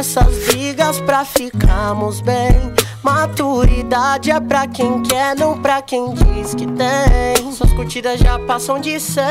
essas 0.00 0.46
brigas 0.46 0.98
pra 1.02 1.26
ficarmos 1.26 2.22
bem. 2.22 2.72
Maturidade 3.02 4.30
é 4.30 4.40
pra 4.40 4.66
quem 4.66 5.02
quer, 5.02 5.36
não 5.36 5.60
pra 5.60 5.82
quem 5.82 6.14
diz 6.14 6.54
que 6.54 6.66
tem. 6.66 7.52
Suas 7.52 7.70
curtidas 7.74 8.18
já 8.18 8.38
passam 8.38 8.80
de 8.80 8.98
100. 8.98 9.24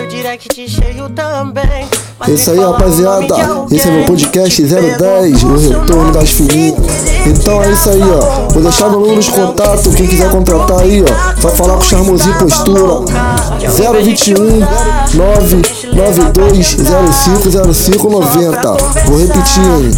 Seu 0.00 0.08
direct 0.08 0.66
cheio 0.66 1.10
também. 1.10 1.86
Mas 2.18 2.28
Isso 2.30 2.50
aí, 2.52 2.58
rapaziada. 2.58 3.26
Esse 3.70 3.86
é 3.86 3.90
meu 3.90 4.06
podcast 4.06 4.62
que 4.62 4.66
010, 4.66 5.44
o 5.44 5.56
retorno 5.58 6.10
das 6.10 6.30
filhinhas. 6.30 6.78
Então 7.26 7.62
é 7.62 7.70
isso 7.70 7.90
aí, 7.90 8.00
ó. 8.00 8.48
Vou 8.48 8.62
deixar 8.62 8.88
meu 8.88 9.00
número 9.00 9.20
de 9.20 9.30
contato. 9.30 9.90
Quem 9.90 10.06
quiser 10.06 10.30
contratar 10.30 10.80
aí, 10.80 11.02
ó. 11.02 11.40
Vai 11.42 11.54
falar 11.54 11.74
com 11.74 11.80
o 11.80 11.84
Charmosinho 11.84 12.34
Postura. 12.38 13.04
021 14.02 14.60
992 15.14 16.76
0505 16.76 18.08
90. 18.08 18.76
Vou 19.04 19.18
repetir, 19.18 19.62
hein. 19.62 19.90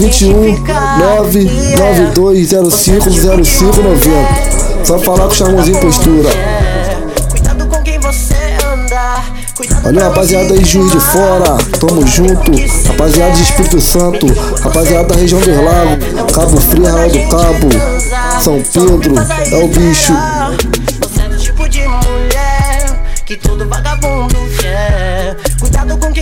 021 0.00 0.64
992 0.98 2.50
0505 2.50 3.80
90. 3.80 4.84
Só 4.84 4.98
falar 4.98 5.24
com 5.24 5.32
o 5.32 5.34
Charmosinho 5.34 5.80
Postura. 5.80 6.28
Valeu, 9.82 10.02
rapaziada 10.02 10.54
aí, 10.54 10.64
Juiz 10.64 10.90
de 10.90 11.00
Fora, 11.00 11.56
tamo 11.78 12.06
junto. 12.06 12.50
Rapaziada 12.88 13.32
de 13.32 13.42
Espírito 13.42 13.80
Santo, 13.80 14.26
rapaziada 14.62 15.04
da 15.08 15.14
região 15.14 15.40
dos 15.40 15.56
lagos, 15.56 16.32
Cabo 16.32 16.60
Frio, 16.60 16.84
Real 16.84 17.08
do 17.08 17.28
Cabo, 17.28 17.68
São 18.40 18.62
Pedro, 18.62 19.14
é 19.50 19.56
o 19.56 19.68
bicho. 19.68 20.12
Você 21.00 21.20
é 21.22 21.28
de 21.28 21.52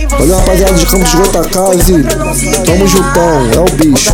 Valeu, 0.07 0.37
rapaziada 0.37 0.73
de 0.73 0.85
Campos 0.85 1.09
de 1.09 1.17
anda. 1.17 1.23
Goitacazes, 1.23 1.85
Cuidado 1.85 2.15
pra 2.15 2.25
não 2.25 2.33
se 2.35 2.51
tamo 2.63 2.87
juntão, 2.87 3.51
é 3.53 3.59
o 3.59 3.65
bicho. 3.75 4.13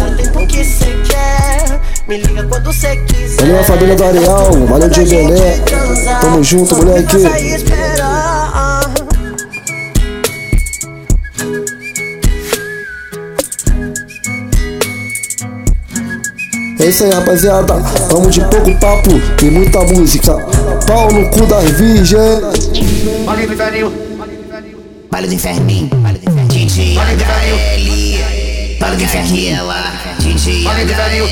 Me 2.07 2.17
liga 2.17 2.43
quando 2.43 2.65
você 2.65 2.95
quiser. 2.95 3.41
Valeu 3.41 3.59
a 3.59 3.63
família 3.63 3.95
do 3.95 4.03
Areal, 4.03 4.51
valeu 4.67 4.89
Diego 4.89 5.09
Belé, 5.09 5.59
tamo 6.19 6.43
junto, 6.43 6.75
moleque. 6.75 7.17
É 16.79 16.85
isso 16.85 17.03
aí, 17.03 17.11
rapaziada. 17.11 17.73
Vamos 18.09 18.33
de 18.33 18.39
pouco 18.45 18.73
papo 18.79 19.09
e 19.41 19.51
muita 19.51 19.81
música. 19.81 20.33
Pau 20.87 21.11
no 21.11 21.29
cu 21.29 21.45
das 21.45 21.69
virgens. 21.71 22.39
Baile 23.25 23.47
do 23.47 23.53
inferninho, 23.53 23.91
Baile 25.09 25.27
do 25.27 25.33
inferninho, 25.35 25.89
DJ 26.47 26.95
HL, 26.95 28.79
Baile 28.79 28.95
do 28.95 29.03
inferninho, 29.03 29.57
DJ 30.19 30.63
HL, 30.63 31.27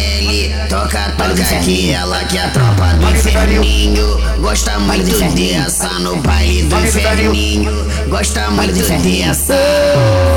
toca 0.67 1.13
toca 1.17 1.41
aquela 1.41 2.19
que 2.25 2.37
a 2.37 2.49
tropa 2.49 2.93
do 2.99 3.09
inferninho 3.09 4.19
gosta 4.41 4.77
muito 4.79 5.17
dessa 5.33 5.87
no 5.99 6.17
baile 6.17 6.63
do 6.63 6.75
inferninho, 6.75 7.71
gosta 8.09 8.51
muito 8.51 8.73
dessa. 8.73 9.53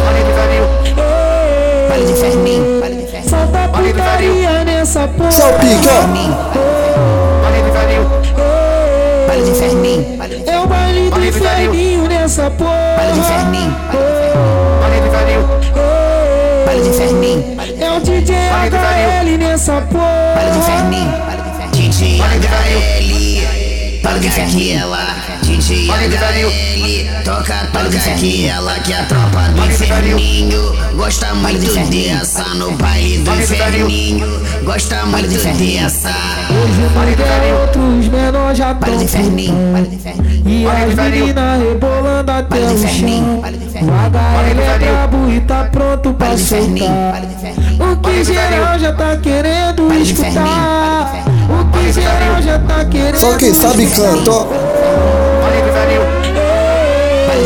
baile 0.05 0.23
do 0.23 0.31
inferninho, 0.31 0.69
Baile 1.89 2.05
do 2.05 2.13
inferninho, 3.03 3.60
essa 4.91 5.07
porra. 5.07 5.31
Salpica. 5.31 5.93
Baile 9.29 9.45
de 9.45 9.51
inferninho. 9.51 10.19
É 10.47 10.59
o 10.59 10.67
baile 10.67 11.11
do 11.11 11.25
inferninho 11.25 12.09
nessa 12.09 12.51
porra. 12.51 12.97
Baile 12.97 13.13
de 13.13 13.21
inferninho. 13.21 13.77
Baile 16.67 16.83
de 16.83 16.89
inferninho. 16.89 17.57
É 17.81 17.93
o 17.93 18.01
DJ 18.01 18.35
HL 18.35 19.39
nessa 19.39 19.81
porra. 19.83 20.35
Baile 20.35 20.51
de 20.51 20.59
inferninho. 20.59 21.13
DJ 21.71 22.19
HL. 22.19 24.03
Baile 24.03 24.21
de 24.21 24.27
inferninho. 24.27 24.81
DJ 25.51 25.89
HL, 25.89 27.25
toca 27.25 27.69
toca 27.73 27.99
aquela 27.99 28.75
que 28.81 28.93
a 28.93 29.05
tropa 29.05 29.49
do 29.49 29.65
inferninho. 29.67 30.77
Gosta 30.95 31.35
muito 31.35 31.91
dessa 31.91 32.55
no 32.55 32.71
baile 32.73 33.19
do 33.19 33.35
inferninho, 33.35 34.27
gosta 34.65 35.05
muito 35.07 35.29
dessa. 35.29 36.11
Hoje 36.51 36.81
não 36.81 36.91
outros 37.53 38.09
menores 38.09 38.59
já 38.59 38.75
tão 38.75 39.03
E 40.47 40.67
as 40.67 40.95
meninas 40.95 41.61
rebolando 41.61 42.31
até 42.31 42.59
o 42.61 42.79
chão. 42.79 43.43
inferninho, 43.83 44.33
HL 44.37 44.61
é 44.61 44.79
brabo 44.79 45.31
e 45.33 45.41
tá 45.41 45.69
pronto 45.73 46.15
pra 46.15 46.39
soltar. 46.39 47.23
O 47.81 47.97
que 47.97 48.25
geral 48.25 48.79
já 48.79 48.93
tá 48.93 49.17
querendo 49.17 49.93
escutar. 49.95 51.25
O 51.49 51.65
que 51.73 51.93
geral 51.93 52.41
já 52.41 52.59
tá 52.61 52.85
querendo 52.85 53.19
Só 53.19 53.37
quem 53.37 53.53
sabe 53.53 53.87
canta, 53.89 54.31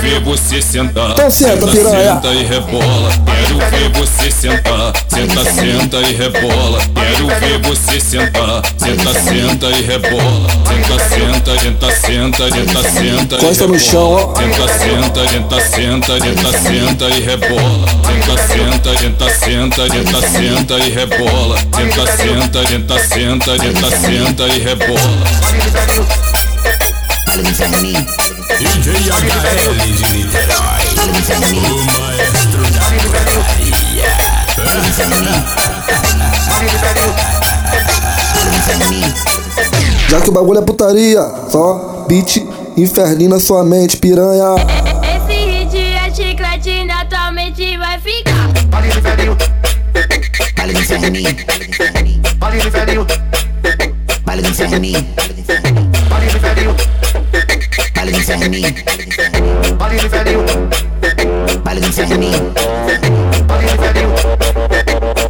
Quero 0.00 0.14
ver 0.14 0.20
você 0.20 0.62
sentar. 0.62 1.10
Então 1.10 1.30
senta, 1.30 1.66
piranha. 1.66 2.14
Senta 2.14 2.28
e 2.28 2.44
rebola. 2.44 3.10
Quero 3.26 3.58
ver 3.58 3.88
você 3.90 4.30
sentar. 4.30 4.92
Senta, 5.08 5.44
senta 5.44 5.96
e 5.98 6.14
rebola. 6.14 6.78
Quero 6.94 7.26
ver 7.26 7.58
você 7.58 8.00
sentar. 8.00 8.62
Senta, 8.78 9.12
senta 9.20 9.66
e 9.66 9.82
rebola. 9.82 10.48
Senta, 10.64 10.98
senta, 11.06 11.58
senta, 11.58 11.90
senta, 11.90 12.50
senta, 12.50 12.82
senta. 12.90 13.34
e 13.34 13.38
Encosta 13.38 13.66
no 13.66 13.74
rebola. 13.74 13.78
chão, 13.78 14.12
ó. 14.12 14.34
Senta, 14.36 14.68
senta, 14.78 15.28
senta, 15.28 15.60
senta, 15.60 16.18
senta, 16.18 16.58
senta 16.58 17.04
e 17.04 17.20
rebola. 17.20 17.86
Senta, 18.06 18.36
senta, 18.48 18.96
senta, 18.96 19.28
senta, 19.28 19.88
senta, 19.88 20.20
senta 20.28 20.74
e 20.78 20.88
rebola. 20.88 21.56
Senta, 21.76 22.06
senta, 22.16 22.66
senta, 22.66 22.98
senta, 22.98 23.58
senta, 23.58 23.90
senta 23.98 24.46
e 24.46 24.58
rebola. 24.64 25.00
Do 27.34 27.40
inferninho, 27.48 28.06
DJ 28.60 28.92
HL 28.92 29.72
de 29.96 30.04
Niterói, 30.12 30.84
o 30.98 31.84
maestro 31.86 32.60
da 32.70 32.90
putaria. 33.00 34.04
Já 40.10 40.20
que 40.20 40.28
o 40.28 40.32
bagulho 40.32 40.58
é 40.58 40.62
putaria, 40.62 41.22
só 41.50 42.04
beat 42.06 42.36
infernina 42.76 43.40
sua 43.40 43.64
mente, 43.64 43.96
piranha. 43.96 44.56
Esse 45.02 45.32
hit 45.32 45.78
é 45.78 46.14
chiclete, 46.14 46.84
naturalmente 46.84 47.78
vai 47.78 47.98
ficar. 47.98 48.50
Olha 48.76 48.84
o 48.84 48.98
inferninho, 48.98 49.38
olha 50.60 50.74
o 50.74 50.78
inferninho, 50.78 51.36
olha 52.42 52.54
o 52.54 52.66
inferninho, 52.66 53.06
olha 54.28 54.42
o 54.42 54.46
inferninho, 54.46 55.06
olha 56.10 56.22
o 56.22 56.36
inferninho 56.36 56.99
inferninho. 58.34 58.74
Baile 59.76 59.98
de 59.98 60.08
velhinho. 60.08 60.44
Baile 61.64 61.80
de 61.80 61.86
inferninho. 61.88 62.52
Baile 63.46 63.66
de 63.66 63.76
velhinho. 63.78 64.14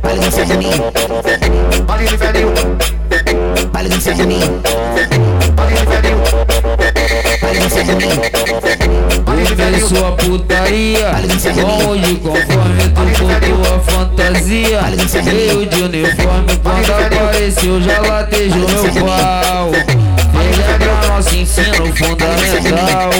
Baile 0.02 0.20
de 0.20 0.26
inferninho. 0.26 0.92
Baile 1.86 2.08
de 2.08 2.16
velhinho. 2.16 2.52
Baile 3.72 3.88
de 3.88 3.96
inferninho. 3.96 4.60
Baile 5.56 5.80
de 5.80 5.86
velhinho. 5.86 6.20
Baile 7.40 7.58
de 7.58 7.64
inferninho. 7.64 8.20
Hoje 9.26 9.54
vem 9.54 9.80
sua 9.80 10.12
de 14.96 15.06
já 17.80 18.00
latejou 18.00 18.58
meu 18.58 18.84
pau. 19.06 19.70
Vem 19.70 20.50
lembrar 20.56 21.08
nosso 21.08 21.29
ensino 21.40 21.86
fundamental. 21.96 23.10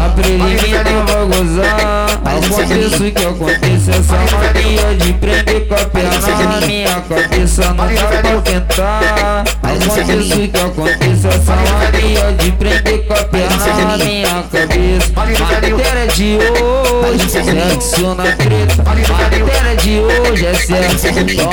A 0.00 0.08
preliminar 0.10 0.84
vai 1.06 1.26
gozar 1.26 2.20
Aconteça 2.24 2.96
o 2.96 3.12
que 3.12 3.26
aconteça 3.26 3.90
Essa 3.90 4.16
mania 4.36 4.94
de 4.96 5.12
prender 5.14 5.68
com 5.68 5.74
a 5.74 5.84
perna 5.84 6.58
na 6.60 6.66
minha 6.66 7.00
cabeça 7.02 7.74
Não 7.74 7.76
dá 7.76 8.06
pra 8.06 8.40
tentar. 8.42 9.44
Aconteça 9.62 10.36
o 10.36 10.48
que 10.48 10.58
aconteça 10.58 11.28
Essa 11.28 11.56
mania 11.56 12.32
de 12.38 12.52
prender 12.52 13.06
com 13.06 13.12
a 13.12 13.24
perna 13.24 13.66
na 13.84 14.04
minha 14.04 14.42
cabeça. 14.44 15.12
Matéria 15.14 16.06
de 16.08 16.38
hoje, 16.38 17.28
sexo 17.28 18.14
na 18.14 18.24
treta. 18.24 18.82
Matéria 18.84 19.76
de 19.76 19.98
hoje 20.00 20.46
é 20.46 20.54
sexo, 20.54 21.08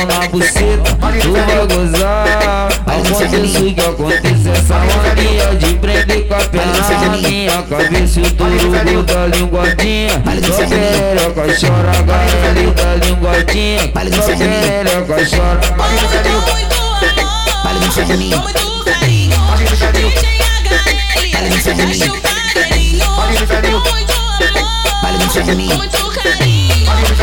na 0.08 0.28
buceta 0.28 0.98
Tu 1.22 1.32
vai 1.32 1.68
gozar 1.68 2.70
Aconteça 2.86 3.60
o 3.60 3.74
que 3.74 3.82
aconteça 3.82 4.50
Essa 4.50 4.80
mania 4.80 5.56
de 5.56 5.74
prender 5.76 6.13
fica 6.14 6.38
peladinha 6.50 7.64
Cabeça 7.64 8.20
o 8.22 8.32
turugo 8.32 9.04
da 9.04 9.26
linguadinha 9.28 10.22
Só 10.48 10.68
perereca 10.68 11.44
chora 11.60 11.92
Galera 12.04 12.72
da 12.72 12.96
linguadinha 13.06 13.92
Só 14.16 14.36
perereca 14.36 15.16
chora 15.30 15.62
Tô 15.62 15.84
muito 15.84 16.14
amor, 18.14 18.52
tô 18.54 18.60
muito 18.60 18.86
carinho 18.86 20.12
Deixei 21.50 21.72
a 21.72 21.76
galerinha, 21.76 21.86
vai 21.86 21.94
chupar 21.94 22.54
carinho 22.54 23.00
Tô 23.00 23.92
muito 23.94 24.14
amor 24.14 25.13
Vale 25.14 25.26
do 25.46 25.78
muito 25.78 26.12
carinho, 26.12 26.76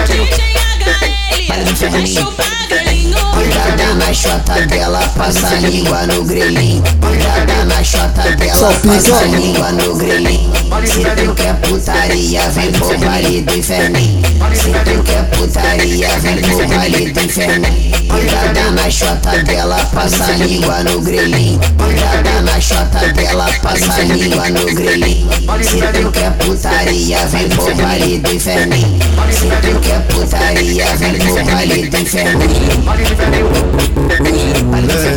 DJ 0.07 0.55
HL, 0.55 1.91
vai 1.91 2.07
chupar 2.07 2.69
carinho. 2.69 3.19
Cuidada 3.35 3.95
na 3.95 4.15
chota 4.15 4.67
dela, 4.67 5.01
passa 5.17 5.49
a 5.49 5.55
língua 5.55 6.07
no 6.07 6.25
grelhinho. 6.25 6.83
Cuidada 7.01 7.65
na 7.65 7.83
chota 7.83 8.23
Só 8.23 8.31
dela, 8.37 8.75
pica. 8.75 8.95
passa 8.95 9.17
a 9.17 9.27
língua 9.27 9.73
no 9.73 9.95
grelhinho. 9.97 10.53
Se 10.87 11.03
tu 11.03 11.35
quer 11.35 11.55
putaria, 11.61 12.49
vem 12.51 12.73
pro 12.73 12.99
baile 12.99 13.43
do 13.43 13.57
inferninho. 13.57 14.23
Se 14.55 14.71
tu 14.71 15.03
quer 15.03 15.25
putaria, 15.31 16.09
vem 16.21 16.37
pro 16.37 16.69
baile 16.69 17.11
do 17.11 17.21
inferninho. 17.21 18.09
Cuidada 18.09 18.71
na 18.71 18.91
chota 18.91 19.43
dela, 19.45 19.85
passa 19.93 20.25
a 20.25 20.37
língua 20.37 20.83
no 20.85 21.01
grelhinho. 21.01 21.61
Cuidada 21.77 22.43
na 22.43 22.61
chota 22.61 23.13
dela, 23.13 23.51
passa 23.63 23.95
a 23.95 24.05
língua 24.05 24.49
no 24.51 24.67
grelhinho. 24.67 25.31
Se 25.63 25.81
tu 25.81 26.11
quer 26.13 26.33
putaria, 26.39 27.27
vem 27.27 27.49
pro 27.49 27.75
baile 27.83 28.19
do 28.19 28.33
inferninho. 28.33 28.99
Se 29.31 29.47
tu 29.47 29.81
quer 29.81 30.07
putaria, 30.07 30.97
vem 30.97 31.19
pro 31.19 31.45
baile 31.45 31.89
do 31.89 31.97
inferninho. 31.99 32.71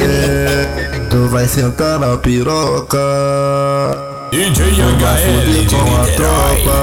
É, 0.05 1.07
tu 1.09 1.27
vai 1.29 1.47
sentar 1.47 1.99
na 1.99 2.17
piroca. 2.17 2.97
DJ 4.31 4.65
Fuder 4.65 5.69
com 5.69 5.95
a 5.95 6.07
tropa. 6.15 6.77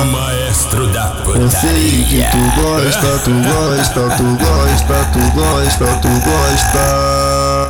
O 0.00 0.04
maestro 0.06 0.86
da 0.88 1.14
Eu 1.26 1.50
sei 1.50 2.06
que 2.08 2.24
tu 2.30 2.38
gosta, 2.60 3.18
tu 3.24 3.32
gosta, 3.32 4.16
tu 4.16 4.24
gosta, 4.38 5.04
tu 5.12 5.20
gosta, 5.34 5.86
tu 6.00 6.08
gosta 6.08 7.69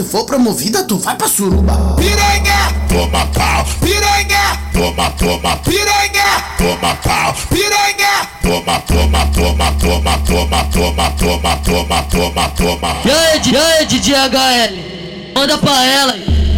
se 0.01 0.09
for 0.09 0.25
promovida, 0.25 0.83
tu 0.83 0.97
vai 0.97 1.15
pra 1.15 1.27
suruba. 1.27 1.95
Piranha, 1.95 2.73
toma 2.87 3.25
pau, 3.27 3.65
piranha, 3.81 4.57
toma, 4.73 5.09
toma, 5.11 5.57
piranha, 5.57 6.43
toma 6.57 6.95
pau, 6.95 7.33
piranha, 7.49 8.27
toma, 8.41 8.79
toma, 8.81 9.25
toma, 9.27 9.71
toma, 9.73 10.17
toma, 10.25 10.63
toma, 10.73 11.11
toma, 11.11 11.55
toma, 11.57 12.03
toma, 12.03 12.49
toma. 12.49 12.97
E 13.05 13.11
aí, 13.11 13.41
e 13.51 13.57
aí, 13.57 13.85
DJ 13.85 14.15
HL? 14.15 15.33
Manda 15.35 15.57
pra 15.57 15.85
ela 15.85 16.13
aí. 16.13 16.50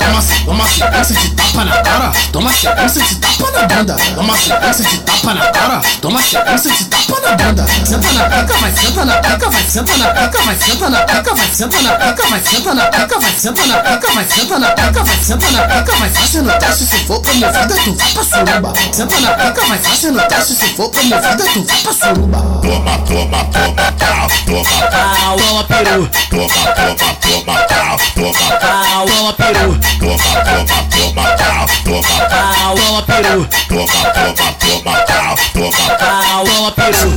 Toma, 0.00 0.22
se- 0.22 0.44
toma 0.44 0.68
sequência 0.68 1.14
de 1.16 1.30
tapa 1.30 1.64
na 1.64 1.76
cara, 1.82 2.12
toma 2.32 2.50
sequência 2.52 3.02
de 3.04 3.14
tapa 3.16 3.50
na 3.50 3.66
bunda. 3.66 3.96
Toma 4.14 4.36
sequência 4.38 4.84
de 4.84 4.98
tapa 4.98 5.34
na 5.34 5.46
cara, 5.50 5.80
toma 6.00 6.22
sequência 6.22 6.70
de 6.72 6.84
tapa 6.84 7.20
na 7.20 7.36
bunda. 7.36 7.66
Senta 7.86 8.12
na 8.12 8.24
pica, 8.24 8.58
vai, 8.60 8.72
senta 8.72 9.04
na 9.04 9.14
pica, 9.16 9.50
vai, 9.50 9.62
senta 9.68 9.96
na 9.96 10.06
pica, 10.10 10.42
vai, 10.44 10.56
senta 10.58 10.90
na 10.90 10.98
pica, 11.00 11.34
vai, 11.34 11.50
senta 11.52 11.82
na 11.82 11.96
pica, 11.96 12.28
vai, 12.30 12.40
senta 12.42 12.74
na 12.74 12.86
pica, 12.86 13.18
vai, 13.18 13.34
senta 13.38 13.66
na 13.66 13.76
pica, 13.76 14.10
vai, 14.10 14.24
senta 14.24 14.58
na 14.58 14.68
pica, 14.70 15.02
vai, 15.04 15.18
senta 15.24 15.50
na 15.50 15.62
pica, 15.62 15.89
vai, 15.89 15.89
fazendo 15.96 16.52
teste, 16.58 16.86
se 16.86 17.04
for 17.04 17.20
promovida, 17.20 17.66
tu 17.84 17.94
vai 17.94 18.12
pra 18.12 18.24
suruba. 18.24 18.72
Senta 18.92 19.20
na 19.20 19.30
pica, 19.32 19.66
vai, 19.66 19.78
fazendo 19.78 20.20
teste, 20.28 20.54
se 20.54 20.68
for 20.74 20.90
promovida, 20.90 21.36
tu 21.36 21.64
vai 21.64 21.76
pra 21.78 21.92
suruba. 21.92 22.38
Toma, 22.62 22.98
toma, 22.98 23.44
toma, 23.44 23.92
pau, 23.98 24.28
toma, 24.46 24.76
pau, 24.90 25.36
Toma 25.38 25.64
peru, 25.64 26.10
toma, 26.30 26.48
toma, 26.74 27.14
toma, 27.20 27.54
pau, 27.68 27.96
toma, 28.14 28.46
pau, 28.60 29.06
toma 29.06 29.32
peru, 29.32 29.78
toma, 29.98 30.30
toma, 30.44 30.78
toma, 30.90 31.24
pau, 31.36 31.66
toma, 31.84 32.14
pau, 32.28 32.74
toma 32.76 33.02
peru, 33.02 33.40
toma, 33.68 34.00
toma, 34.12 34.48
toma, 34.60 34.94
pau, 35.06 35.34
toma, 35.54 35.84
pau. 35.98 36.44
toma 36.44 36.70
peru. 36.72 37.10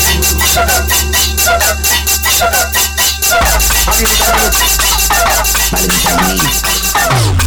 Ferninho, 6.03 6.43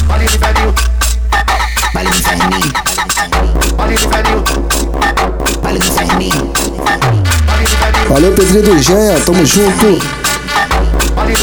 Vale 0.06 0.24
do 0.26 0.38
velho, 0.38 0.95
Valeu, 8.08 8.32
Pedrinho 8.32 8.62
do 8.62 8.82
Janha. 8.82 9.20
Tamo 9.20 9.44
junto. 9.44 9.98
Baile 11.14 11.36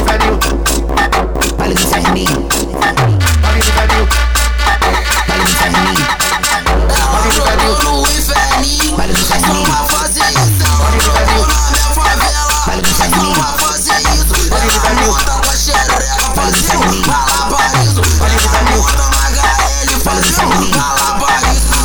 do 20.34 20.40
Sarmin. 20.40 20.72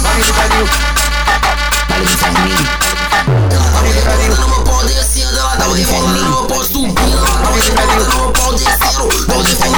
Baile 0.02 0.24
do 0.24 0.32
Brasil. 0.32 0.66
Baile 1.88 2.06
do 2.06 2.18
Ela 3.52 3.64
tá 3.70 3.82
me 3.82 3.92
rebolando 3.92 4.36
no 4.36 4.48
meu 4.48 4.64
pau 4.64 4.84
descendo. 4.84 5.38
Ela 5.38 5.56
tá 5.56 5.68
me 5.68 5.80
rebolando 5.80 6.18
no 6.18 6.30
meu 6.30 6.44
pau 6.44 6.64
subindo. 6.64 7.18
Ela 7.18 7.42
tá 7.42 7.50
me 7.50 7.60
rebolando 7.60 8.04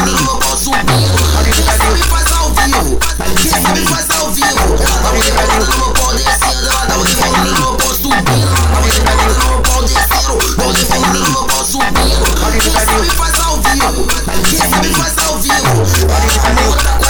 no 0.06 0.22
meu 0.22 0.38
me 1.92 2.02
faz 2.02 2.30
ao 2.32 2.50
vivo. 2.50 2.98
Faz 3.90 4.10
ao 4.10 4.30
vivo. 4.30 4.76
Ela 4.80 4.98
tá 5.02 5.12
me 5.12 5.20
rebolando 5.20 5.66
no 5.66 5.76
meu 5.76 5.90
pau 5.92 6.12
descendo. 6.14 6.66
Ela 6.68 6.86
tá 6.86 6.96
me 6.96 7.04
rebolando 7.08 7.50
no 7.50 7.60
meu 7.60 7.74
pau 7.74 7.94
subindo. 7.94 8.20
Ela 8.20 8.70
tá 8.70 8.80
me 8.80 8.90
rebolando 8.90 9.34
no 9.34 9.46
meu 9.50 9.60
pau 9.62 9.82
descendo. 9.82 10.38
Tá 10.56 10.66
me 10.66 10.78
ao 10.80 11.10
vivo. 11.12 11.50
Ao 15.20 15.38
vivo. 15.38 15.70
Me 17.00 17.09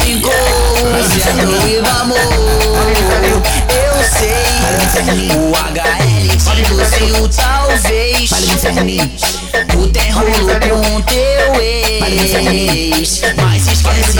ficou 0.00 0.32
Sendo 1.22 1.66
e 1.66 1.80
vamos. 1.80 2.18
Eu 3.68 3.94
sei. 4.04 4.46
O 5.34 5.52
HL 5.54 6.26
te 6.36 6.50
induziu 6.60 7.28
talvez. 7.28 8.30
Tu 9.68 9.88
tem 9.88 10.10
rolo 10.10 10.30
com 10.30 11.00
teu 11.02 11.60
ex. 11.60 13.22
Mas 13.36 13.66
esquece 13.68 14.18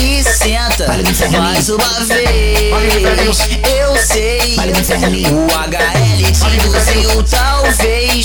e 0.00 0.22
senta 0.22 0.86
mais 1.38 1.68
uma 1.68 2.04
vez. 2.04 2.70
Eu 3.22 3.96
sei. 4.04 4.56
O 5.30 5.46
HL 5.46 6.32
te 6.32 6.44
induziu 6.54 7.22
talvez. 7.24 8.24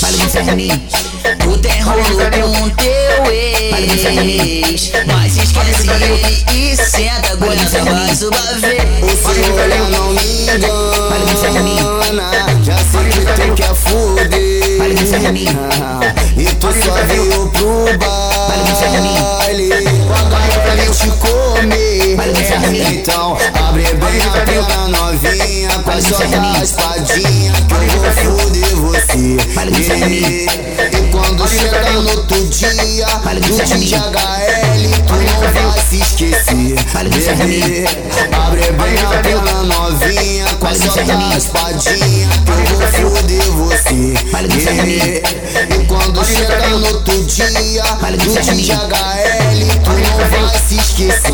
Tu 1.38 1.58
tem 1.58 1.80
rolo 1.82 2.02
com 2.02 2.70
teu 2.70 3.32
ex. 3.32 4.92
Mas 5.06 5.36
esquece 5.36 5.88
ele 5.90 6.44
e 6.52 6.76
senta 6.76 7.32
aguenta 7.32 7.84
mais 7.84 8.22
uma 8.22 8.58
vez. 8.60 9.02
O 9.02 9.34
senhor 9.34 9.90
não 9.90 10.12
me 10.12 10.40
engana 10.52 12.30
Já 12.62 12.76
sei 12.76 13.04
que 13.10 13.20
tu 13.20 13.54
quer 13.54 13.74
fuder 13.74 14.60
E 16.36 16.44
tu 16.54 16.66
só 16.66 16.92
veio 17.04 17.48
pro 17.50 17.84
baile 17.98 19.84
Quando 20.64 20.80
eu 20.80 20.92
te 20.92 21.08
comer 21.18 21.89
Então 22.92 23.36
abre 23.68 23.82
bem 23.84 24.20
a 24.22 24.44
perna 24.44 24.88
novinha 24.88 25.68
Com 25.84 25.90
a 25.90 26.00
sua 26.00 26.24
espadinha 26.62 27.52
Que 27.68 27.74
eu 27.74 28.00
vou 28.00 28.40
fuder 28.40 28.76
você. 28.76 29.36
E 30.92 31.10
quando 31.10 31.48
chegar 31.48 31.92
no 31.92 32.10
outro 32.10 32.44
dia 32.48 32.70
Do 33.40 33.46
DJ 33.46 33.98
HL 33.98 34.90
Tu 35.06 35.14
não 35.14 35.40
vai 35.40 35.80
se 35.88 35.96
esquecer. 36.00 36.74
Abre 38.32 38.60
bem 38.72 38.96
a 38.98 39.20
perna 39.22 39.62
novinha 39.62 40.44
Com 40.58 40.66
a 40.66 40.74
sua 40.74 41.02
espadinha 41.36 42.28
Que 42.44 42.50
eu 42.50 42.76
vou 42.78 43.12
fuder 43.12 43.42
você. 43.52 44.14
E 45.80 45.84
quando 45.86 46.24
chegar 46.24 46.68
no 46.70 46.86
outro 46.86 47.24
dia 47.24 47.46
Do 48.16 48.26
DJ 48.32 48.74
HL 48.74 49.60
Tu 49.84 49.90
não 49.90 50.18
vai 50.30 50.58
se 50.68 50.74
esquecer 50.76 51.30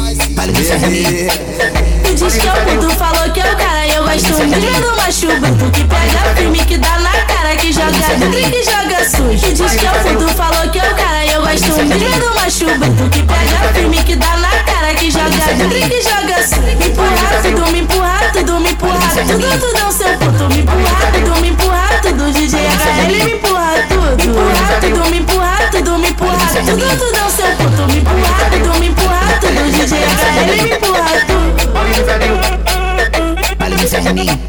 Tu 0.66 0.72
diz 0.72 2.34
que 2.38 2.48
é 2.48 2.52
o 2.52 2.56
puto, 2.56 2.90
falou 2.96 3.30
que 3.30 3.40
é 3.40 3.52
o 3.52 3.56
cara. 3.56 3.86
Eu 3.86 4.02
gosto 4.02 4.32
mesmo 4.48 4.80
do 4.80 4.96
macho 4.96 5.26
bruto 5.28 5.70
que 5.70 5.84
pega 5.84 6.34
firme, 6.34 6.58
que 6.64 6.76
dá 6.76 6.98
na 6.98 7.12
cara, 7.12 7.54
que 7.54 7.72
joga 7.72 7.96
e 8.36 8.50
que 8.50 8.64
joga 8.64 9.04
sujo. 9.08 9.46
Tu 9.46 9.52
diz 9.52 9.72
que 9.76 9.86
é 9.86 9.90
o 9.90 9.94
puto, 10.02 10.28
falou 10.34 10.68
que 10.70 10.80
é 10.80 10.82
o 10.82 10.94
cara. 10.96 11.24
Eu 11.24 11.42
gosto 11.42 11.70
mesmo 11.84 12.18
do 12.18 12.34
macho 12.34 12.64
bruto 12.64 13.10
que 13.10 13.22
pega 13.22 13.72
firme, 13.74 14.02
que 14.02 14.16
dá 14.16 14.36
na 14.38 14.50
cara, 14.64 14.92
que 14.94 15.08
joga 15.08 15.28
e 15.72 15.88
que 15.88 16.02
joga 16.02 16.42
sujo. 16.42 16.62
Me 16.78 16.86
empurra 16.88 17.42
tudo, 17.42 17.70
me 17.70 17.78
empurra 17.78 18.18
tudo, 18.32 18.60
me 18.60 18.70
empurra 18.70 18.98
tudo, 19.24 19.58
tu 19.60 19.78
não 19.78 19.92
seu 19.92 20.18
puto. 20.18 20.48
Me 20.52 20.58
empurra 20.62 21.12
tudo, 21.12 21.40
me 21.42 21.48
empurra 21.48 21.88
tudo, 22.02 22.32
DJ 22.32 22.58
HL 22.58 23.24
me 23.24 23.32
empurra 23.34 23.74
tudo. 23.88 24.16
Me 24.16 24.24
empurra 24.26 24.80
tudo, 24.80 25.10
me 25.10 25.18
empurra 25.18 25.56
tudo, 25.70 25.98
me 25.98 26.08
empurra 26.08 26.46
tudo, 26.66 26.86
tu 26.98 27.06
não 27.16 27.30
seu 27.30 27.46
puto. 27.56 27.86
Me 27.92 27.98
empurra 27.98 28.50
tudo, 28.50 28.80
me 28.80 28.86
empurra 28.88 29.20
tudo, 29.40 29.70
DJ 29.70 29.98
HL 29.98 30.55
Olha 30.58 30.78
pro 30.78 30.90
lado. 30.90 31.34
Olha 31.74 31.98
no 31.98 32.04
carinho. 32.06 32.40
Olha 33.60 33.76
no 33.76 33.88
serninho. 33.88 34.40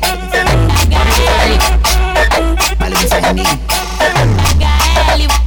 Olha 2.80 2.90
no 2.90 3.08
serninho. 3.08 3.60
HL. 5.18 5.47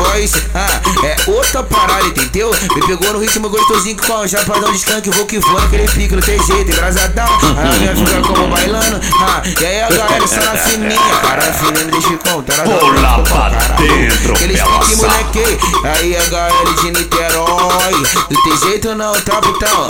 voz. 0.00 0.32
Ah, 0.54 0.80
é 1.04 1.16
outra 1.30 1.62
parada, 1.62 2.06
entendeu? 2.06 2.50
Me 2.74 2.86
pegou 2.86 3.12
no 3.12 3.18
ritmo 3.18 3.48
gostosinho 3.48 3.96
com 3.96 4.12
o 4.12 4.28
chapadão 4.28 4.72
de 4.72 4.78
skunk. 4.78 5.10
Vou 5.10 5.26
que 5.26 5.38
vou 5.38 5.60
naquele 5.60 5.88
pique, 5.88 6.14
não 6.14 6.22
tem 6.22 6.42
jeito, 6.42 6.70
engraçadão. 6.70 7.26
A 7.26 7.78
minha 7.78 7.94
fica 7.94 8.20
como 8.22 8.48
bailando. 8.48 9.00
Ah, 9.20 9.42
e 9.60 9.66
aí 9.66 9.82
a 9.82 9.88
galera 9.88 10.26
só 10.26 10.40
na 10.40 10.56
fininha. 10.56 10.98
Cara, 11.22 11.42
fininha 11.52 11.84
me 11.84 11.92
deixa 11.92 12.16
contar. 12.18 12.64
Pula 12.64 13.22
pra 13.24 13.48
dentro, 13.76 14.34
pique, 14.34 14.56
saca. 14.56 14.96
moleque. 14.96 15.58
Aí 15.84 16.16
a 16.16 16.24
galera 16.26 16.72
de 16.80 16.90
Niterói. 16.90 18.06
Não 18.30 18.42
tem 18.42 18.56
jeito 18.58 18.94
não, 18.94 19.12
tá, 19.20 19.40
putão? 19.40 19.88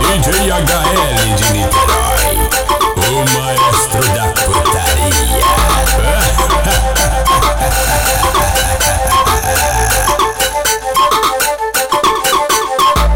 DJ 0.00 0.50
HL 0.50 1.34
de 1.36 1.52
Niterói, 1.52 2.36
o 2.96 3.08
maestro 3.34 4.04
da 4.14 4.24
putaria. 4.42 5.14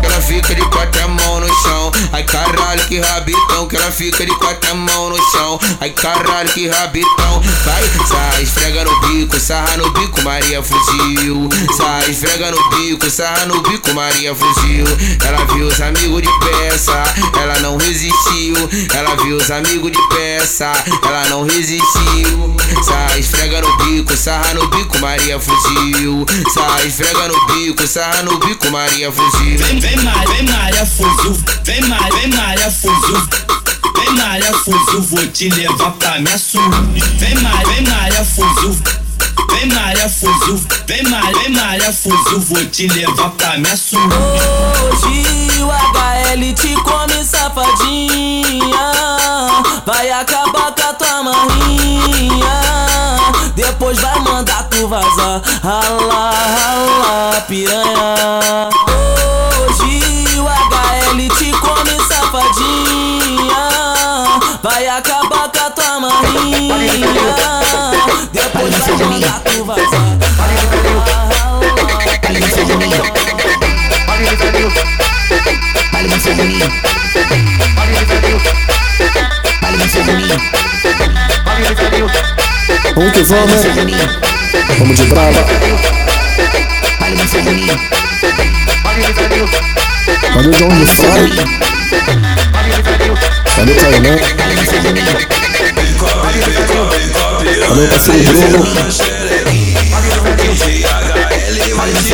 Ela 0.02 0.20
fica 0.22 0.54
de 0.54 0.62
quatro 0.70 1.08
mãos 1.08 1.40
no 1.40 1.48
chão. 1.62 1.92
Ai 2.12 2.22
caralho, 2.24 2.67
que 2.88 2.98
rabitão. 2.98 3.68
Que 3.68 3.76
ela 3.76 3.92
fica 3.92 4.24
de 4.24 4.34
quatro 4.36 4.74
mãos 4.74 5.10
no 5.10 5.30
chão. 5.30 5.60
Ai 5.80 5.90
caralho, 5.90 6.48
que 6.50 6.66
rabitão. 6.66 7.42
Vai, 7.64 7.82
sai, 8.06 8.42
esfrega 8.42 8.84
no 8.84 9.00
bico, 9.08 9.38
sarra 9.38 9.76
no 9.76 9.90
bico, 9.90 10.22
Maria 10.22 10.62
fugiu. 10.62 11.48
Sai, 11.76 12.10
esfrega 12.10 12.50
no 12.50 12.70
bico, 12.70 13.10
sarra 13.10 13.46
no 13.46 13.60
bico, 13.62 13.92
Maria 13.94 14.34
fugiu. 14.34 14.86
Ela 15.24 15.44
viu 15.52 15.66
os 15.66 15.80
amigos 15.80 16.22
de 16.22 16.28
peça, 16.40 17.02
ela 17.40 17.58
não 17.60 17.76
resistiu. 17.76 18.56
Ela 18.94 19.14
viu 19.22 19.36
os 19.36 19.50
amigos 19.50 19.92
de 19.92 20.08
peça, 20.08 20.72
ela 21.04 21.28
não 21.28 21.44
resistiu. 21.44 22.56
Sai, 22.84 23.20
esfrega 23.20 23.60
no 23.60 23.76
bico, 23.78 24.16
sarra 24.16 24.54
no 24.54 24.66
bico, 24.68 24.98
Maria 24.98 25.38
fugiu. 25.38 26.24
Sai, 26.54 26.86
esfrega 26.86 27.28
no 27.28 27.46
bico, 27.46 27.86
sarra 27.86 28.22
no 28.22 28.38
bico, 28.38 28.70
Maria 28.70 29.12
fugiu. 29.12 29.58
Vem, 29.58 29.78
vem 29.78 29.96
Maria, 29.98 30.28
vem 30.28 30.42
Maria 30.44 30.86
fuzil, 30.86 31.38
vem 31.64 31.82
Maria, 31.82 32.18
vem 32.18 32.28
Maria 32.28 32.70
fuzil. 32.80 33.28
Vem 33.96 34.14
Maria 34.14 34.52
fuzil, 34.52 35.02
vou 35.02 35.26
te 35.26 35.48
levar 35.48 35.90
pra 35.92 36.18
minha 36.20 36.38
sul. 36.38 36.62
Vem 37.18 37.34
Maria, 37.36 37.66
vem 37.66 37.82
Maria 37.82 38.24
fuzil. 38.24 38.76
Vem 39.50 39.66
Maria 39.66 40.08
fuzil, 40.08 40.60
vem 40.86 41.02
Maria, 41.04 41.78
vem 41.78 41.92
fuzil, 41.92 42.40
vou 42.40 42.64
te 42.66 42.86
levar 42.88 43.30
pra 43.30 43.58
minha 43.58 43.76
sul. 43.76 44.00
Hoje 44.00 45.38
o 45.62 45.70
HL 45.70 46.54
te 46.54 46.74
come 46.82 47.24
safadinha 47.24 48.92
Vai 49.84 50.10
acabar 50.10 50.72
com 50.72 50.82
a 50.82 50.92
tua 50.94 51.22
marrinha 51.22 52.60
Depois 53.54 53.98
vai 53.98 54.20
mandar 54.20 54.68
tu 54.68 54.86
vazar 54.86 55.42
Rala, 55.62 56.30
rala, 56.30 57.40
piranha 57.48 58.68
Hoje 59.58 60.38
o 60.38 60.44
HL 60.44 61.28
te 61.38 61.57
safadinha 62.28 63.64
Vai 64.62 64.86
acabar 64.86 65.48
com 65.48 65.58
a 65.58 65.70
tua 65.70 66.00
marinha. 66.00 67.06
Depois 68.32 68.74
vai 68.74 68.96
mandar 69.06 69.40
tu 69.40 69.64
vazar 69.64 70.18
Olha 72.28 72.38
isso 72.38 72.64
de 72.64 72.74
mim 72.76 72.92
Olha 74.08 74.32
isso 74.34 74.46
de 74.50 74.58
mim 74.58 74.72
Olha 75.94 76.16
isso 76.16 76.34
de 76.34 76.42
mim 76.42 76.60
Olha 77.76 78.04
de 78.04 78.20
de 81.90 82.02
Vamos 82.94 83.12
que 83.12 83.22
vamos 83.22 83.62
Vamos 84.78 84.96
de 84.96 85.04
brava 85.06 85.40
Olha 87.00 87.24
isso 87.24 87.40
de 87.42 87.50
mim 87.50 87.68
Olha 88.84 89.10
isso 89.10 89.28
de 89.28 89.36
mim 89.36 89.48
Olha 90.36 90.50
de 91.28 91.77
Valeu, 91.88 93.74
Caimão. 93.74 94.18
Valeu, 97.68 97.88
parceiro 97.88 98.22
Bruno. 98.50 98.74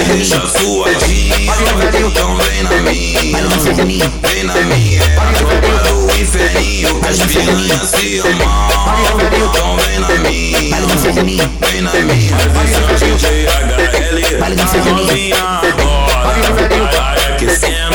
Deixa 0.07 0.47
sua 0.47 0.95
dica, 0.95 1.52
então 2.07 2.37
vem 2.37 2.62
na 2.62 2.71
minha, 2.83 4.12
vem 4.23 4.45
na 4.45 4.54
minha, 4.54 5.02
agora 5.19 6.03
inferninho 6.21 7.00
que 7.00 7.09
as 7.09 7.18
piranhas 7.18 7.90
se 7.90 8.18
amam 8.21 8.49
Então 9.37 9.76
vem 9.76 9.99
na 9.99 10.09
minha, 10.23 11.50
vem 11.61 11.80
na 11.83 11.90
minha 11.92 12.37
Esse 12.64 12.75
é 12.75 12.85
o 12.85 13.16
DJ 13.16 13.47
HL, 13.47 14.90
novinha 14.94 15.37
agora 15.37 16.14
Vai 16.23 16.40
aquecendo, 17.35 17.94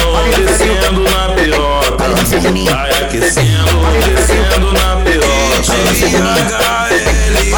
Descendo 0.45 1.01
na 1.03 1.29
piroca 1.35 1.97
Vai 1.97 2.89
aquecendo, 2.91 3.75
descendo 3.99 4.71
na 4.73 4.95
piroca 5.03 5.35
HL, 5.93 6.84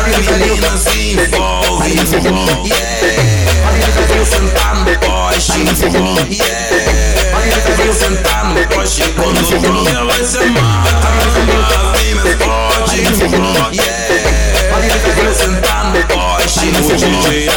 Meninas 0.06 0.86
envolve, 0.96 1.90
envolve 1.90 2.70
yeah. 2.70 2.98
Eu 4.16 4.26
sentado 4.26 4.80
no 4.80 4.98
poste, 5.00 5.60
yeah. 6.30 6.68
Eu 7.86 7.94
sentado 7.94 8.54
no 8.54 8.68
poste 8.68 9.04
quando 9.16 9.42
vão 9.60 9.88
ela 9.88 10.24
se 10.24 10.38
amarra 10.38 10.92
Vem 11.98 12.16
mais 12.16 12.38
forte, 12.38 13.02
yeah. 13.74 14.08
Eu 15.24 15.34
sentado 15.34 15.98
no 15.98 16.04
poste, 16.06 16.68
o 16.68 16.72
DJ 16.96 17.50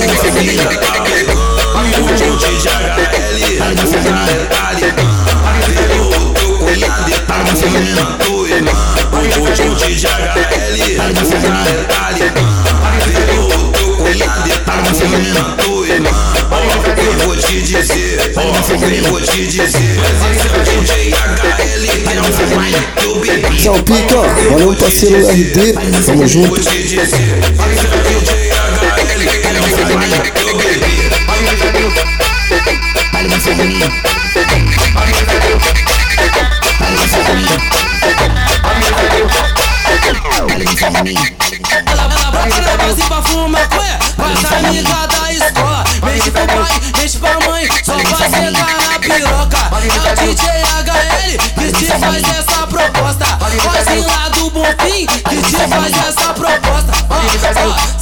tua 0.04 0.32
filha 0.32 0.68
tá 0.78 0.97
vou 19.02 19.20
te 19.20 19.46
dizer 19.46 19.66
Esse 19.66 19.84
é 20.46 20.50
o 20.50 20.82
DJ 20.82 21.12
HL, 21.12 21.84
é 21.84 22.22
bebi 23.20 23.56
Tchau, 23.58 23.74
pica. 23.82 24.22
Valeu, 24.50 24.74
parceiro 24.74 25.28
RD. 25.28 25.72
Tamo 26.06 26.26
junto. 26.26 26.48
Vou 26.48 26.58
te 26.58 26.82
dizer, 26.82 27.02
esse 27.02 27.14
é 27.14 27.18
o 27.18 28.00
DJ 28.02 28.50
HL, 28.50 28.88
Ela, 41.86 42.02
ela 42.02 42.76
base 42.76 43.02
pra 43.02 43.22
fumar 43.22 43.48
maconha 43.48 43.98
Com 44.16 44.22
as 44.22 44.52
amigas 44.52 44.84
da 44.84 45.32
escola 45.32 45.37
Mexe 45.37 45.37
sentar 48.28 48.76
na 48.90 48.98
piroca 48.98 49.58
É 49.82 50.12
o 50.12 50.34
DJ 50.34 50.46
HL 50.62 51.18
que 51.54 51.72
te 51.72 51.86
faz 51.86 52.22
essa 52.38 52.66
proposta. 52.66 53.24
Vozinho 53.62 54.06
lá 54.06 54.28
do 54.30 54.50
Bonfim 54.50 55.06
que 55.06 55.42
te 55.42 55.56
faz 55.56 56.08
essa 56.08 56.34
proposta. 56.34 56.92
Ó, 57.10 57.14
ó, 57.14 57.94
ó, 57.94 57.97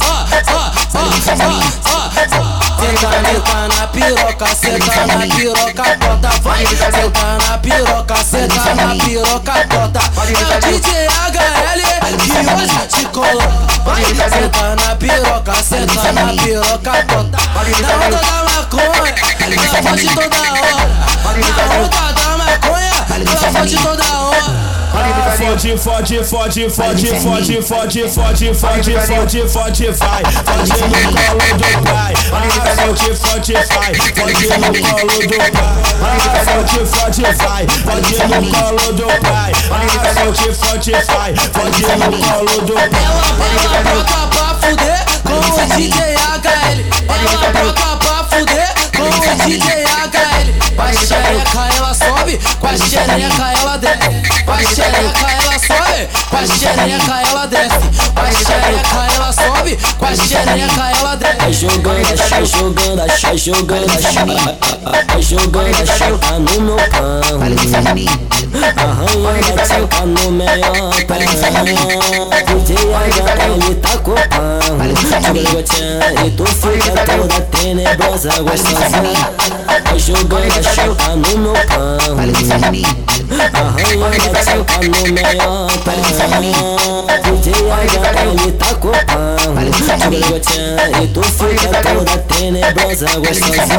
Senta, 2.97 3.67
na 3.67 3.87
piroca, 3.89 4.47
senta 4.55 5.05
na 5.05 5.27
piroca, 5.27 5.83
bota 5.99 6.29
Vai, 6.41 6.65
senta 6.65 7.37
na 7.47 7.57
piroca, 7.59 8.15
senta 8.15 8.73
na 8.73 8.95
piroca, 8.95 9.53
bota 9.69 9.99
É 10.17 10.57
o 10.57 10.61
DJ 10.61 11.05
HL 11.05 12.17
que 12.17 12.31
hoje 12.55 12.87
te 12.87 13.05
coloca 13.09 13.47
Vai, 13.85 14.03
senta 14.03 14.75
na 14.75 14.95
piroca, 14.95 15.53
senta 15.63 16.11
na 16.11 16.33
piroca, 16.33 16.91
bota 17.03 17.37
Na 17.53 17.61
onda 18.03 18.17
da 18.17 18.37
maconha, 18.49 19.13
ela 19.41 19.83
fode 19.83 20.07
toda 20.15 20.39
hora 20.51 20.87
Na 20.97 21.29
onda 21.35 22.13
da 22.13 22.37
maconha, 22.37 22.97
ela 23.15 23.51
fode 23.51 23.77
toda 23.77 24.19
hora 24.19 24.76
Fode, 24.91 25.77
fode, 25.77 25.77
fode, 25.77 26.23
fode, 26.23 26.69
fode, 26.69 27.07
fode, 27.07 27.61
fode, 27.61 28.07
fode, 28.11 28.53
fode, 28.53 29.47
fode, 29.47 29.85
vai 29.91 30.23
Fode 30.23 30.73
no 30.73 30.99
colo 31.13 31.47
do 31.57 31.69
pai 31.83 32.13
Ah, 32.31 32.35
fode, 32.75 33.09
fode, 33.15 33.53
vai 33.53 33.91
Fode 34.15 34.45
no 34.47 34.69
colo 34.83 35.17
do 35.27 35.37
pai 35.51 35.75
Ah, 36.01 36.15
fode, 36.45 36.79
fode, 36.85 37.21
vai 37.21 37.63
Fode 37.67 38.13
no 38.15 38.39
colo 38.51 38.87
do 38.93 39.07
pai 39.27 39.51
Ah, 39.69 39.83
fode, 40.13 40.47
fode, 40.55 40.91
vai 40.91 41.31
Fode 41.35 41.81
no 41.81 42.07
colo 42.25 42.55
do 42.65 42.73
pai 42.73 42.89
Ela 43.63 43.79
broca 43.83 44.19
pra 44.27 44.47
fuder 44.61 45.01
com 45.23 45.33
o 45.33 45.77
DJ 45.77 45.99
HL 46.15 46.79
Ela 47.07 47.51
broca 47.51 47.89
pra 47.97 48.17
fuder 48.29 48.69
com 48.95 49.03
o 49.03 49.45
DJ 49.45 49.83
HL 49.83 50.66
Com 50.77 50.83
a 50.83 50.93
xereca 50.93 51.75
ela 51.75 51.91
sobe, 51.91 52.39
com 52.59 52.67
a 52.67 52.77
xereca 52.77 53.51
ela 53.59 53.77
desce 53.77 54.43
Com 54.45 54.51
a 54.51 54.57
xereca 54.57 55.31
ela 55.31 55.57
sobe, 55.57 56.07
com 56.29 56.37
a 56.37 56.45
xereca 56.45 57.21
ela 57.27 57.45
desce 57.47 57.89
Com 58.13 58.21
a 58.21 58.31
xereca 58.31 58.99
ela 59.15 59.33
sobe, 59.33 59.77
com 59.97 60.05
a 60.05 60.15
xereca 60.15 60.91
ela 60.99 61.15
desce 61.15 61.37
Vai 61.37 61.53
jogando 61.53 62.17
chá, 62.29 62.43
jogando 62.43 63.09
chá, 63.17 63.35
jogando 63.35 63.87
Vai 65.07 65.21
jogando 65.23 65.81
a 65.81 65.85
chá 65.97 66.09
no 66.37 66.61
meu 66.61 66.77
pão 66.77 67.39
Arranhando 68.53 69.59
a 69.59 69.65
tchuca 69.65 70.05
no 70.05 70.31
meião 70.31 70.89
O 72.55 72.59
dia 72.61 72.75
ele 73.53 73.75
tá 73.75 73.97
copando 73.97 74.93
Tchuca 74.93 75.31
e 76.25 76.31
tu 76.31 76.45
fica 76.45 77.05
toda 77.05 77.41
tenebrosa 77.41 78.31
gostosa 78.41 79.01
Jogando 79.97 80.57
a 80.57 80.63
chuca 80.63 81.15
no 81.15 81.37
meu 81.37 81.53
pão 81.53 82.17
Arranhando 83.53 84.05
a 84.05 84.43
tchuca 84.43 84.75
no 84.83 85.01
meião 85.11 85.67
O 87.27 87.37
dia 87.41 87.77
ele 88.23 88.51
tá 88.53 88.69
copando 88.75 89.71
Tchuca 89.71 90.07
e 91.01 91.07
tu 91.07 91.21
fica 91.23 91.81
toda 91.81 92.17
tenebrosa 92.19 93.07
gostosa 93.19 93.75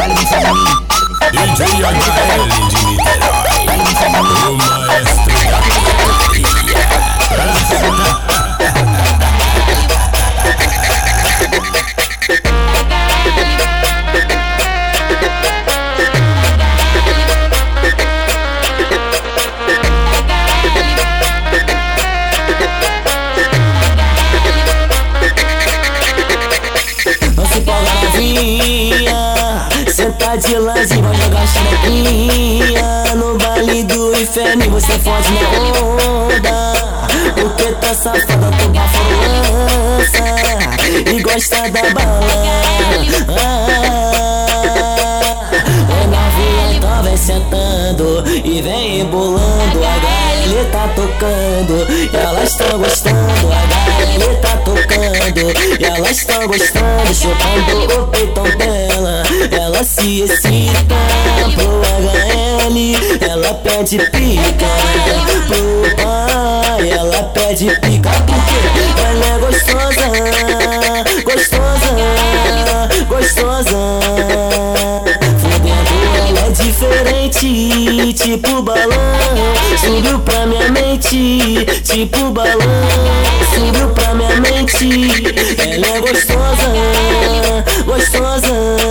Olha 0.00 0.14
isso 0.14 0.28
pra 0.40 0.54
mim 0.54 0.91
DJ 1.30 1.62
HL 1.82 2.48
de 2.48 2.58
Niterói. 2.84 4.22
O 4.48 4.56
maestro 7.38 7.90
da 7.96 8.22
novinha 30.12 30.18
Senta 30.18 30.36
de 30.36 30.58
lance, 30.58 31.00
vai 31.00 31.14
jogar 31.14 31.46
xerequinha 31.46 33.14
No 33.16 33.38
baile 33.38 33.84
do 33.84 34.12
inferno 34.20 34.70
você 34.70 34.98
fode 34.98 35.30
na 35.32 35.40
onda. 35.80 36.72
Porque 37.34 37.72
tá 37.72 37.94
safada, 37.94 38.50
tu 38.58 38.68
bafo 38.68 38.98
lança 39.98 40.24
E 41.10 41.22
gosta 41.22 41.70
da 41.70 41.82
bala 41.94 42.32
sentando 47.32 48.24
E 48.44 48.60
vem 48.62 49.00
embolando 49.00 49.84
A 49.84 49.96
HL 49.96 50.64
tá 50.70 50.88
tocando 50.94 51.86
E 51.90 52.16
elas 52.16 52.54
tão 52.54 52.78
gostando. 52.78 53.52
A 53.52 53.62
HL 53.66 54.36
tá 54.40 54.56
tocando 54.58 55.52
E 55.80 55.84
elas 55.84 56.24
tão 56.24 56.46
gostando. 56.46 57.14
Chupando 57.14 58.02
o 58.02 58.06
peitão 58.08 58.44
dela 58.56 59.22
Ela 59.50 59.84
se 59.84 60.22
excita. 60.22 60.96
Pro 61.54 61.80
HL 62.00 63.28
Ela 63.28 63.54
pede 63.54 63.98
pica. 63.98 64.66
Pro 65.46 65.96
pai 65.96 66.90
Ela 66.90 67.22
pede 67.34 67.66
pica. 67.80 68.10
Porque 68.26 68.56
ela 69.00 69.26
é 69.26 69.38
gostosa 69.38 70.06
Gostosa 71.24 71.92
Gostosa 73.08 74.01
diferente 76.82 78.12
Tipo 78.14 78.62
balão. 78.62 78.88
Subiu 79.78 80.18
pra 80.20 80.46
minha 80.46 80.68
mente 80.70 81.64
Tipo 81.84 82.30
balão. 82.30 82.58
Subiu 83.54 83.88
pra 83.90 84.14
minha 84.14 84.40
mente 84.40 85.08
Ela 85.58 85.86
é 85.86 86.00
gostosa 86.00 86.72
Gostosa 87.84 88.81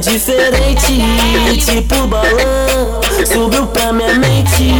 diferente 0.00 1.02
Tipo 1.64 2.06
balão 2.06 3.00
Subiu 3.26 3.66
pra 3.66 3.92
minha 3.92 4.14
mente 4.14 4.72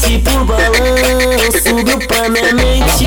Tipo 0.00 0.44
balão 0.44 1.52
Subiu 1.62 1.98
pra 2.06 2.28
minha 2.28 2.54
mente 2.54 3.04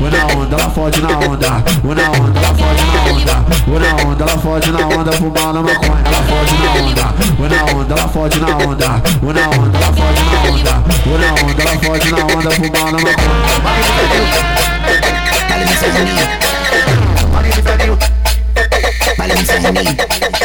Vou 0.00 0.10
na 0.10 0.26
onda, 0.34 0.56
ela 0.56 0.70
fode 0.70 1.00
na 1.02 1.10
onda. 1.10 1.50
Na 1.50 2.10
onda, 2.10 2.40
ela 2.40 2.54
fode 2.54 2.84
na 2.86 3.02
onda. 3.12 3.34
Na 3.78 3.90
onda, 4.02 4.24
ela 4.24 4.38
fode 4.38 4.70
na 4.72 4.78
onda. 4.88 5.12
Fumando 5.12 5.62
maconha, 5.62 6.02
ela 6.06 6.22
fode 6.22 6.54
na 6.58 6.72
onda. 6.80 7.14
Na 7.38 7.64
onda, 7.78 7.94
ela 7.94 8.08
fode 8.08 8.40
na 8.40 8.56
onda. 8.56 8.88
Na 8.88 9.48
onda, 9.50 9.78
ela 9.78 9.92
fode 9.92 10.22
na 10.24 10.38
onda. 10.50 10.72
Na 11.06 11.28
onda, 11.44 11.62
ela 11.62 11.76
fode 11.78 12.10
na 12.10 12.18
onda. 12.24 12.50
Fumando 12.50 12.98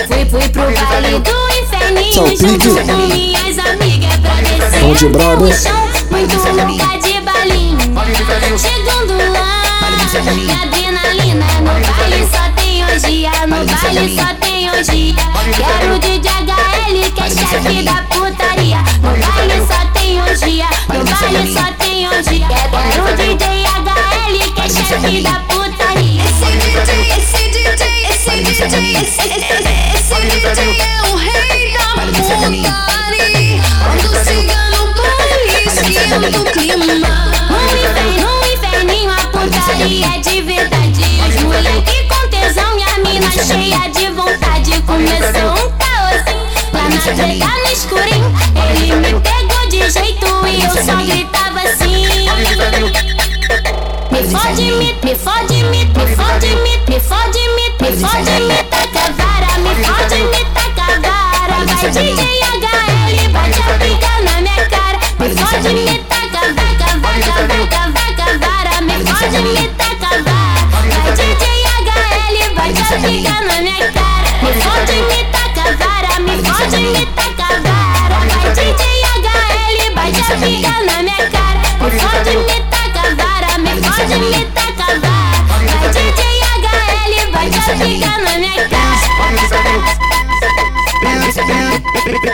Fui, 0.07 0.25
fui 0.29 0.49
pro 0.49 0.63
baile 0.63 1.19
do 1.19 1.31
inferninho 1.61 2.11
Tchau, 2.11 2.27
junto 2.27 2.75
com 2.75 3.07
minhas 3.07 3.57
amigas 3.59 4.15
pra 4.17 4.35
descer 4.41 4.79
Vamos 4.81 4.99
de 4.99 5.07
brother. 5.09 5.55
Muito 6.11 6.35
louca 6.35 6.97
de 6.99 7.21
balinho 7.21 7.77
Chegando 8.57 9.17
lá 9.31 9.61
E 10.13 10.51
adrenalina 10.51 11.45
No 11.59 11.73
baile 11.95 12.27
só 12.29 12.49
tem 12.55 12.83
orgia 12.83 13.31
No 13.47 13.65
baile 13.65 14.15
só 14.15 14.33
tem 14.35 14.69
orgia 14.69 15.15
Quero 15.55 15.95
o 15.95 15.99
DJ 15.99 16.31
HL 16.31 17.11
que 17.13 17.21
é 17.21 17.29
chefe 17.29 17.83
da 17.83 17.93
putaria 18.03 18.77
No 19.01 19.11
baile 19.11 19.57
só 19.67 19.79
tem 19.93 20.21
orgia 20.21 20.67
No 20.89 21.03
baile 21.03 21.53
só 21.53 21.65
tem 21.79 22.07
orgia 22.07 22.47
Quero 22.47 23.03
o 23.03 23.15
DJ 23.15 23.65
HL 23.65 24.53
que 24.53 24.61
é 24.61 24.69
chefe 24.69 25.21
da 25.21 25.31
putaria 25.39 25.64
É 47.15 47.21
é 47.21 47.37
e 47.37 47.41
um. 47.43 48.33
Ele 48.55 48.95
me 48.95 49.19
pegou 49.19 49.67
de 49.69 49.89
jeito 49.89 50.25
e 50.47 50.63
eu 50.63 50.69
só 50.69 50.95
gritava 50.97 51.59
assim. 51.61 52.05
Me 54.15 54.21
fode, 54.23 54.71
me, 54.79 54.93
me 55.03 55.13
fode, 55.13 55.59
me, 55.71 55.83
me 55.83 56.05
fode, 56.15 56.47
me, 56.63 56.79
me 56.87 56.99
fode, 57.01 57.41
me, 57.55 57.65
me 57.81 57.91
fode, 57.99 58.35
me 58.47 58.63
taca 58.71 59.11
vara, 59.11 59.51
me 59.59 59.75
fode, 59.83 60.19
me 60.31 60.41
taca 60.55 60.87
vara. 61.03 61.65
Vai 61.65 61.75
DJ 61.75 62.15
HL, 62.15 63.27
bate 63.33 63.59
a 63.59 63.75
pica 63.77 64.13
na 64.23 64.39
minha 64.39 64.69
cara. 64.69 64.99
Me 65.19 65.27
fode, 65.35 65.73
me 65.73 65.99
taca, 66.07 66.41
vaca, 66.55 66.89
vaca, 67.03 67.33
vaca, 67.51 67.81
vaca, 67.91 68.27
vara. 68.39 68.81
Me 68.87 68.95
fode, 69.03 69.41
me 69.51 69.67
taca 69.75 70.11
vara. 70.23 70.63
Vai 70.71 71.11
DJ 71.11 71.43
HL, 71.83 72.55
bate 72.55 72.81
a 72.81 72.97
pica 73.03 73.35
na 73.41 73.55
minha 73.61 73.91
cara. 73.91 74.29
Me 74.41 74.51
fode, 74.63 74.97
me 75.09 75.19
taca 75.33 75.65
vara, 75.75 76.19
me 76.21 76.35
fode, 76.41 76.79
me 76.79 77.05
taca 77.07 77.24
fode, 84.15 84.29
me 84.29 84.45
taca 84.45 84.99
vara. 84.99 85.45
Vai 85.47 85.89
DJ 85.89 86.23
HL, 86.61 87.31
bate 87.31 87.57
a 87.57 87.75
pica 87.75 88.13
na 88.23 88.33
minha 88.39 88.69
cara. 88.69 88.85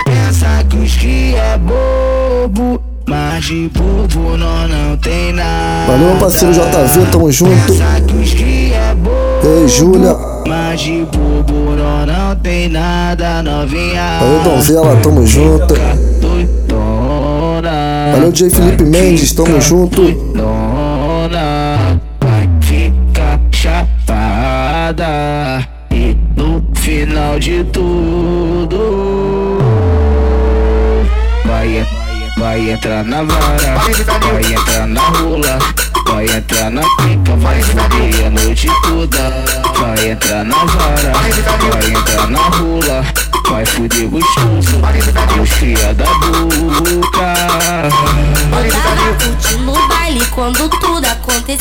Pensa 0.05 0.63
que 0.69 0.77
os 0.77 0.95
que 0.97 1.35
é 1.35 1.57
bobo, 1.57 2.81
mas 3.07 3.45
de 3.45 3.69
bobo 3.69 4.37
não, 4.37 4.67
não 4.67 4.97
tem 4.97 5.33
nada. 5.33 5.91
Valeu, 5.91 6.07
meu 6.09 6.17
parceiro 6.17 6.53
JV, 6.53 7.05
tamo 7.11 7.31
junto. 7.31 7.73
É 7.73 8.01
Ei, 9.43 9.67
Júlia. 9.67 10.15
mas 10.47 10.79
de 10.81 11.05
bobo 11.11 11.75
não, 11.75 12.05
não 12.05 12.35
tem 12.37 12.69
nada, 12.69 13.41
novinha. 13.41 14.19
Valeu, 14.19 14.39
Donzela, 14.43 14.95
tamo 14.97 15.25
junto. 15.25 15.73
Valeu, 18.11 18.31
DJ 18.31 18.49
Felipe 18.49 18.83
Mendes, 18.83 19.31
tamo 19.33 19.59
junto. 19.59 20.01
Chapada 25.01 25.67
e 25.89 26.15
no 26.35 26.63
final 26.75 27.39
de 27.39 27.63
tudo 27.65 28.77
vai, 31.45 31.85
vai 32.37 32.69
entrar 32.69 33.03
na 33.03 33.23
vara, 33.23 33.75
vai 34.21 34.53
entrar 34.53 34.87
na 34.87 35.01
rola, 35.01 35.59
vai 36.07 36.25
entrar 36.25 36.69
na 36.69 36.81
pica, 36.81 37.35
vai 37.37 37.61
foder 37.63 38.27
a 38.27 38.29
noite 38.29 38.67
toda, 38.83 39.31
vai 39.79 40.11
entrar 40.11 40.45
na 40.45 40.65
vara, 40.65 41.11
vai 41.71 41.91
entrar 41.91 42.29
na 42.29 42.39
rola. 42.49 43.30
Vai 43.51 43.65
fuder 43.65 44.07
gostoso, 44.07 44.79
os 45.41 45.49
cria 45.55 45.93
da 45.93 46.05
boca. 46.05 47.33
Tava 48.71 49.13
curtindo 49.21 49.71
o 49.73 49.87
baile 49.89 50.25
quando 50.27 50.69
tudo 50.69 51.05
aconteceu. 51.05 51.59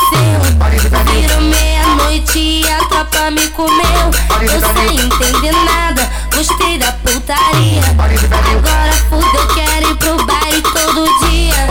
Virou 1.12 1.40
meia-noite 1.40 2.38
e 2.38 2.64
a 2.70 2.78
tropa 2.84 3.32
me 3.32 3.44
comeu. 3.48 4.10
Eu 4.40 4.60
sem 4.72 5.00
entender 5.00 5.52
nada, 5.64 6.08
gostei 6.32 6.78
da 6.78 6.92
putaria. 6.92 7.82
Agora 7.82 8.92
fudeu, 9.08 9.46
quero 9.54 9.90
ir 9.90 9.96
pro 9.96 10.24
baile 10.24 10.62
todo 10.62 11.04
dia. 11.28 11.66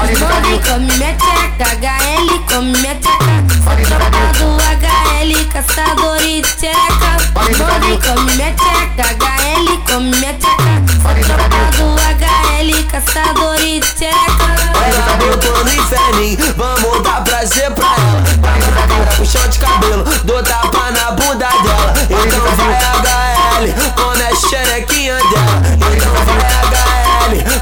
Come 0.67 0.91
minha 0.97 1.13
tcheca. 1.15 1.65
HL, 1.79 2.27
come 2.53 2.71
minha 2.77 2.95
tcheca. 2.95 3.39
Sou 3.63 3.73
tropa 3.87 4.23
do 4.37 4.47
HL, 4.57 5.08
caçador 5.51 6.21
e 6.21 6.41
tcheca. 6.41 7.17
Bambi, 7.33 7.99
come 8.05 8.31
minha 8.35 8.53
tcheca. 8.53 9.03
HL, 9.17 9.77
come 9.85 10.15
minha 10.15 10.33
tcheca. 10.33 10.79
Tropa 11.25 11.63
do 11.77 11.87
HL, 11.95 12.83
caçador 12.89 13.59
e 13.59 13.79
tcheca. 13.81 14.47
Ela 14.85 15.17
botou 15.17 15.65
no 15.65 15.73
inferninho, 15.73 16.53
vamos 16.55 17.03
dar 17.03 17.21
prazer 17.23 17.69
pra 17.71 17.85
ela. 17.85 18.23
Vira 18.55 19.05
puxão 19.17 19.47
de 19.49 19.59
cabelo, 19.59 20.03
dou 20.23 20.41
tapa 20.41 20.91
na 20.91 21.11
bunda 21.11 21.49
dela. 21.49 21.93
Então 22.03 22.55
vai 22.55 22.73
HL, 23.01 23.93
come 23.95 24.23
a 24.23 24.35
xerequinha 24.35 25.15
dela. 25.15 25.61
Então 25.95 26.13
vai 26.25 26.48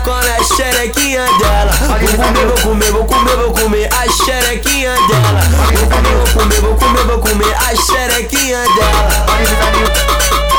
Come 0.03 0.29
a 0.29 0.43
xerequinha 0.43 1.25
dela. 1.39 1.71
Vou 1.73 2.15
comer, 2.15 2.45
vou 2.45 2.55
comer, 2.55 2.91
vou 2.91 3.05
comer, 3.05 3.35
vou 3.35 3.51
comer 3.51 3.89
a 3.93 4.07
xerequinha 4.23 4.93
dela. 5.07 5.41
Vou 5.73 5.87
comer, 5.87 6.15
vou 6.15 6.27
comer, 6.39 6.61
vou 6.61 6.75
comer, 6.75 7.03
vou 7.03 7.19
comer 7.19 7.53
a 7.53 7.75
xerequinha 7.75 8.63
dela. 8.63 10.56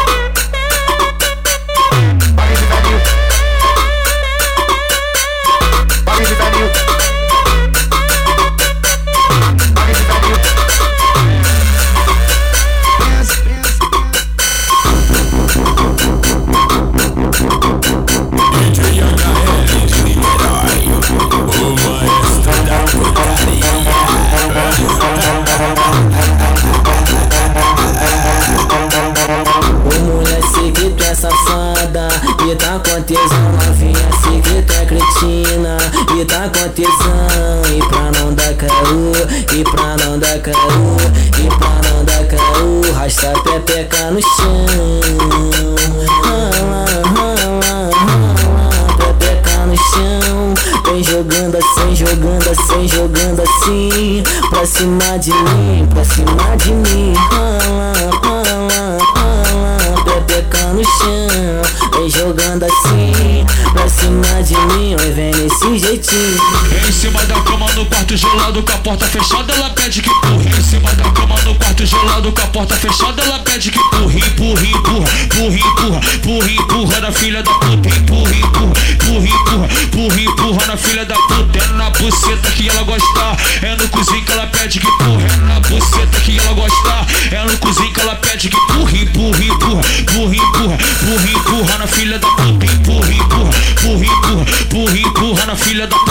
Porta 72.58 72.74
fechada 72.74 73.22
ela 73.22 73.38
pede 73.38 73.70
que 73.70 73.78
empurre 73.78 74.18
Empurra, 74.18 74.66
empurra, 74.66 75.08
empurra, 75.22 75.58
empurra, 75.58 76.00
empurra, 76.14 76.50
empurra 76.50 77.00
na 77.00 77.12
filha 77.12 77.40
da 77.40 77.52
puta 77.52 77.88
Empurra, 77.88 78.34
empurra, 78.34 78.72
empurra, 78.90 79.28
empurra, 79.28 79.68
empurra, 79.84 80.20
empurra 80.20 80.66
na 80.66 80.76
filha 80.76 81.04
da 81.04 81.14
puta. 81.14 81.58
É 81.58 81.66
na 81.76 81.90
buceta 81.90 82.50
que 82.50 82.68
ela 82.68 82.82
gosta, 82.82 83.36
é 83.62 83.76
no 83.76 83.88
cozinho 83.88 84.24
que 84.24 84.32
ela 84.32 84.46
pede 84.48 84.80
que 84.80 84.88
empurra 84.88 85.22
É 85.22 85.36
na 85.36 85.60
buceta 85.60 86.20
que 86.20 86.38
ela 86.38 86.52
gosta, 86.54 87.06
é 87.30 87.44
no 87.44 87.58
cozinho 87.58 87.92
que 87.92 88.00
ela 88.00 88.16
pede 88.16 88.48
que 88.48 88.56
empurra 88.56 88.90
Empurra, 88.90 89.44
empurra, 89.44 89.82
empurra, 90.00 90.34
empurra, 90.34 90.78
empurra, 91.02 91.30
empurra 91.30 91.78
na 91.78 91.86
filha 91.86 92.18
da 92.18 92.28
puta 92.28 92.66
Empurra, 92.66 93.12
empurra, 93.12 93.54
empurra, 93.70 94.04
empurra, 94.04 94.46
empurra, 94.62 94.98
empurra 94.98 95.46
na 95.46 95.54
filha 95.54 95.86
da 95.86 95.96
puta 95.96 96.07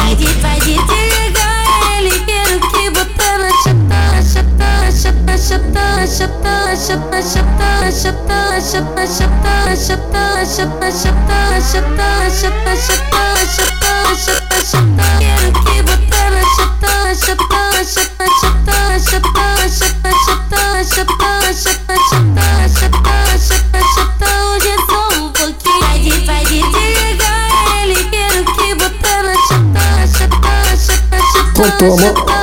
Cortou 31.57 31.93
a 31.93 32.01
mão. 32.01 32.36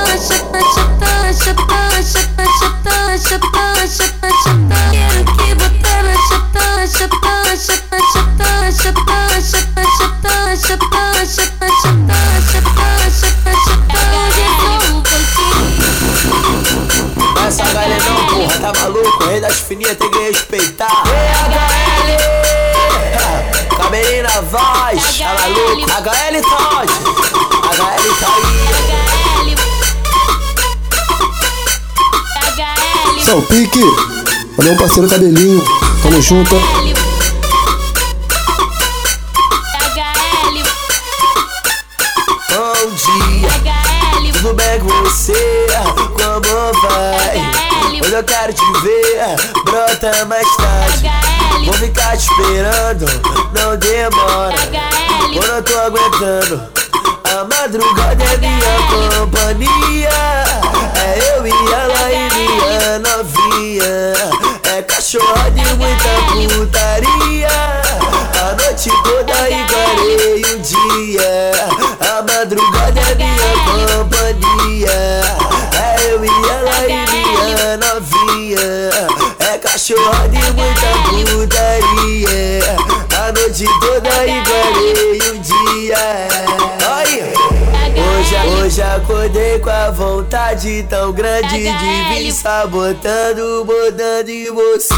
Pique. 33.25 33.81
Valeu, 34.59 34.77
parceiro 34.77 35.09
cabelinho. 35.09 35.65
Tamo 36.03 36.21
junto. 36.21 36.55
Bom 42.51 42.91
dia, 42.93 43.49
tudo 44.35 44.53
bem 44.53 44.79
com 44.79 44.89
você? 45.03 45.67
Como 45.97 46.73
vai? 46.83 47.51
Hoje 47.99 48.13
eu 48.13 48.25
quero 48.25 48.53
te 48.53 48.73
ver, 48.83 49.37
brota 49.65 50.25
mais 50.27 50.47
tarde. 50.57 51.11
Vou 51.65 51.75
ficar 51.75 52.19
te 52.19 52.29
esperando, 52.31 53.07
não 53.55 53.75
demora. 53.79 54.55
Eu 55.35 55.55
não 55.55 55.63
tô 55.63 55.79
aguentando. 55.79 56.63
A 57.25 57.43
madrugada 57.45 58.23
é 58.23 58.37
minha 58.37 58.77
companhia. 59.19 60.45
É 60.95 61.37
eu 61.37 61.47
e 61.47 61.51
ela 61.51 62.13
e 62.13 62.34
novinha. 63.45 64.13
É 64.65 64.83
cachorro 64.83 65.51
de 65.51 65.63
muita 65.77 66.09
putaria. 66.57 67.49
A 68.41 68.55
noite 68.55 68.91
toda 69.03 69.51
encarei 69.51 70.43
o 70.43 70.59
dia. 70.61 71.53
A 72.01 72.23
madrugada 72.23 73.01
é 73.01 73.15
minha 73.15 73.53
companhia. 74.05 74.99
É 75.73 76.13
eu 76.13 76.25
e 76.25 76.29
ela 76.29 76.79
e 76.87 76.89
minha 77.11 77.77
novinha. 77.77 78.91
É 79.41 79.59
cachorro 79.59 80.29
de 80.29 80.43
muita 80.53 80.89
putaria. 81.31 82.77
A 83.17 83.33
noite 83.33 83.67
toda 83.81 83.94
Hoje, 88.75 88.83
hoje 88.83 88.83
acordei 88.83 89.59
com 89.61 89.71
a 89.71 89.91
vontade 89.93 90.85
tão 90.91 91.13
grande 91.13 91.49
de 91.49 91.69
vir 92.09 92.33
sabotando, 92.33 93.65
botando 93.65 94.29
em 94.29 94.53
você. 94.53 94.95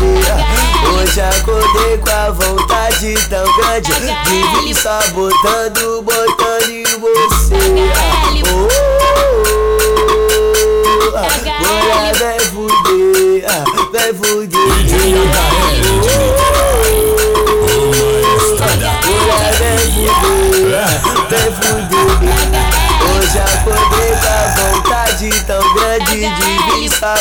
Hoje 0.94 1.20
acordei 1.20 1.98
com 1.98 2.10
a 2.10 2.30
vontade 2.30 3.14
tão 3.28 3.44
grande 3.58 3.92
de 3.92 4.64
vir 4.64 4.74
sabotando, 4.74 6.02
botando 6.02 6.70
em 6.70 6.84
você. 6.84 7.54
Oh, 8.46 8.48
oh, 8.48 8.68
oh, 10.86 11.12
oh. 11.12 11.26
Mulher, 11.60 12.14
vem 12.16 12.40
fuder, 12.40 13.44
vem 13.92 14.14
fuder. 14.14 15.25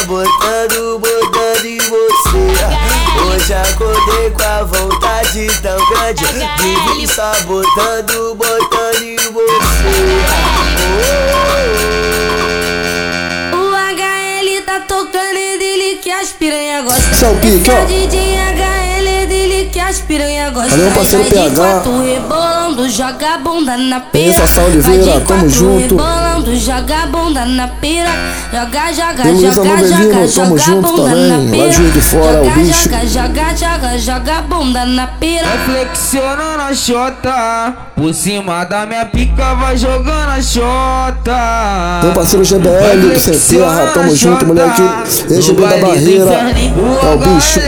abortando, 0.02 1.00
botando 1.00 1.66
em 1.66 1.78
você. 1.78 2.54
Hoje 3.28 3.54
acordei 3.54 4.30
com 4.32 4.44
a 4.44 4.64
vontade 4.64 5.48
tão 5.62 5.78
grande 5.90 6.26
de 6.58 6.98
vir 7.00 7.08
sabotando, 7.08 8.36
botando 8.36 9.02
em 9.02 9.16
você. 9.16 9.56
O 13.54 13.72
HL 13.72 14.62
tá 14.66 14.80
tocando, 14.82 15.38
é 15.38 15.58
dele 15.58 16.00
que 16.02 16.12
as 16.12 16.30
piranha 16.30 16.82
gosta. 16.82 17.12
Esse 17.12 17.26
é 17.26 17.30
o 17.30 17.36
pique, 17.38 17.72
ó. 17.72 17.86
DJ 17.86 18.36
HL, 18.36 19.08
é 19.08 19.26
dele 19.26 19.70
que 19.72 19.80
as 19.80 20.00
piranha 20.00 20.50
gosta. 20.50 20.72
Valeu, 20.72 20.92
parceiro 20.92 21.26
PH. 21.26 21.56
Quatro 21.56 22.04
rebolando, 22.04 22.90
joga 22.90 23.36
a 23.36 23.38
bunda 23.38 23.78
na 23.78 24.00
pia. 24.02 24.26
Pensa, 24.26 24.48
Sauliveira, 24.48 25.22
tamo 25.22 25.50
junto. 25.50 25.96
Rebolando, 25.96 26.25
joga 26.54 27.04
a 27.04 27.08
bunda 27.08 27.46
na 27.46 27.68
pira. 27.68 28.10
Joga, 28.52 28.94
joga, 28.94 29.24
Luísa 29.30 29.54
joga, 29.54 29.70
Novelino, 29.70 30.14
joga, 30.14 30.28
tamo 30.34 30.58
joga 30.58 30.60
junto 30.60 30.88
bunda 30.92 31.10
também. 31.10 31.30
na 31.30 31.38
Lá 31.38 31.44
de 31.44 31.52
pira. 31.52 31.72
Juiz 31.72 31.94
de 31.94 32.02
Fora, 32.02 32.42
o 32.42 32.46
Joga, 32.46 32.56
bicho. 32.56 32.84
Joga, 32.90 33.08
joga, 33.08 33.56
joga, 33.56 33.98
joga 33.98 34.38
a 34.38 34.42
bunda 34.42 34.86
na 34.86 35.08
pira. 35.08 35.46
Vai 35.46 35.58
flexionando 35.66 36.62
a 36.62 36.74
xota 36.74 37.74
Por 37.96 38.14
cima 38.14 38.64
da 38.66 38.86
minha 38.86 39.06
pica 39.06 39.54
vai 39.56 39.78
jogando 39.78 40.30
a 40.30 40.42
xota 40.42 42.00
Meu 42.04 42.14
parceiro 42.14 42.46
GBL 42.46 43.14
do 43.14 43.20
Sem 43.20 43.60
Terra, 43.60 43.88
tamo 43.94 44.16
junto, 44.16 44.46
moleque. 44.46 44.82
EGB 45.30 45.62
da 45.62 45.78
Barreira, 45.78 46.32
é 46.34 47.14
o 47.14 47.18
bicho. 47.18 47.60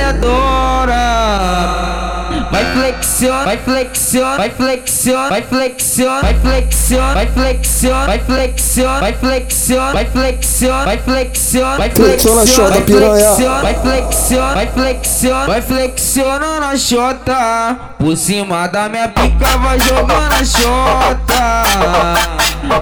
Vai 2.58 2.74
flexiona, 2.74 3.46
vai 3.46 3.58
flexiona, 3.58 4.38
vai 4.38 4.50
flexiona, 4.50 5.30
vai 5.30 5.42
flexiona, 5.44 6.22
vai 6.22 6.34
flexiona, 6.34 7.14
vai 7.14 7.28
flexiona, 7.28 8.06
vai 8.08 8.20
flexiona, 8.20 9.00
vai 9.00 9.14
flexiona, 9.14 9.94
vai 9.94 10.06
flexiona, 10.06 10.86
vai 10.86 10.98
flexiona, 10.98 11.78
vai 11.78 11.88
Flexiona 11.98 12.48
vai 12.48 13.04
flexiona, 13.04 13.62
vai 13.62 13.76
flexiona, 13.76 14.54
vai 14.54 14.66
flexiona, 14.66 15.46
vai 15.48 15.62
flexionando 15.62 16.66
a 16.66 16.78
xota. 16.78 17.78
Por 18.00 18.18
cima 18.18 18.68
da 18.68 18.90
minha 18.90 19.08
pica 19.10 19.58
vai 19.58 19.80
jogando 19.80 20.34
a 20.34 20.44
xota. 20.44 21.64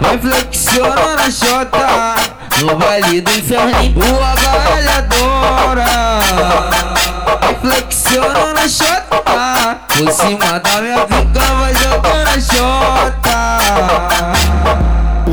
Vai 0.01 0.17
flexionando 0.17 1.21
a 1.21 1.31
xota. 1.31 2.34
No 2.61 2.75
baile 2.77 3.21
do 3.21 3.31
inferno, 3.31 3.71
o 3.73 4.01
HL 4.01 4.89
adora. 4.97 6.19
Vai 7.41 7.55
flexionando 7.61 8.59
a 8.59 8.69
xota. 8.69 9.79
Por 9.89 10.11
cima 10.11 10.59
da 10.59 10.81
minha 10.81 11.05
pica 11.05 11.45
vai 11.59 11.73
jogando 11.75 12.27
a 12.29 12.39
xota. 12.39 14.34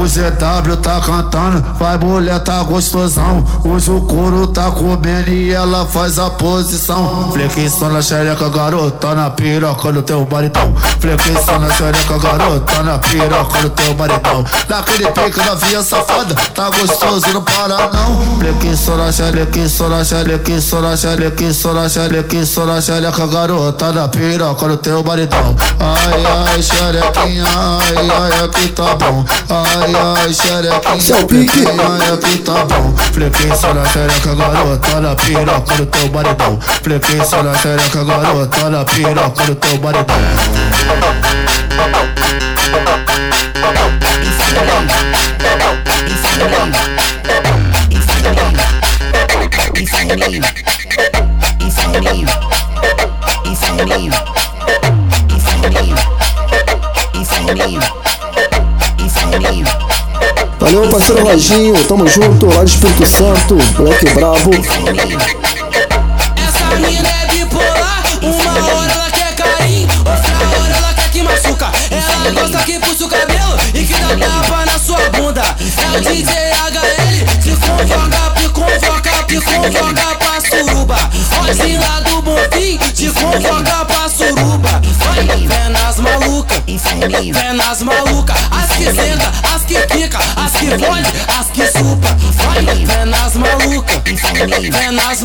O 0.03 0.07
ZW 0.09 0.77
tá 0.79 1.01
cantando, 1.01 1.65
vai 1.79 1.97
mulher 1.97 2.41
tá 2.41 2.61
gostosão. 2.65 3.45
Hoje 3.63 3.89
o 3.89 4.01
couro 4.01 4.49
tá 4.49 4.69
comendo 4.69 5.31
e 5.31 5.53
ela 5.53 5.87
faz 5.87 6.19
a 6.19 6.29
posição. 6.29 7.31
Flexão 7.31 7.89
na 7.89 8.03
xereca, 8.03 8.49
garota, 8.49 9.15
na 9.15 9.31
piroca 9.31 9.93
do 9.93 10.03
teu 10.03 10.25
baritão. 10.25 10.75
Flexão 10.99 11.61
na 11.61 11.71
xereca, 11.71 12.19
garota, 12.19 12.83
na 12.83 12.99
piroca 12.99 13.63
do 13.63 13.71
teu 13.71 13.95
baritão. 13.95 14.45
Daquele 14.69 15.07
pique 15.07 15.41
da 15.41 15.55
via 15.55 15.85
safada, 15.85 16.35
tá 16.53 16.69
gostoso, 16.69 17.33
não 17.33 17.43
para 17.43 17.89
não. 17.93 18.39
Flexão 18.41 18.97
na 18.97 19.13
xereca, 19.13 19.69
sora 19.69 20.05
xereca, 20.05 20.61
sora 20.61 20.97
xereca, 20.97 21.53
sora 21.53 21.89
xereca, 21.89 22.45
sora 22.45 22.81
xereca, 22.83 23.27
garota, 23.29 23.93
na 23.93 24.09
piroca 24.09 24.67
do 24.67 24.77
teu 24.79 25.01
baritão. 25.05 25.55
Ai, 25.79 26.25
ai, 26.27 26.61
xerequinha, 26.61 27.45
ai, 27.47 28.11
ai, 28.11 28.41
é 28.41 28.45
aqui 28.47 28.67
tá 28.67 28.97
bom. 28.97 29.25
Ai, 29.49 29.92
piranha 29.93 30.27
e 30.29 30.35
xerequinha 30.35 31.01
Seu 31.01 31.27
piranha 31.27 32.17
que 32.17 32.39
tá 32.39 32.65
bom 32.65 32.95
Frequência 33.13 33.75
na 33.75 33.85
xereca, 33.87 34.35
garota 34.35 35.01
na 35.01 35.15
piroca 35.15 35.75
no 35.77 35.87
teu 35.87 36.11
maridão 36.11 36.59
Frequência 36.83 37.43
na 37.43 37.55
xereca, 37.55 38.05
garota 38.05 38.71
na 38.71 38.85
piroca 38.85 39.45
no 39.45 39.55
teu 39.55 39.79
maridão 39.81 40.17
Insaninho, 49.75 50.43
insaninho, 51.61 52.29
insaninho, 53.45 54.13
insaninho, 57.15 57.81
insaninho. 58.99 59.82
Valeu, 60.73 60.89
parceiro 60.89 61.23
Roginho, 61.23 61.85
tamo 61.85 62.09
junto, 62.09 62.47
lá 62.47 62.65
de 62.65 62.71
Espírito 62.71 63.07
Santo, 63.07 63.59
moleque 63.77 64.09
brabo. 64.15 64.51
Essa 66.35 66.77
mina 66.77 67.09
é 67.11 67.27
bipolar, 67.27 68.03
uma 68.23 68.75
hora 68.75 68.93
ela 68.93 69.11
quer 69.11 69.35
carinho, 69.35 69.89
outra 69.99 70.49
hora 70.59 70.75
ela 70.75 70.95
quer 70.95 71.11
que 71.11 71.23
machuca. 71.23 71.71
Ela 71.91 72.31
gosta 72.31 72.65
que 72.65 72.79
puxa 72.79 73.05
o 73.05 73.09
cabelo 73.09 73.55
e 73.75 73.85
que 73.85 73.93
dá 73.93 74.17
tapa 74.17 74.65
na 74.65 74.79
sua 74.79 75.11
bunda. 75.11 75.43
É 75.43 75.99
o 75.99 76.01
DJ 76.01 76.33
HL, 76.33 77.43
te 77.43 77.51
convoca, 77.61 78.33
te 78.41 78.49
convoca, 78.49 79.11
te 79.27 79.41
convoca 79.43 80.17
pra 80.17 80.41
suruba. 80.41 80.97
Hoje 81.43 81.77
lá 81.77 82.01
do 82.01 82.23
Bonfim, 82.23 82.79
te 82.95 83.11
convoca 83.11 83.85
pra 83.85 84.09
suruba. 84.09 84.82
Vai, 87.03 87.33
vem 87.33 87.53
nas 87.55 87.83
maluca, 87.83 88.33
nas. 88.33 88.71
As 88.71 88.77
que 88.77 88.85
senta, 88.85 89.33
as 89.53 89.63
que 89.65 89.75
pica, 89.89 90.19
as 90.37 90.53
que 90.53 90.67
fode, 90.71 91.13
as 91.37 91.47
que 91.49 91.67
supa. 91.67 92.17
Vai, 92.45 92.65
vem 92.65 93.05
nas 93.07 93.35
maluca, 93.35 94.03
vem 94.05 94.93
nas. 94.93 95.23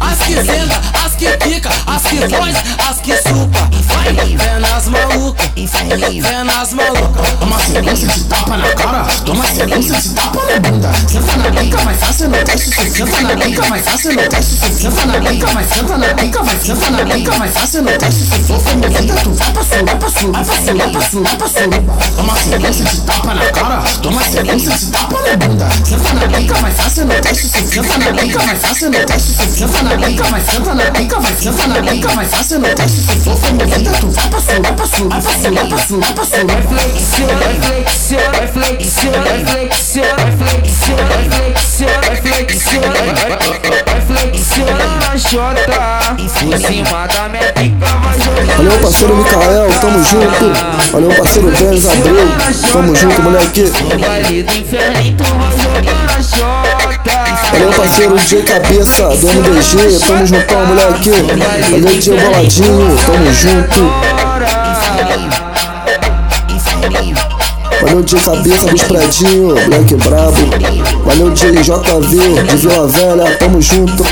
As 0.00 0.18
que 0.26 0.34
senta, 0.34 0.80
as 1.04 1.14
que 1.14 1.36
pica, 1.36 1.70
as 1.86 2.02
que 2.02 2.16
fode, 2.16 2.56
as 2.88 2.98
que 2.98 3.16
supa. 3.16 3.70
Vai, 3.84 4.12
vem 4.12 4.60
nas 4.60 4.88
maluca, 4.88 5.52
vem 5.54 6.44
nas 6.44 6.72
maluca. 6.72 7.22
Toma 7.38 7.58
sequência 7.60 8.08
de 8.08 8.24
tapa 8.24 8.56
na 8.56 8.74
cara, 8.74 9.04
toma 9.24 9.46
sequência 9.46 9.94
de 9.94 10.08
tapa 10.10 10.40
na 10.46 10.60
bunda. 10.60 10.92
Senta 11.08 11.36
na 11.36 11.60
pica, 11.60 11.76
vai 11.78 11.94
fácil 11.94 12.28
no 12.28 12.38
teste, 12.38 12.70
se 12.70 12.90
senta 12.90 13.22
na 13.22 13.36
pica, 13.36 13.62
vai 13.62 13.82
fácil 13.82 14.14
no 14.14 14.28
teste, 14.28 14.56
se 14.56 14.74
senta 14.74 15.06
na 15.06 15.20
pica, 15.20 15.46
vai 15.46 15.64
senta 15.64 15.96
na 15.96 16.14
pica, 16.14 16.42
vai 16.42 16.58
senta 16.58 16.90
na 16.90 17.14
pica, 17.14 17.30
vai 17.38 17.48
fácil 17.48 17.82
no 17.82 17.98
teste, 17.98 18.24
se 18.24 18.42
for 18.42 18.60
promovida, 18.60 19.14
tu 19.14 19.30
vai 19.32 19.52
pra 19.52 19.62
sul, 19.62 19.84
vai 19.84 19.96
pra 19.96 20.10
sul, 20.10 20.32
vai 20.32 20.44
pra 20.44 20.54
sul, 20.56 20.76
vai 20.76 20.90
pra 20.90 21.03
surubá, 21.04 21.48
surubá 21.48 21.94
Toma 22.16 22.36
silêncio 22.36 22.84
de 22.84 23.00
tapa 23.02 23.34
na 23.34 23.46
cara 23.50 23.82
Toma 24.02 24.22
silêncio 24.24 24.72
de 24.72 24.86
tapa 24.86 25.20
na 25.22 25.36
bunda 25.36 25.68
Senta 25.84 26.14
na 26.14 26.26
bica, 26.26 26.54
vai 26.54 26.70
faça 26.72 27.04
no 27.04 27.14
teste 27.14 27.48
Senta 27.48 27.98
na 27.98 28.12
bica, 28.12 28.38
vai 28.38 28.56
faça 28.56 28.90
no 28.90 29.04
teste 29.04 29.32
Senta 29.32 29.82
na 29.82 29.96
bica, 29.96 30.24
vai 30.24 30.40
senta 30.40 30.74
na 30.74 30.90
bica 30.90 31.20
Vai 31.20 31.34
senta 31.36 31.66
na 31.66 31.80
bica, 31.80 32.08
vai 32.08 32.26
fácil 32.26 32.58
no 32.58 32.68
teste 32.68 33.00
Se 33.00 33.16
for 33.20 33.36
feminina, 33.36 33.90
tu 33.98 34.10
vai 34.10 34.28
pra 34.28 34.40
surubá, 34.40 34.72
pra 34.72 34.86
surubá, 34.86 35.20
pra 35.20 35.38
surubá, 35.38 36.06
pra 36.06 36.12
pra 36.12 36.24
surubá 36.24 36.54
Reflexiona, 36.54 37.46
reflexiona, 37.46 38.40
reflexiona, 38.40 39.18
reflexiona, 39.30 40.24
reflexiona, 40.24 41.04
reflexiona, 41.04 42.04
reflexiona, 42.10 42.90
reflexiona, 43.94 45.18
chota 45.18 46.16
Em 46.18 46.28
cima 46.58 47.06
da 47.06 47.23
Valeu, 48.74 48.80
parceiro 48.80 49.16
Micael, 49.16 49.68
tamo 49.80 50.02
junto. 50.02 50.52
Valeu, 50.92 51.14
parceiro 51.14 51.50
Denis 51.52 51.86
Abreu, 51.86 52.28
tamo 52.72 52.94
junto, 52.94 53.22
moleque. 53.22 53.72
Valeu, 57.52 57.72
parceiro 57.76 58.16
DJ 58.16 58.42
Cabeça 58.42 59.08
do 59.08 59.26
MDG, 59.28 59.98
tamo 60.06 60.26
juntão, 60.26 60.66
moleque. 60.66 61.10
Valeu, 61.70 61.88
DJ 61.88 62.18
Boladinho, 62.18 62.96
tamo 63.06 63.32
junto. 63.32 63.92
Valeu, 67.80 68.02
DJ 68.02 68.20
Cabeça 68.20 68.66
dos 68.66 68.82
Predinho, 68.82 69.54
moleque 69.54 69.94
brabo. 69.96 70.36
Valeu, 71.04 71.30
DJ 71.30 71.52
JV 71.62 72.42
de 72.42 72.56
Vila 72.56 72.88
Velha, 72.88 73.36
tamo 73.36 73.60
junto. 73.60 74.04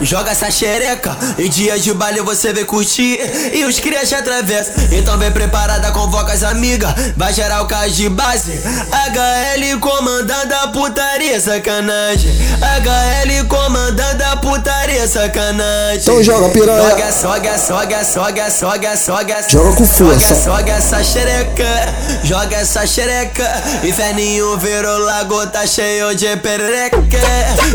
Joga 0.00 0.30
essa 0.30 0.50
xereca. 0.50 1.16
Em 1.38 1.48
dias 1.48 1.82
de 1.82 1.92
baile 1.92 2.20
você 2.20 2.52
vem 2.52 2.64
curtir. 2.64 3.18
E 3.52 3.64
os 3.64 3.78
crias 3.78 4.08
te 4.08 4.14
atravessam 4.14 4.74
Então 4.92 5.18
vem 5.18 5.30
preparada, 5.30 5.90
convoca 5.92 6.32
as 6.32 6.42
amigas 6.42 6.92
Vai 7.16 7.32
gerar 7.32 7.62
o 7.62 7.66
caso 7.66 7.90
de 7.90 8.08
base. 8.08 8.52
HL 8.52 9.78
comandando 9.80 10.54
a 10.54 10.68
putaria, 10.68 11.40
sacanagem. 11.40 12.32
HL 12.60 13.46
comandando 13.48 14.22
a 14.24 14.36
putaria, 14.36 15.06
sacanagem. 15.06 16.00
Então 16.00 16.22
joga, 16.22 16.48
piranha. 16.50 16.90
Joga, 16.90 17.12
soga, 17.12 17.58
soga, 17.58 18.04
soga, 18.04 18.50
soga, 18.50 18.96
soga 18.96 19.48
Joga 19.48 19.76
com 19.76 19.86
força. 19.86 20.34
Soga, 20.34 20.40
soga 20.40 20.72
essa 20.72 21.04
xereca. 21.04 21.94
Joga 22.24 22.56
essa 22.56 22.86
xereca. 22.86 23.62
Inferninho 23.84 24.56
virou 24.58 24.98
lago, 24.98 25.46
tá 25.48 25.66
cheio 25.66 26.14
de 26.14 26.36
perereca. 26.36 27.00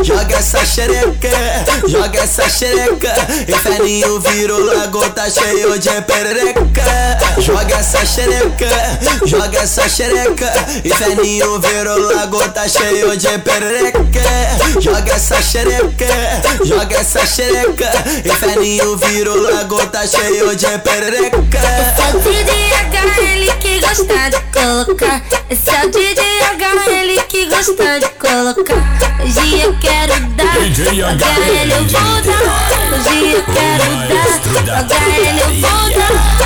Joga 0.04 0.36
essa 0.36 0.66
xereca. 0.66 1.30
Joga 1.88 2.15
essa 2.18 2.50
xereca. 2.50 3.14
Inferninho 3.48 4.20
virou 4.20 4.64
lago, 4.64 5.10
tá 5.10 5.30
cheio 5.30 5.78
de 5.80 6.02
perereca. 6.02 6.84
Joga 7.40 7.76
essa 7.76 8.06
xereca 8.06 8.68
Joga 9.26 9.60
essa 9.60 9.88
xereca. 9.88 10.52
Inferninho 10.84 11.60
virou 11.60 12.00
lago, 12.00 12.42
tá 12.50 12.68
cheio 12.68 13.16
de 13.18 13.38
perereca. 13.40 14.02
Joga 14.82 15.14
essa 15.14 15.42
xereca 15.42 16.06
Joga 16.64 16.96
essa 16.98 17.26
xereca. 17.26 17.90
Inferninho 18.26 18.98
virou 18.98 19.42
lago, 19.42 19.86
tá 19.88 20.06
cheio 20.08 20.56
de 20.56 20.78
perereca. 20.80 21.60
Sou 21.96 22.22
de 22.22 22.66
HL 22.96 23.58
que 23.60 23.80
gosta 23.80 24.30
de 24.30 24.40
colocar. 24.52 25.22
Esse 25.50 25.70
é 25.70 25.86
o 25.86 25.92
DJ 25.92 26.24
HL 26.58 27.22
que 27.28 27.46
gosta 27.46 28.00
de 28.00 28.10
colocar. 28.10 29.22
Hoje 29.24 29.62
eu 29.62 29.78
quero 29.80 30.20
dar, 30.36 30.58
HL 30.58 31.72
eu 31.72 31.86
vou 31.86 32.05
puta 32.06 32.36
Hoje 32.96 33.44
quero 33.54 33.86
dar 33.96 34.26
Jogar 34.44 35.10
ele 35.18 35.44
puta 35.62 36.06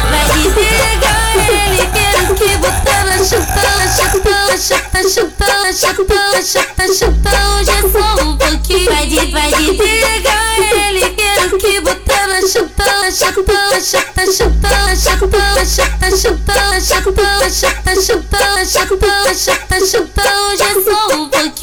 Vai 0.09 0.27
me 0.37 0.49
pegar 0.51 1.35
ele 1.35 1.81
Quero 1.93 2.35
que 2.35 2.49
botando 2.57 2.99
Chupando, 3.19 3.85
chupando, 3.99 4.57
chupando, 4.57 5.09
chupando 5.09 5.73
Chupando, 5.73 6.39
chupando, 6.43 6.93
chupando 6.95 7.39
Hoje 7.59 7.71
é 7.71 7.81
só 7.81 8.23
um 8.23 8.37
pouquinho 8.37 8.91
Vai 8.91 9.05
de, 9.05 9.31
vai 9.31 9.51
de 9.53 9.73
pegar 9.73 10.59
ele 10.59 11.09
Quero 11.11 11.57
que 11.57 11.81
botando 11.81 12.47
Chupando, 12.47 13.11
chupando, 13.11 13.81
chupando 13.81 14.29
Chupando, 14.31 14.95
chupando, 14.95 15.65
chupando 15.65 16.15
Chupando, 16.17 16.81
chupando, 16.81 16.81
chupando 16.81 17.49
Chupando, 17.99 18.65
chupando, 18.65 19.85
chupando 19.85 20.29
Hoje 20.49 20.63
é 20.63 20.73
só 20.83 21.15
um 21.15 21.29
pouquinho 21.29 21.58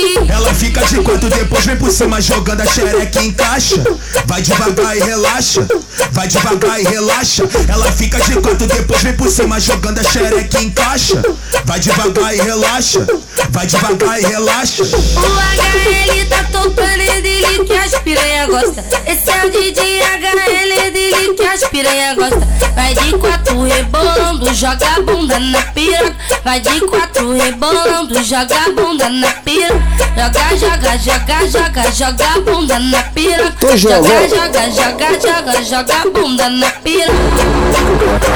Fica 0.58 0.84
de 0.86 0.96
quatro, 1.00 1.28
depois 1.28 1.66
vem 1.66 1.76
por 1.76 1.90
cima 1.90 2.20
jogando 2.20 2.62
a 2.62 2.66
xereca 2.66 3.20
e 3.20 3.28
encaixa. 3.28 3.82
Vai 4.24 4.40
devagar 4.40 4.96
e 4.96 5.00
relaxa, 5.00 5.66
vai 6.12 6.26
devagar 6.26 6.80
e 6.80 6.84
relaxa. 6.84 7.44
Ela 7.68 7.92
fica 7.92 8.18
de 8.20 8.34
quatro, 8.40 8.66
depois 8.66 9.02
vem 9.02 9.12
por 9.12 9.30
cima 9.30 9.60
jogando 9.60 9.98
a 9.98 10.04
xereca 10.04 10.60
e 10.60 10.64
encaixa. 10.64 11.22
Vai 11.64 11.78
devagar 11.78 12.34
e 12.34 12.40
relaxa, 12.40 13.06
vai 13.50 13.66
devagar 13.66 14.20
e 14.20 14.26
relaxa. 14.26 14.82
O 14.82 14.86
HL 14.86 16.26
tá 16.28 16.44
tocando 16.50 17.02
é 17.02 17.20
dele 17.20 17.64
que 17.64 17.72
as 17.74 17.94
piranha 18.00 18.46
gosta. 18.46 18.84
Esse 19.06 19.30
é 19.30 19.46
o 19.46 19.50
DJ 19.50 20.00
HL 20.00 20.86
é 20.86 20.90
dele 20.90 21.34
que 21.34 21.46
as 21.46 21.64
piranha 21.68 22.14
gosta. 22.14 22.48
Vai 22.74 22.94
de 22.94 23.12
quatro 23.18 23.62
rebolando, 23.62 24.54
joga 24.54 24.86
a 24.96 25.00
bunda 25.00 25.38
na 25.38 25.62
piroca. 25.62 26.16
Vai 26.44 26.60
de 26.60 26.80
quatro 26.80 27.32
rebolando, 27.32 28.22
joga 28.24 28.56
a 28.56 28.70
bunda 28.70 29.08
na 29.08 29.30
piroca. 29.32 29.82
Joga, 30.16 30.45
joga, 30.56 30.98
joga, 30.98 31.48
joga, 31.48 31.90
joga 31.92 32.24
a 32.34 32.40
bunda 32.40 32.78
na 32.78 33.02
piroca. 33.02 33.52
Tô 33.60 33.76
Joga, 33.76 33.96
jogando. 33.96 34.28
joga, 34.28 34.70
joga, 34.70 35.20
joga, 35.20 35.64
joga 35.64 35.94
a 35.94 36.10
bunda 36.10 36.48
na 36.50 36.70
piroca. 36.70 38.26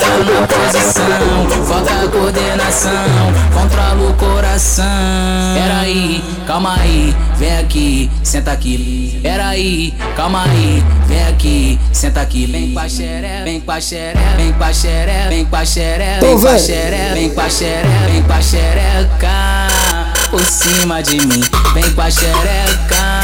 Para 0.00 0.24
na 0.24 0.46
posição, 0.46 1.64
foca 1.66 2.04
a 2.04 2.08
coordenação, 2.08 2.90
controla 3.52 4.10
o 4.10 4.14
coração. 4.14 4.84
Peraí, 5.54 6.22
calma 6.46 6.76
aí, 6.80 7.14
vem 7.36 7.58
aqui, 7.58 8.10
senta 8.22 8.52
aqui. 8.52 9.18
Peraí, 9.22 9.94
calma 10.16 10.44
aí, 10.44 10.82
vem 11.06 11.22
aqui, 11.28 11.78
senta 11.92 12.20
aqui. 12.22 12.46
Vem 12.46 12.72
com 12.72 12.80
a 12.80 12.88
xeré, 12.88 13.42
vem 13.44 13.60
com 13.60 13.72
a 13.72 13.80
xeré, 13.80 14.14
vem 14.36 14.52
com 14.52 14.64
a 14.64 14.72
xeré, 14.72 15.26
vem 15.28 15.44
com 15.44 15.56
a 15.56 15.64
xeré, 15.64 16.18
vem 16.20 16.38
com 16.40 16.46
a 16.48 16.52
vem. 16.52 17.09
Xeré, 17.10 17.14
vem 17.14 17.30
com 17.30 17.40
a 17.40 17.50
xeré, 17.50 18.06
vem 18.06 18.22
com 18.22 18.32
a 18.32 18.40
xereca. 18.40 19.68
Por 20.30 20.44
cima 20.44 21.02
de 21.02 21.26
mim, 21.26 21.42
vem 21.74 21.90
com 21.92 22.02
a 22.02 22.10
xereca. 22.10 23.20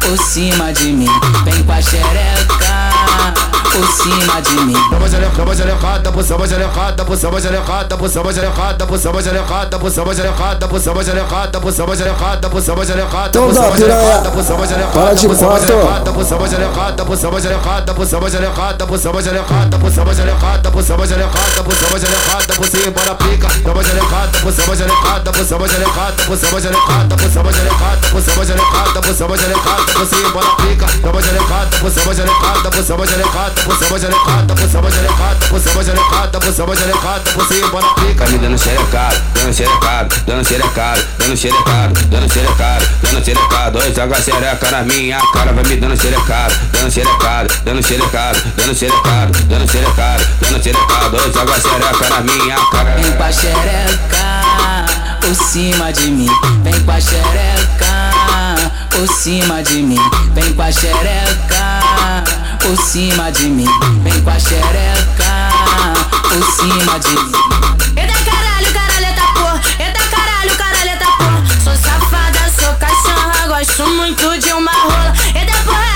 Por 0.00 0.18
cima 0.18 0.72
de 0.72 0.92
mim, 0.92 1.20
vem 1.44 1.62
com 1.64 1.72
a 1.72 1.82
xereca. 1.82 3.59
Por 3.70 3.86
cima 4.02 4.40
de 4.42 4.50
mim. 4.64 4.74
Samba 4.90 5.08
xerecada, 5.08 5.54
xerecada, 5.54 6.10
por 6.12 6.24
samba 6.24 6.46
xerecada, 6.48 7.04
por 7.04 7.16
samba 7.16 7.40
xerecada, 7.40 7.96
por 7.96 8.08
samba 8.10 8.32
xerecada, 8.32 8.88
por 8.88 9.00
samba 9.00 9.22
xerecada, 9.22 9.78
por 9.78 9.90
samba 9.90 10.12
xerecada, 10.14 10.68
por 10.68 10.80
samba 10.80 11.04
xerecada, 11.04 11.60
por 11.60 11.72
samba 11.72 11.94
xerecada, 11.96 12.50
por 12.50 12.62
samba 12.62 12.84
xerecada, 12.84 13.28
Então 13.28 13.42
por 13.44 13.54
samba 13.54 13.76
xerecada, 13.76 14.30
por 14.30 14.44
samba 14.44 14.66
xerecada, 14.66 16.12
por 16.12 16.24
samba 16.26 16.48
xerecada, 16.50 17.04
por 17.04 17.16
samba 17.16 17.40
xerecada, 17.40 17.94
por 17.94 18.06
samba 18.06 18.30
xerecada, 18.30 18.86
por 18.86 18.98
samba 18.98 19.22
xerecada, 19.22 19.78
por 19.78 19.90
samba 19.90 19.90
xerecada, 19.90 19.90
por 19.90 19.90
samba 19.92 20.14
xerecada, 20.14 20.70
por 20.70 20.82
samba 20.82 21.06
xerecada, 21.06 21.62
por 21.62 21.74
samba 21.74 21.98
xerecada, 22.00 22.54
por 22.56 22.66
cima 22.66 23.02
da 23.06 23.14
pica, 23.14 23.48
samba 23.62 23.82
xerecada, 23.84 24.38
por 24.42 24.52
samba 24.52 24.76
xerecada, 24.76 25.32
por 25.32 25.44
samba 25.46 25.68
xerecada, 25.68 26.26
por 26.26 26.36
samba 26.36 26.60
xerecada, 26.60 27.16
por 27.16 27.30
samba 27.30 27.52
xerecada, 27.52 28.00
por 28.10 28.20
samba 28.20 28.44
xerecada, 28.44 29.00
por 29.00 29.14
samba 29.14 29.36
xerecada, 29.38 29.82
por 29.94 30.06
cima 30.06 30.40
da 30.42 30.52
pica, 30.60 30.86
samba 31.02 31.20
xerecada, 31.22 31.70
por 31.80 31.90
samba 31.90 32.14
xerecada, 32.14 32.70
por 32.70 32.84
samba 32.84 33.06
xerecada, 33.06 33.59
por 33.64 33.78
samba 33.78 33.98
xerecada, 33.98 34.54
por 34.54 34.68
samba 34.70 34.90
xerecada, 34.90 35.36
por 35.48 35.60
samba 35.60 35.84
xerecada, 35.84 36.40
por 36.40 36.52
samba 36.52 36.76
xerecada, 36.76 37.22
cima 37.48 37.80
da 37.80 37.88
pica. 37.94 38.24
Tá 38.24 38.30
me 38.30 38.38
dando 38.38 38.58
xerecado, 38.58 39.16
dando 39.34 39.52
xerecado, 39.52 40.08
dando 40.26 40.44
xerecado, 40.44 41.02
dando 41.18 41.36
xerecado, 41.36 41.94
dando 42.10 42.28
xerecado, 42.32 42.86
dando 43.02 43.24
xerecado. 43.24 43.78
Oi, 43.78 43.94
joga 43.94 44.22
xereca 44.22 44.70
na 44.70 44.82
minha 44.82 45.20
cara, 45.32 45.52
vai 45.52 45.64
me 45.64 45.76
dando 45.76 45.96
xerecado, 45.96 46.54
dando 46.72 46.90
xerecado, 46.90 47.48
dando 47.64 47.82
xerecado, 47.82 48.38
dando 48.56 48.74
xerecado, 48.74 49.32
dando 49.48 49.68
xerecado, 49.68 50.24
dando 50.40 50.62
xerecado. 50.62 51.16
Oi, 51.16 51.32
joga 51.32 51.60
xereca 51.60 52.08
na 52.10 52.20
minha 52.20 52.56
cara. 52.70 52.94
Vem 52.96 53.12
com 53.12 53.22
a 53.22 53.32
xereca 53.32 54.30
por 55.20 55.34
cima 55.34 55.92
de 55.92 56.10
mim. 56.10 56.30
Vem 56.62 56.80
com 56.80 56.92
a 56.92 57.00
xereca 57.00 57.90
por 58.90 59.08
cima 59.08 59.62
de 59.62 59.82
mim. 59.82 60.10
Vem 60.34 60.52
com 60.54 60.62
a 60.62 60.72
xereca 60.72 61.79
por 62.60 62.76
cima 62.76 63.30
de 63.32 63.48
mim. 63.48 63.68
Vem 64.02 64.20
com 64.22 64.30
a 64.30 64.38
xereca 64.38 65.48
por 66.22 66.52
cima 66.52 66.98
de 67.00 67.10
mim. 67.10 67.32
Eita 67.96 68.14
caralho, 68.24 68.72
caralho, 68.72 69.06
eita 69.06 69.22
porra. 69.34 69.60
Eita 69.78 70.00
caralho, 70.14 70.56
caralho, 70.56 70.90
eita 70.90 71.06
porra. 71.18 71.42
Sou 71.64 71.74
safada, 71.76 72.52
sou 72.58 72.74
cachorra, 72.74 73.46
gosto 73.48 73.86
muito 73.88 74.38
de 74.38 74.52
uma 74.52 74.72
rola. 74.72 75.12
Eita 75.34 75.56
porra, 75.64 75.89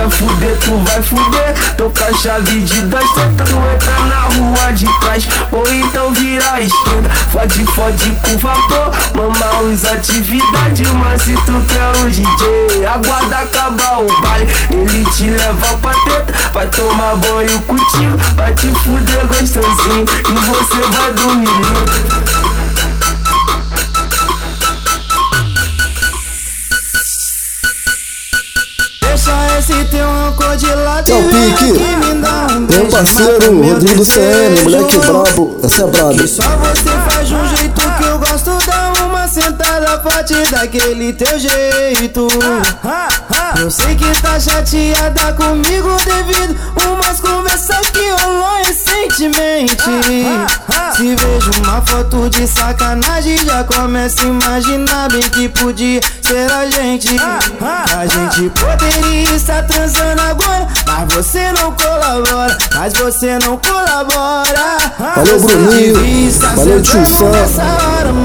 quer 0.00 0.10
fuder, 0.10 0.56
tu 0.58 0.76
vai 0.78 1.02
fuder. 1.02 1.74
Tô 1.76 1.90
com 1.90 2.04
a 2.04 2.12
chave 2.18 2.60
de 2.60 2.82
dois, 2.82 3.10
tenta 3.12 3.44
tu 3.44 3.56
entra 3.56 3.98
na 4.06 4.20
rua 4.34 4.72
de 4.72 4.86
trás. 5.00 5.28
Ou 5.52 5.72
então 5.72 6.12
vira 6.12 6.52
a 6.52 6.60
esquerda. 6.60 7.10
Fode, 7.30 7.64
fode 7.66 8.10
com 8.22 8.38
vapor. 8.38 8.90
Mama 9.14 9.60
usa 9.70 9.92
atividade, 9.92 10.86
mas 10.98 11.22
se 11.22 11.34
tu 11.34 11.62
quer 11.68 12.02
o 12.02 12.10
DJ, 12.10 12.86
aguarda 12.86 13.38
acabar 13.38 14.00
o 14.00 14.20
baile. 14.22 14.48
Ele 14.70 15.04
te 15.10 15.28
leva 15.28 15.78
pra 15.78 15.92
teta, 15.92 16.32
vai 16.52 16.66
tomar 16.68 17.16
banho 17.16 17.60
contigo. 17.62 18.16
Vai 18.36 18.54
te 18.54 18.68
fuder 18.68 19.26
gostosinho. 19.26 20.06
E 20.28 20.32
você 20.32 20.80
vai 20.96 21.12
dormir. 21.12 22.49
Tem 29.66 29.84
teu 29.84 30.06
rancor 30.06 30.56
de 30.56 30.66
é 30.66 31.14
o 31.14 31.22
pique. 31.28 31.78
dá 32.22 32.82
um 32.82 32.90
parceiro, 32.90 33.62
Rodrigo 33.62 34.04
CN, 34.04 34.62
moleque 34.62 34.98
brabo, 34.98 35.60
essa 35.62 35.82
é 35.82 35.86
brabo 35.86 36.22
sentada 39.30 40.00
forte 40.02 40.34
daquele 40.50 41.12
teu 41.12 41.38
jeito. 41.38 42.28
Eu 43.60 43.70
sei 43.70 43.94
que 43.94 44.22
tá 44.22 44.40
chateada 44.40 45.32
comigo 45.34 45.96
devido 46.04 46.56
Umas 46.86 47.20
conversas 47.20 47.90
que 47.90 48.08
rolou 48.22 48.56
recentemente. 48.64 49.84
Se 50.96 51.14
vejo 51.14 51.50
uma 51.62 51.82
foto 51.82 52.30
de 52.30 52.46
sacanagem 52.46 53.36
Já 53.44 53.64
começo 53.64 54.20
a 54.22 54.24
imaginar 54.24 55.10
bem 55.10 55.20
que 55.20 55.48
podia 55.48 56.00
ser 56.22 56.50
a 56.50 56.66
gente. 56.66 57.08
A 57.96 58.06
gente 58.06 58.50
poderia 58.50 59.36
estar 59.36 59.62
transando 59.64 60.22
agora 60.22 60.66
Mas 60.86 61.14
você 61.14 61.52
não 61.52 61.72
colabora 61.72 62.58
Mas 62.74 62.92
você 62.94 63.38
não 63.38 63.56
colabora. 63.58 64.78
Valeu, 64.98 65.40
Bruninho. 65.40 66.30
Valeu, 66.56 66.82
tio 66.82 67.04
Fã. 67.06 67.30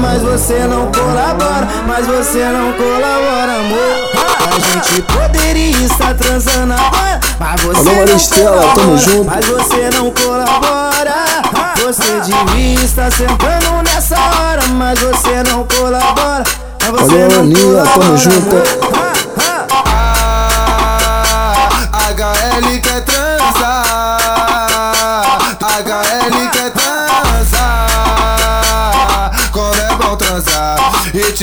mas 0.00 0.22
você 0.22 0.66
não 0.66 0.90
colabora, 1.00 1.68
mas 1.86 2.06
você 2.06 2.44
não 2.46 2.72
colabora, 2.72 3.52
amor. 3.60 3.96
A 4.46 4.58
gente 4.58 5.02
poderia 5.02 5.86
estar 5.86 6.14
transando 6.14 6.72
agora, 6.72 7.20
mas 7.38 7.60
você 7.60 7.82
Valeu, 7.82 7.94
Maria 7.96 8.06
não 8.06 8.16
Estela, 8.16 8.56
tamo 8.56 8.74
colabora, 8.74 8.98
junto. 8.98 9.24
mas 9.26 9.46
você 9.46 9.90
não 9.94 10.10
colabora. 10.10 11.16
Você 11.84 12.20
devia 12.20 12.84
estar 12.84 13.12
sentando 13.12 13.82
nessa 13.84 14.16
hora, 14.18 14.66
mas 14.68 14.98
você 14.98 15.42
não 15.48 15.64
colabora. 15.64 16.44
Mas 16.82 16.90
você 16.90 17.28
não 17.28 17.40
Aninha, 17.40 17.56
tamo 17.56 17.90
colabora, 17.92 18.16
junto. 18.16 19.05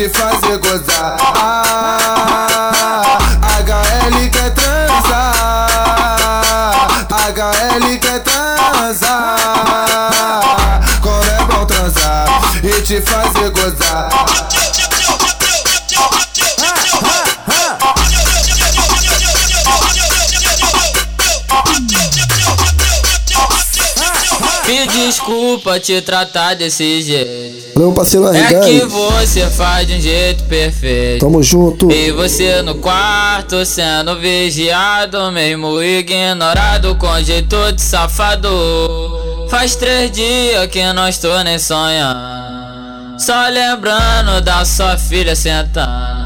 Te 0.04 0.10
fazer 0.10 0.58
gozar. 0.58 1.16
Ah, 1.36 2.04
HL 3.66 4.30
quer 4.30 4.52
transar, 4.52 5.68
HL 7.10 8.00
quer 8.00 8.20
transar. 8.20 9.38
Como 11.02 11.24
é 11.24 11.44
bom 11.46 11.66
transar 11.66 12.28
e 12.64 12.82
te 12.82 13.00
fazer 13.02 13.50
gozar. 13.52 13.83
Desculpa 25.14 25.80
te 25.80 26.02
tratar 26.02 26.56
desse 26.56 27.02
jeito. 27.04 27.74
Valeu, 27.76 27.94
parceiro 27.94 28.28
É 28.36 28.60
que 28.62 28.84
você 28.86 29.48
faz 29.48 29.88
de 29.88 29.94
um 29.94 30.02
jeito 30.02 30.44
perfeito. 30.46 31.20
Tamo 31.24 31.44
junto. 31.44 31.92
E 31.92 32.12
você 32.12 32.62
no 32.64 32.76
quarto 32.76 33.64
sendo 33.64 34.20
vigiado, 34.20 35.32
mesmo 35.32 35.82
ignorado 35.82 36.96
com 36.96 37.22
jeito 37.22 37.72
de 37.74 37.82
safado. 37.82 38.50
Faz 39.50 39.76
três 39.76 40.12
dias 40.12 40.66
que 40.68 40.82
não 40.94 41.08
estou 41.08 41.44
nem 41.44 41.60
sonhando. 41.60 43.20
Só 43.20 43.48
lembrando 43.50 44.42
da 44.42 44.66
sua 44.66 44.98
filha 44.98 45.36
sentando. 45.36 46.24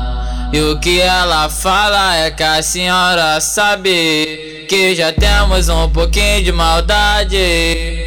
E 0.53 0.61
o 0.61 0.79
que 0.79 1.01
ela 1.01 1.49
fala 1.49 2.15
é 2.15 2.31
que 2.31 2.41
a 2.41 2.63
senhora 2.63 3.41
sabe 3.41 4.65
que 4.69 4.95
já 4.95 5.11
temos 5.11 5.67
um 5.67 5.89
pouquinho 5.89 6.41
de 6.41 6.53
maldade. 6.53 8.06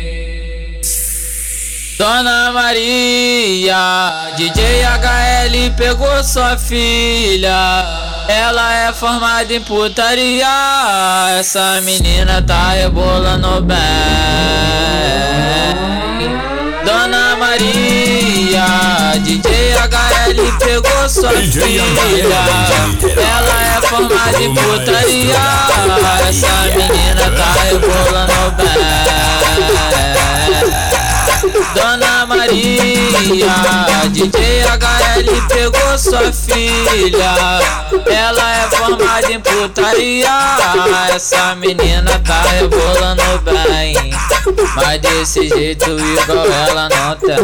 Dona 2.01 2.51
Maria, 2.51 4.33
DJ 4.35 4.85
HL 4.85 5.71
pegou 5.77 6.25
sua 6.25 6.57
filha. 6.57 7.85
Ela 8.27 8.73
é 8.89 8.93
formada 8.95 9.53
em 9.53 9.61
putaria. 9.61 10.47
Essa 11.39 11.79
menina 11.83 12.41
tá 12.41 12.71
rebolando 12.71 13.61
bem. 13.61 13.77
Dona 16.87 17.37
Maria, 17.37 18.65
DJ 19.19 19.75
HL 19.75 20.59
pegou 20.59 21.07
sua 21.07 21.33
filha. 21.33 21.85
Ela 23.15 23.77
é 23.77 23.87
formada 23.87 24.43
em 24.43 24.55
putaria. 24.55 25.37
Essa 26.27 26.49
menina 26.75 27.31
tá 27.37 27.53
rebolando 27.63 28.57
bem. 28.57 29.20
Dona 31.75 32.27
Maria, 32.27 33.09
DJ 34.11 34.63
HL 34.65 35.47
pegou 35.49 35.99
sua 35.99 36.31
filha. 36.31 37.33
Ela 38.07 38.57
é 38.57 38.69
formada 38.69 39.33
em 39.33 39.41
putaria. 39.41 40.29
Essa 41.15 41.55
menina 41.55 42.21
tá 42.27 42.43
rebolando 42.43 43.23
bem. 43.45 43.95
Mas 44.77 45.01
desse 45.01 45.49
jeito 45.49 45.91
igual 45.91 46.47
ela 46.47 46.91
não 46.91 47.17
tem. 47.17 47.39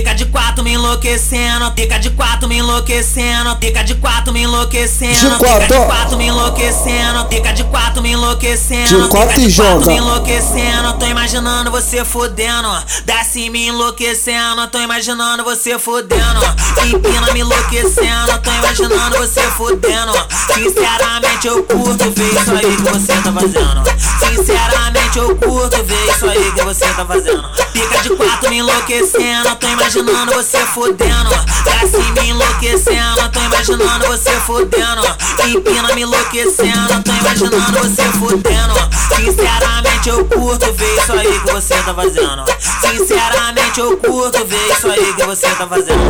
Pica 0.00 0.14
de 0.14 0.24
quatro 0.24 0.64
me 0.64 0.72
enlouquecendo, 0.72 1.70
pica 1.72 1.98
de 1.98 2.08
quatro 2.08 2.48
me 2.48 2.56
enlouquecendo, 2.56 3.54
pica 3.56 3.84
de 3.84 3.94
quatro 3.96 4.32
me 4.32 4.44
enlouquecendo, 4.44 5.36
quatro, 5.36 5.66
de 5.66 5.86
quatro. 5.86 6.16
me 6.16 6.26
enlouquecendo, 6.26 7.24
pica 7.26 7.52
de 7.52 7.64
quatro 7.64 8.00
me 8.00 8.12
enlouquecendo, 8.12 9.02
De 9.02 9.08
quatro 9.10 9.34
pica 9.34 9.42
e 9.42 9.48
de 9.48 9.56
quatro 9.56 9.86
me 9.86 9.96
enlouquecendo, 9.98 10.94
tô 10.94 11.04
imaginando 11.04 11.70
você 11.70 12.02
fodendo, 12.02 12.70
desce 13.04 13.50
me 13.50 13.66
enlouquecendo, 13.66 14.66
tô 14.68 14.78
imaginando 14.78 15.44
você 15.44 15.78
fodendo, 15.78 16.40
empina 16.86 17.30
me 17.34 17.40
enlouquecendo, 17.40 18.38
tô 18.42 18.50
imaginando 18.52 19.18
você 19.18 19.42
fodendo, 19.50 20.12
sinceramente 20.54 21.46
eu 21.46 21.62
curto 21.64 22.10
ver 22.10 22.40
isso 22.40 22.52
aí 22.52 22.76
que 22.76 22.90
você 22.90 23.12
tá 23.12 23.32
fazendo, 23.34 23.82
sinceramente 24.18 25.18
eu 25.18 25.36
curto 25.36 25.84
ver 25.84 26.10
isso 26.10 26.26
aí 26.26 26.52
que 26.52 26.62
você 26.62 26.86
tá 26.86 27.04
fazendo, 27.04 27.44
pica 27.74 27.98
de 27.98 28.08
quatro 28.16 28.48
me 28.48 28.56
enlouquecendo, 28.60 29.56
tô 29.56 29.66
imaginando 29.66 29.89
você 29.90 30.58
fodendo, 30.66 31.30
desce 31.64 31.98
me 32.12 32.28
enlouquecendo, 32.28 33.28
tô 33.32 33.40
imaginando 33.40 34.06
você 34.06 34.30
fodendo, 34.46 35.02
empina 35.48 35.92
me 35.94 36.02
enlouquecendo, 36.02 37.02
tô 37.02 37.12
imaginando 37.12 37.78
você 37.80 38.04
fodendo, 38.12 38.74
sinceramente 39.16 40.08
eu 40.10 40.24
curto 40.26 40.72
ver 40.74 40.96
isso 40.96 41.12
aí 41.12 41.40
que 41.40 41.52
você 41.52 41.74
tá 41.74 41.92
fazendo, 41.92 42.44
sinceramente 42.80 43.80
eu 43.80 43.96
curto 43.96 44.44
ver 44.44 44.72
isso 44.72 44.88
aí 44.88 45.12
que 45.12 45.24
você 45.24 45.48
tá 45.48 45.66
fazendo. 45.66 46.00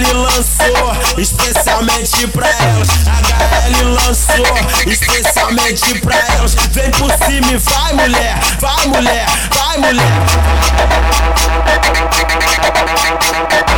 HL 0.00 0.14
lançou 0.14 1.18
especialmente 1.18 2.26
pra 2.28 2.48
elas. 2.48 2.88
HL 2.88 3.84
lançou 3.88 4.46
especialmente 4.86 6.00
pra 6.00 6.16
elas. 6.16 6.54
Vem 6.72 6.90
por 6.92 7.10
cima 7.24 7.52
e 7.52 7.58
vai, 7.58 7.92
mulher, 7.92 8.38
vai, 8.60 8.86
mulher, 8.86 9.26
vai, 9.54 9.76
mulher. 9.76 10.06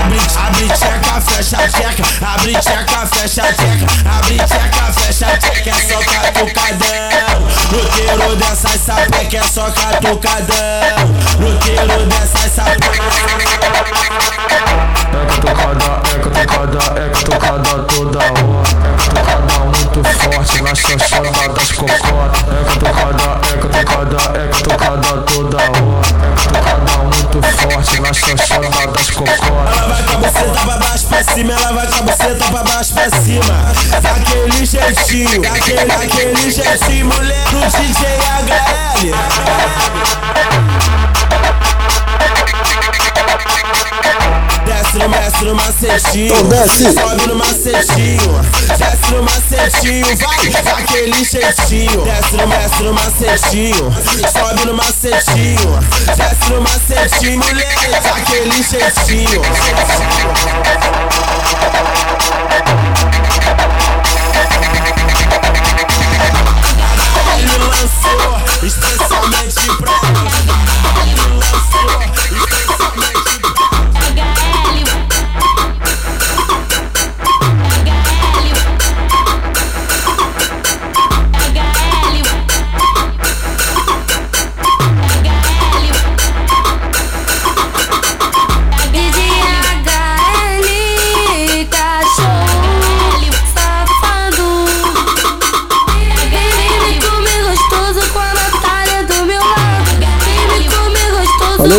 Abre, 0.03 0.19
abre 0.37 0.69
tcheca, 0.69 1.21
fecha 1.21 1.69
tcheca, 1.69 2.05
abre 2.27 2.53
tcheca, 2.53 3.07
fecha 3.07 3.43
tcheca, 3.53 3.87
abre 4.17 4.37
tcheca, 4.37 4.93
fecha 4.93 5.39
tcheca, 5.39 5.71
é 5.71 5.75
só 5.75 5.99
catucadão. 5.99 7.33
Roteiro 7.73 8.37
dessas 8.37 8.81
sapeca 8.81 9.39
é 9.39 9.43
só 9.43 9.71
catucadão. 9.71 11.09
Roteiro 11.41 12.07
dessas 12.07 12.53
sapeca. 12.53 13.03
É 15.13 15.27
catucada, 15.27 16.12
é 16.13 16.19
catucada, 16.19 16.79
é 17.01 17.09
catucada 17.09 17.83
toda 17.85 18.19
hora. 18.19 18.33
É 18.85 18.93
catucada 18.99 19.59
muito 19.65 20.05
forte 20.05 20.63
na 20.63 20.75
xoxota 20.75 21.49
das 21.49 21.73
cocotas. 21.73 22.43
É 22.49 22.65
catucada, 22.65 23.41
é 23.49 23.57
catucada, 23.57 24.17
é 24.39 24.49
catucada 24.49 25.13
toda 25.23 25.57
hora. 25.57 25.73
É 26.23 26.61
catucada 26.61 26.99
muito 27.05 27.39
forte 27.43 28.01
na 28.01 28.13
xoxota 28.13 28.87
das 28.89 29.11
cocotas. 29.11 29.49
Ela 29.49 29.89
vai 29.89 30.03
com 30.03 30.13
a 30.13 30.17
buceta 30.17 30.61
pra 30.65 30.77
baixo 30.77 31.07
pra 31.07 31.25
cima, 31.25 31.53
ela 31.53 31.73
vai 31.73 31.87
com 31.87 31.95
a 31.95 32.03
buceta 32.03 32.45
pra 32.45 32.63
baixo 32.63 32.93
pra 32.93 33.11
cima. 33.11 33.73
Daquele 34.03 34.67
jeitinho, 34.67 35.41
daquele, 35.41 35.85
daquele 35.87 36.51
jeitinho, 36.51 37.07
mulher 37.07 37.45
do 37.51 37.61
DJ 37.79 38.07
HL. 38.43 39.13
Desce 45.03 45.45
no, 45.45 45.55
macetinho, 45.57 46.37
sobe 46.95 47.27
no 47.27 47.35
macetinho, 47.35 48.41
desce 48.79 49.11
no 49.13 49.23
macetinho, 49.25 50.07
vai, 50.17 50.49
daquele 50.63 51.25
jeitinho. 51.25 52.05
Desce 52.05 52.37
no, 52.37 52.47
desce 52.47 52.83
no 52.85 52.93
macetinho, 52.93 53.93
sobe 54.33 54.65
no 54.65 54.75
macetinho, 54.75 55.81
desce 56.17 56.51
no 56.53 56.61
macetinho, 56.61 57.41
mulher, 57.41 58.01
daquele 58.01 58.63
jeitinho. 58.63 59.43
Ele 67.39 67.59
lançou 67.59 68.41
especialmente 68.63 69.67
pra 69.79 69.99
Ele 71.03 71.15
lançou 71.35 72.03
especialmente 72.03 73.33
DJHL, 73.43 73.72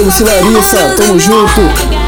Luci 0.01 0.23
a 0.23 0.25
Larissa, 0.25 0.93
tamo 0.95 1.17
junto. 1.17 2.02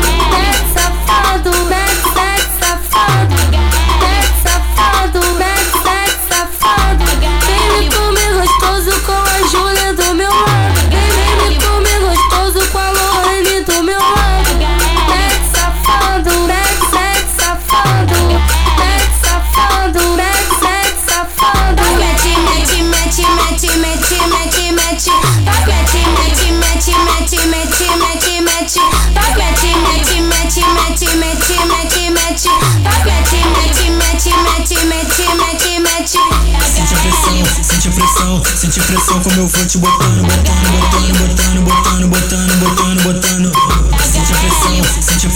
Pressão, 38.86 39.16
pressão 39.16 39.22
como 39.22 39.36
eu 39.38 39.48
vou 39.48 39.66
te 39.66 39.78
botando, 39.78 40.22
botando, 40.22 40.72
botando, 40.80 41.62
botando, 41.62 42.08
botando, 42.08 42.08
botando, 42.08 43.04
botando, 43.04 43.04
botando. 43.04 43.52
Sente 44.00 44.34
pressão, 44.34 45.02
sente 45.02 45.28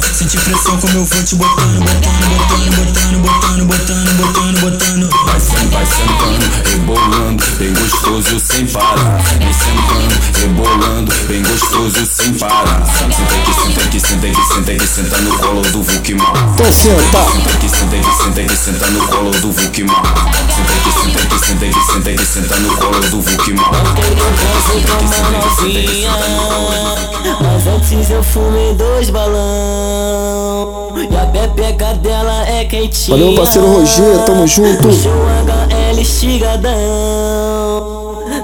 Sente 0.00 0.38
pressão 0.38 0.78
como 0.78 0.94
eu 0.94 1.04
vou 1.04 1.22
te 1.22 1.34
botando, 1.34 1.80
botando, 1.80 2.36
botando, 2.76 3.18
botando, 3.18 3.64
botando, 3.64 3.64
botando, 3.66 4.16
botando, 4.16 4.60
botando. 4.60 5.08
Vai 5.26 5.40
sentando, 5.40 5.70
vai 5.70 5.86
sentando, 5.86 6.70
rebolando, 6.70 7.23
bem 7.58 7.72
gostoso 7.72 8.38
sem 8.38 8.66
parar. 8.66 9.20
Vem 9.38 9.52
sentando, 9.52 10.14
rebolando, 10.40 11.12
bem 11.26 11.42
gostoso 11.42 12.06
sem 12.06 12.34
parar. 12.34 12.84
Senta 12.86 13.22
aqui, 13.22 13.54
senta 13.54 13.80
aqui, 13.84 14.00
senta 14.00 14.26
aqui, 14.26 14.42
senta 14.54 14.72
aqui, 14.72 14.86
senta 14.86 15.18
no 15.18 15.38
colo 15.38 15.62
do 15.62 15.82
Vukimar. 15.82 16.32
Então 16.54 16.72
senta. 16.72 17.24
Senta 17.32 17.50
aqui, 17.50 17.68
senta 17.68 17.96
aqui, 17.96 18.10
senta 18.22 18.40
aqui, 18.40 18.56
senta 18.56 18.86
no 18.90 19.08
colo 19.08 19.30
do 19.30 19.52
Vukimar. 19.52 20.02
Senta 20.54 20.72
aqui, 20.74 20.92
senta 20.92 21.22
aqui, 21.22 21.38
senta 21.46 21.64
aqui, 21.64 21.80
senta 21.92 22.10
aqui, 22.10 22.26
senta 22.26 22.56
no 22.56 22.76
colo 22.76 23.00
do 23.00 23.20
Vukimar. 23.20 23.70
Mas 27.40 27.66
antes 27.66 28.10
eu 28.10 28.22
fumei 28.22 28.74
dois 28.74 29.08
balão 29.08 30.92
E 31.10 31.16
a 31.16 31.26
pepeca 31.26 31.94
dela 31.94 32.46
é 32.46 32.64
quentinha 32.66 33.16
Valeu, 33.16 33.34
parceiro 33.34 33.66
Roger, 33.66 34.24
tamo 34.24 34.46
junto. 34.46 34.88
HL 35.94 36.00
estigadão. 36.00 36.72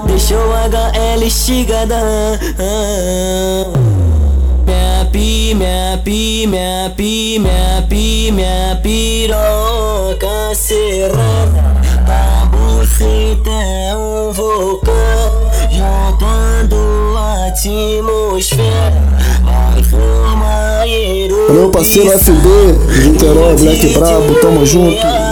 Deixou 0.05 0.53
HL 0.53 1.23
estigadão. 1.25 1.97
Minha 4.65 5.05
pi, 5.11 5.53
minha 5.53 5.99
pi, 6.03 6.47
minha 6.47 6.93
pi, 6.95 7.39
minha 7.39 7.85
pi, 7.89 8.31
minha 8.31 8.79
piroca 8.81 10.55
serrana. 10.55 11.81
Pra 12.05 12.49
você 12.51 13.37
tem 13.43 13.95
um 13.95 14.31
vulcão 14.31 14.93
Juntando 15.69 16.75
a 17.17 17.47
atmosfera 17.47 19.11
Valeu, 21.47 21.69
parceiro 21.69 22.17
FB, 22.17 22.49
Niterói, 23.09 23.55
Black 23.55 23.87
Brabo, 23.89 24.35
tamo 24.41 24.65
junto. 24.65 25.30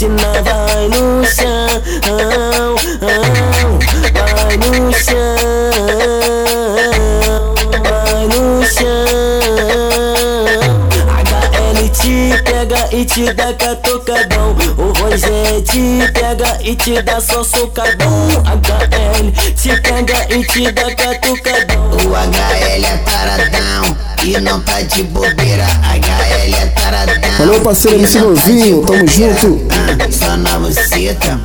Cretina 0.00 0.32
vai 0.42 0.88
no 0.88 1.22
chão 1.26 2.74
Vai 4.14 4.56
no 4.56 4.92
chão 4.94 5.49
pega 12.80 12.88
e 12.92 13.04
te 13.04 13.32
dá 13.34 13.52
catucadão 13.52 14.56
O 14.78 14.92
Rogé 14.98 15.60
te 15.62 16.12
pega 16.12 16.58
e 16.62 16.74
te 16.76 17.02
dá 17.02 17.20
só 17.20 17.42
socadão 17.42 18.28
HL 18.44 19.30
te 19.54 19.80
pega 19.80 20.26
e 20.30 20.44
te 20.44 20.72
dá 20.72 20.94
catucadão 20.94 21.90
O 21.90 22.14
HL 22.14 22.86
é 22.86 22.96
taradão 22.98 23.96
e 24.22 24.38
não 24.38 24.60
tá 24.60 24.82
de 24.82 25.02
bobeira. 25.04 25.64
HL 25.64 26.54
é 26.54 26.66
taradão. 26.78 27.38
Valeu, 27.38 27.60
parceiro 27.62 27.96
MC 27.96 28.18
Novinho, 28.18 28.84
tamo 28.84 29.08
junto. 29.08 29.66
Ah, 29.70 30.12
Só 30.12 30.36
na 30.36 30.58
buceta, 30.58 31.40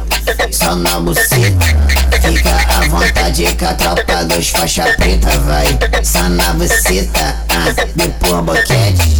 só 0.52 0.76
na 0.76 1.00
buceta. 1.00 1.66
Fica 2.22 2.50
à 2.50 2.88
vontade 2.90 3.56
com 3.58 3.66
a 3.66 3.74
tropa 3.76 4.26
dos 4.26 4.50
faixa 4.50 4.84
preta, 4.98 5.40
vai. 5.40 5.66
Só 6.04 6.28
na 6.28 6.54
buceta, 6.54 7.36
ah, 7.50 7.86
depois 7.96 8.44
boquete. 8.44 9.14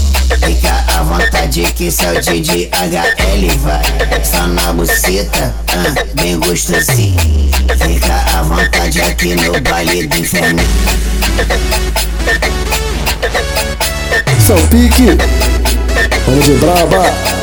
Fica 1.16 1.24
à 1.24 1.26
vontade 1.28 1.62
que 1.74 1.92
seu 1.92 2.22
DJ 2.22 2.70
HL 2.74 3.58
vai. 3.60 3.82
Só 4.24 4.48
na 4.48 4.74
buceta, 4.74 5.54
ah, 5.70 6.22
bem 6.22 6.38
gostosinho. 6.40 7.18
Fica 7.82 8.38
à 8.38 8.42
vontade 8.42 9.02
aqui 9.02 9.36
no 9.36 9.60
baile 9.62 10.08
do 10.08 10.18
inferno. 10.18 10.62
São 14.46 14.58
Pique, 14.68 15.18
vamos 16.26 16.46
de 16.46 16.54
braba. 16.56 17.36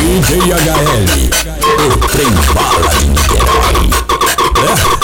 DJ 0.00 0.38
HL, 0.40 1.30
o 1.86 2.08
trem 2.08 2.30
bala 2.52 2.88
de 2.98 3.06
Niterói. 3.06 3.90
Fica 4.76 4.97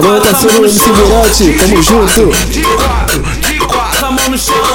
Levanta 0.00 0.34
seu 0.34 0.50
de 0.66 0.78
quatro 0.80 1.58
tamo 1.58 1.82
junto. 1.82 2.30
De 2.48 2.62
quatro, 2.62 3.22
de 3.22 3.58
quatro. 3.58 4.00
Com 4.00 4.06
a 4.06 4.10
mão 4.10 4.28
no 4.30 4.38
chão. 4.38 4.69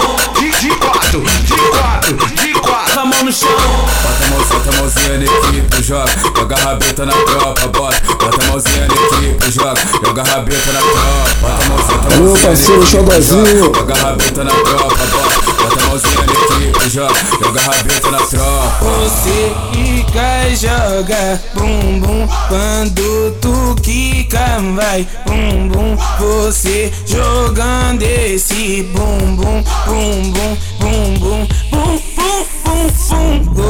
mãozinha 5.05 5.17
na 5.17 5.25
equipe, 5.25 5.83
joga. 5.83 6.11
Joga 6.35 6.55
rabeta 6.55 7.05
na 7.05 7.13
tropa, 7.13 7.67
bota. 7.67 8.01
Bota 8.07 8.43
a 8.43 8.47
mãozinha 8.47 8.87
na 8.87 8.95
equipe, 8.95 9.51
joga. 9.51 9.81
Joga 10.05 10.23
rabeta 10.23 10.71
na 10.71 10.79
tropa. 10.79 11.35
Bota 11.41 11.63
a 11.63 11.69
mãozinha, 11.69 12.19
Meu 12.19 12.37
parceiro, 12.37 12.85
xodozinho. 12.85 13.73
Joga 13.75 13.95
rabeta 13.95 14.43
na 14.43 14.51
tropa, 14.51 14.87
bota. 14.87 15.51
Bota 15.63 15.79
a 15.79 15.87
mãozinha 15.87 16.25
na 16.25 16.33
equipe, 16.33 16.89
joga. 16.89 17.13
Joga 17.43 17.61
rabeta 17.61 18.11
na 18.11 18.17
tropa. 18.17 18.75
Você 18.81 19.55
fica 19.71 20.47
e 20.49 20.55
joga. 20.55 21.41
Bum, 21.53 21.99
bum. 21.99 22.27
Quando 22.47 23.31
tu 23.41 23.75
quica, 23.81 24.59
vai. 24.75 25.07
Bum, 25.25 25.67
bum. 25.69 25.97
Você 26.19 26.91
jogando 27.05 28.01
esse 28.03 28.83
bum, 28.93 29.35
bum, 29.35 29.63
bum, 29.85 30.31
bum, 30.31 30.57
bum, 30.79 31.13
bum 31.19 31.47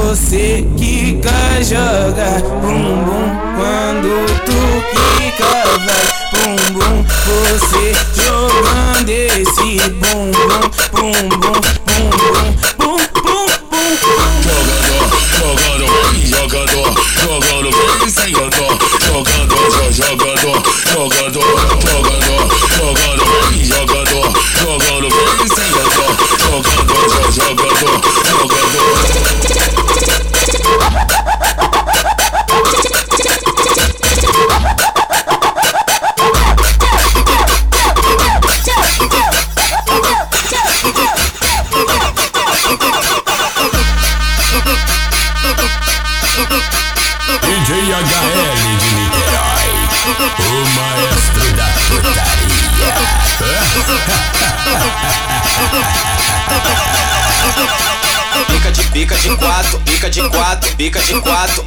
você 0.06 0.64
que 0.78 1.20
quer 1.20 1.64
jogar 1.64 2.42
bum 2.62 3.04
bum. 3.06 3.28
Quando 3.58 4.12
tu 4.46 4.60
quica 5.18 5.54
vai 5.86 6.06
bum 6.32 6.56
bum. 6.74 6.96
Você 7.26 7.86
jogando 8.22 9.10
esse 9.10 9.90
bum 9.90 10.05
de 61.14 61.22
quatro, 61.22 61.65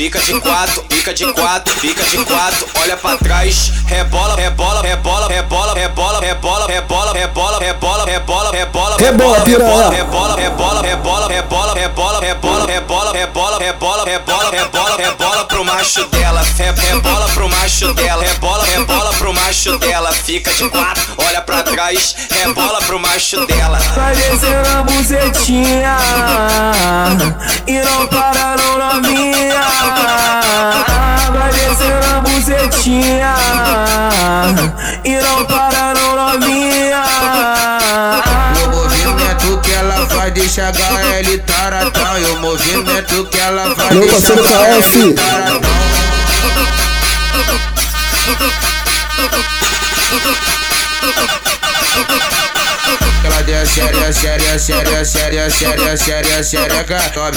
pica 0.00 0.18
de 0.18 0.40
quatro, 0.40 0.82
pica 0.84 1.12
de 1.12 1.30
quatro, 1.34 1.74
pica 1.74 2.02
de 2.02 2.16
quatro, 2.24 2.66
olha 2.80 2.96
pra 2.96 3.18
trás, 3.18 3.70
rebola, 3.86 4.34
rebola, 4.34 4.80
rebola, 4.80 5.28
rebola, 5.28 5.74
rebola, 5.74 6.20
rebola, 6.20 6.66
rebola, 6.66 7.12
rebola, 7.12 7.58
rebola, 7.60 8.06
rebola, 8.06 8.50
rebola, 8.50 8.96
Rebola, 8.96 9.40
piranha. 9.42 9.90
rebola, 9.90 10.36
rebola, 10.36 10.80
rebola, 10.80 11.28
rebola, 11.28 11.74
rebola, 11.74 12.20
rebola, 12.20 12.20
rebola, 12.20 13.12
rebola, 13.12 13.58
rebola, 13.58 14.04
rebola, 14.06 14.50
rebola, 14.50 14.96
rebola 14.96 15.44
pro 15.44 15.64
macho 15.66 16.06
dela, 16.06 16.42
rebola 16.56 17.28
pro 17.34 17.48
macho 17.50 17.92
dela, 17.92 18.22
rebola, 18.22 18.64
rebola 18.64 19.10
pro 19.18 19.34
macho 19.34 19.78
dela, 19.78 20.12
fica 20.12 20.50
de 20.54 20.66
quatro, 20.70 21.04
olha 21.18 21.42
pra 21.42 21.62
trás, 21.62 22.16
rebola 22.30 22.78
pro 22.86 22.98
macho 22.98 23.44
dela. 23.44 23.78
Vai 23.94 24.14
descendo 24.14 24.66
a 24.66 24.82
bucetinha 24.82 25.98
E 27.66 27.78
não 27.80 28.06
para 28.06 28.56
não 28.56 28.78
novinha 28.78 29.89
Vai 31.32 31.52
descendo 31.52 32.06
a 32.06 32.20
bucetinha 32.20 33.34
E 35.04 35.18
não 35.18 35.44
para 35.44 35.94
não 35.94 36.16
novinha. 36.16 37.02
O 38.64 38.68
movimento 38.70 39.60
que 39.62 39.72
ela 39.72 40.06
faz 40.06 40.32
deixa 40.32 40.68
a 40.68 40.70
HL 40.70 41.38
taratão. 41.46 42.18
E 42.18 42.24
o 42.24 42.38
movimento 42.38 43.24
que 43.26 43.38
ela 43.38 43.74
faz 43.74 43.92
Meu 43.92 44.06
deixa 44.08 44.34
a 44.34 44.36
KF. 44.36 44.98
HL 44.98 45.14
taratão 45.14 45.79
Séria, 53.50 53.66
top 53.66 54.12
séria, 54.14 54.46
top 54.46 54.64
séria, 54.64 54.94
top 54.94 55.06
séria, 55.06 55.42
top 55.42 57.36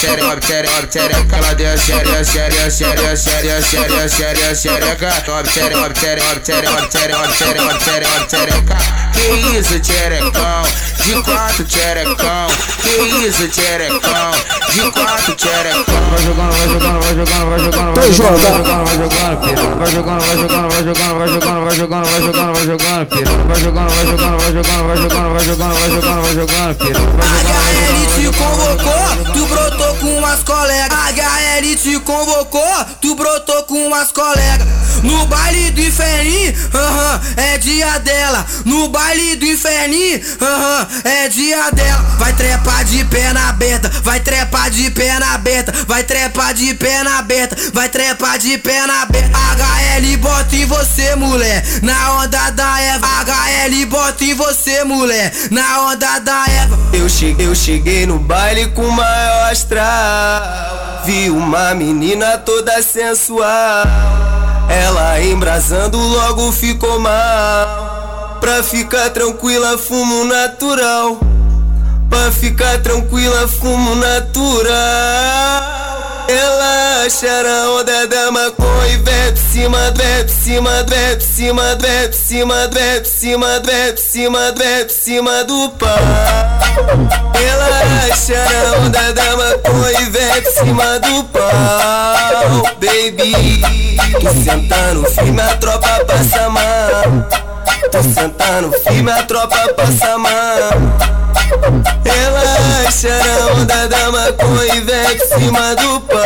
séria, 0.00 0.24
top 0.24 0.40
séria, 0.40 0.70
top 0.70 0.92
séria. 0.92 1.26
Ela 1.30 1.54
deu 1.54 1.78
séria, 1.78 2.24
séria, 2.24 2.70
séria, 2.70 3.16
séria, 3.16 3.62
séria, 3.62 4.08
séria, 4.08 4.54
séria, 4.54 4.96
Top 5.26 5.48
séria, 5.50 5.76
top 5.76 6.00
séria, 6.00 6.24
top 6.24 6.46
séria, 6.46 6.70
top 6.72 6.90
séria, 6.90 7.16
top 7.18 7.36
séria, 7.36 7.60
top 7.60 7.84
séria, 7.84 8.08
top 8.08 8.30
séria. 8.30 9.04
Que 9.12 9.58
isso, 9.58 9.78
tcherecão? 9.80 10.62
De 11.04 11.22
quatro 11.22 11.64
tcherecão? 11.64 12.46
Que 12.82 13.26
isso, 13.26 13.48
tcherecão? 13.48 14.30
De 14.70 14.90
quatro 14.90 15.34
tcherecão? 15.34 15.84
Vai 16.10 16.22
jogando, 16.22 16.52
vai 16.52 16.68
jogando, 16.68 17.00
vai 17.00 17.14
jogando, 17.14 17.50
vai 17.50 17.58
jogando, 17.60 17.94
vai 17.94 17.94
Vai 17.94 18.12
jogando, 18.12 18.84
vai 18.84 18.96
jogando, 18.96 19.40
piranha. 19.40 19.74
Vai 19.76 19.90
jogando, 19.92 20.20
vai 20.20 20.36
jogando, 20.36 20.70
vai 20.70 20.82
jogando, 20.82 21.14
vai 21.14 21.28
jogando, 21.28 21.64
vai 21.64 21.76
jogando, 21.76 22.04
vai 22.04 22.20
jogando, 22.20 22.52
vai 22.54 22.64
jogando, 22.64 23.06
piranha. 23.06 23.44
Vai 23.44 23.60
jogando, 23.60 23.90
vai 23.90 24.06
jogando, 24.06 24.13
vai 24.16 24.38
jogando, 24.38 24.38
vai 24.38 24.52
jogando, 24.52 24.86
vai 24.86 24.96
jogando, 24.96 25.34
vai 25.34 25.44
jogando, 25.44 25.74
vai 25.74 25.90
jogando. 25.90 26.24
Vai 26.24 26.34
jogando, 26.34 27.16
vai 27.16 27.34
HL 27.44 28.14
te 28.14 28.22
jogando, 28.22 28.38
convocou, 28.38 29.32
tu 29.32 29.46
brotou 29.46 29.73
com 30.04 30.18
umas 30.18 30.42
colegas. 30.42 30.98
HL 31.14 31.76
te 31.76 31.98
convocou, 32.00 32.84
tu 33.00 33.14
brotou 33.14 33.62
com 33.64 33.86
umas 33.86 34.12
colegas. 34.12 34.66
No 35.02 35.26
baile 35.26 35.70
do 35.70 35.80
inferninho, 35.80 36.54
aham, 36.74 37.20
é 37.36 37.58
dia 37.58 37.98
dela. 37.98 38.46
No 38.64 38.88
baile 38.88 39.36
do 39.36 39.46
inferninho, 39.46 40.20
aham, 40.40 40.86
é 41.04 41.28
dia 41.28 41.70
dela. 41.70 42.02
Vai 42.18 42.32
trepar 42.34 42.84
de 42.84 43.04
perna 43.04 43.48
aberta, 43.48 43.90
vai 44.02 44.20
trepar 44.20 44.70
de 44.70 44.90
perna 44.90 45.34
aberta, 45.34 45.72
vai 45.86 46.02
trepar 46.02 46.54
de 46.54 46.74
perna 46.74 47.18
aberta, 47.18 47.56
vai 47.72 47.88
trepar 47.88 48.38
de 48.38 48.58
perna 48.58 49.02
aberta. 49.02 49.38
HL 49.38 50.16
bota 50.18 50.56
em 50.56 50.64
você, 50.66 51.14
mulher, 51.16 51.64
na 51.82 52.22
onda 52.22 52.50
da 52.50 52.80
Eva. 52.80 53.06
HL 53.06 53.86
bota 53.86 54.24
em 54.24 54.34
você, 54.34 54.84
mulher, 54.84 55.32
na 55.50 55.82
onda 55.88 56.18
da 56.18 56.44
Eva. 56.46 56.78
Eu 56.92 57.08
cheguei, 57.08 57.46
eu 57.46 57.54
cheguei 57.54 58.06
no 58.06 58.18
baile 58.18 58.66
com 58.68 58.88
maior 58.88 59.52
astral. 59.52 59.93
Vi 61.04 61.30
uma 61.30 61.74
menina 61.74 62.38
toda 62.38 62.82
sensual. 62.82 63.84
Ela 64.68 65.20
embrasando 65.22 65.98
logo 65.98 66.50
ficou 66.52 66.98
mal. 66.98 68.38
Pra 68.40 68.62
ficar 68.62 69.10
tranquila, 69.10 69.78
fumo 69.78 70.24
natural. 70.24 71.18
Pra 72.08 72.30
ficar 72.32 72.82
tranquila, 72.82 73.48
fumo 73.48 73.94
natural. 73.96 74.74
Ela 76.28 77.04
achará 77.04 77.70
onda 77.70 78.06
da 78.06 78.30
maconha 78.30 78.88
e 78.88 78.96
vep 78.96 79.38
cima, 79.38 79.90
vep 79.90 80.30
cima, 80.30 80.82
vep 80.84 81.22
cima, 81.22 81.76
vep 81.76 82.14
cima, 82.14 82.68
vep 82.68 83.06
cima, 83.06 83.60
vep 83.60 83.98
cima, 84.00 84.52
vep 84.52 84.90
cima 84.90 85.44
do 85.44 85.68
pau. 85.70 85.98
Ela 87.34 88.10
achará 88.10 88.78
onda 88.84 89.12
da 89.12 89.36
maconha 89.36 90.00
e 90.00 90.04
vep 90.04 90.46
cima 90.50 90.98
do 91.00 91.24
pau, 91.24 92.62
baby. 92.80 93.62
Sentando 94.42 95.04
filme, 95.10 95.42
a 95.42 95.56
tropa 95.56 96.04
passa 96.06 96.48
mal. 96.48 97.44
Tô 97.94 98.02
sentando 98.02 98.72
firme, 98.82 99.12
a 99.12 99.22
tropa 99.22 99.56
passa 99.76 100.18
mal. 100.18 100.32
Ela 102.04 102.88
acha 102.88 103.08
na 103.08 103.52
onda 103.52 103.86
da 103.86 104.10
maconha 104.10 104.74
e 104.74 104.80
vem 104.80 105.16
por 105.16 105.38
cima 105.38 105.76
do 105.76 106.00
pau, 106.00 106.18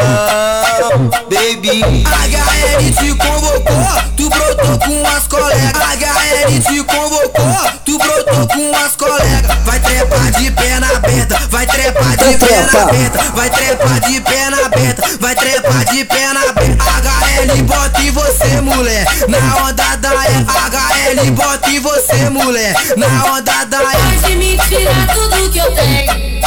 baby. 1.29 2.05
HL 2.07 2.93
te 2.99 3.15
convocou, 3.15 3.85
tu 4.17 4.31
brotou 4.31 4.79
com 4.79 5.07
as 5.09 5.27
colegas. 5.27 5.73
HL 5.75 6.59
te 6.63 6.83
convocou, 6.85 7.71
tu 7.85 7.99
brotou 7.99 8.49
com 8.49 8.77
as 8.77 8.97
colegas. 8.97 9.59
Vai 9.67 9.79
trepar 9.81 10.31
de 10.39 10.51
perna 10.51 10.87
aberta, 10.97 11.39
vai 11.51 11.67
trepar 11.67 12.17
de 12.17 12.39
perna 12.39 12.83
aberta, 12.83 13.23
vai 13.35 13.51
trepar 13.51 14.01
de 14.01 14.21
perna 14.23 14.65
aberta, 14.65 15.03
vai 15.21 15.35
trepar 15.35 15.85
de 15.85 16.05
perna 16.07 16.41
aberta. 16.49 16.85
HL 16.85 17.63
bota 17.65 18.01
em 18.01 18.11
você, 18.11 18.61
mulher, 18.63 19.07
na 19.29 19.39
onda 19.67 19.97
da 19.97 20.11
HL 20.11 21.31
bota 21.33 21.58
em 21.67 21.81
você, 21.81 22.29
mulher, 22.31 22.75
na 22.97 23.25
onda 23.33 23.65
da 23.65 23.79
Pode 23.79 24.37
me 24.37 24.59
tirar 24.59 25.07
tudo 25.15 25.51
que 25.51 25.59
eu 25.59 25.73
tenho. 25.73 26.41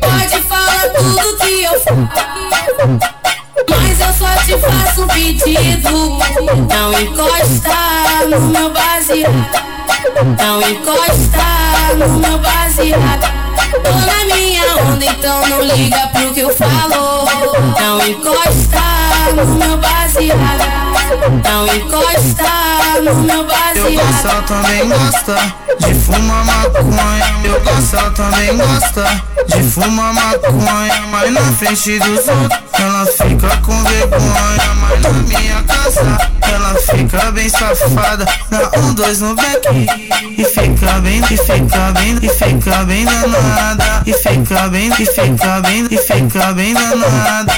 Pode 0.00 0.42
falar 0.42 0.88
tudo 0.96 1.36
que 1.38 1.64
eu 1.64 1.80
faço. 1.80 1.98
Mas 3.68 4.00
eu 4.00 4.12
só 4.12 4.30
te 4.44 4.58
faço 4.58 5.02
um 5.02 5.08
pedido. 5.08 6.18
Não 6.68 6.92
encosta 7.00 7.76
no 8.28 8.40
meu 8.40 8.70
baseado. 8.70 9.68
Não 10.38 10.62
encosta 10.62 11.44
no 11.96 12.08
meu 12.18 12.38
baseado. 12.38 13.38
Tô 13.82 13.90
na 13.90 14.34
minha 14.34 14.76
onda, 14.76 15.04
então 15.04 15.46
não 15.48 15.62
liga 15.62 16.08
pro 16.08 16.32
que 16.32 16.40
eu 16.40 16.54
falo. 16.54 17.26
Não 17.78 18.06
encosta 18.06 18.97
no 19.34 19.54
meu 19.54 19.76
baseado. 19.78 20.88
Não 21.44 21.66
encosta 21.66 23.00
no 23.02 23.14
meu 23.22 23.36
Eu 23.38 23.44
baseado. 23.44 23.94
gosto, 23.94 24.28
ela 24.28 24.42
também 24.42 24.88
gosta 24.88 25.34
de 25.78 25.94
fumar 25.94 26.44
maconha. 26.44 27.40
Eu 27.44 27.60
gosto, 27.60 27.96
ela 27.96 28.10
também 28.10 28.56
gosta 28.56 29.22
de 29.46 29.62
fumar 29.62 30.14
maconha. 30.14 31.06
Mas 31.10 31.32
na 31.32 31.40
frente 31.40 31.98
dos 32.00 32.28
outros, 32.28 32.60
ela 32.78 33.06
fica 33.06 33.56
com 33.58 33.82
vergonha. 33.84 34.74
Mas 34.80 35.00
na 35.02 35.10
minha 35.10 35.62
casa, 35.62 36.18
ela 36.42 36.74
fica 36.74 37.30
bem 37.32 37.48
safada. 37.48 38.26
Dá 38.50 38.70
um, 38.78 38.94
dois 38.94 39.20
no 39.20 39.34
back 39.34 39.68
e 40.36 40.44
fica 40.44 41.00
bem, 41.00 41.20
e 41.30 41.36
fica 41.36 41.92
bem, 41.92 42.18
e 42.22 42.28
fica 42.28 42.84
bem 42.84 43.04
danada. 43.04 44.02
E 44.06 44.12
fica 44.12 44.68
bem, 44.68 44.88
e 44.88 45.06
fica 45.06 45.60
bem, 45.62 45.86
e 45.90 45.96
fica 45.98 46.52
bem 46.52 46.74
danada. 46.74 47.52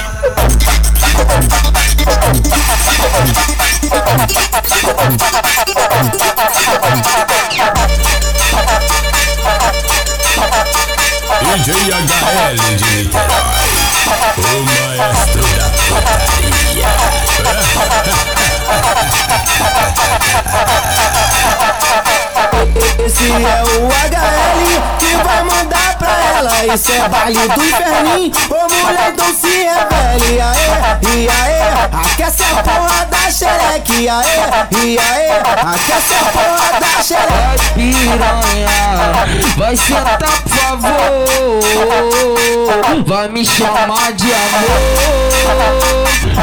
DJ 11.41 11.91
HL 11.91 12.57
de 12.77 12.91
Niterói, 13.03 13.71
o 14.37 14.49
maestro 14.65 15.43
da 15.57 15.67
Esse 23.05 23.31
é 23.31 23.63
o 23.63 23.87
HL 23.87 24.81
que 24.99 25.15
vai 25.23 25.43
mandar 25.43 25.97
pra 25.97 26.13
ela. 26.37 26.65
Isso 26.73 26.91
é 26.91 27.09
baile 27.09 27.47
do 27.49 27.63
inferninho. 27.63 28.31
Ô 28.49 28.67
mulher, 28.67 29.11
então 29.13 29.33
se 29.33 29.47
revele. 29.47 30.35
E 30.35 30.41
aê, 30.41 30.67
e 31.13 31.29
aê, 31.29 31.61
aquece 32.05 32.43
a 32.43 32.63
porra 32.63 33.05
da 33.05 33.31
xereca. 33.31 33.93
E 33.93 34.09
aê, 34.09 34.37
e 34.83 34.99
aê, 34.99 35.31
aquece 35.73 36.13
a 36.13 36.25
porra 36.25 36.79
da 36.79 37.03
xereca. 37.03 37.61
piranha 37.73 38.67
Vai 39.57 39.75
sentar 39.75 40.17
por 40.17 40.49
favor 40.49 41.61
Vai 43.05 43.27
me 43.29 43.45
chamar 43.45 44.13
de 44.13 44.33
amor 44.33 44.81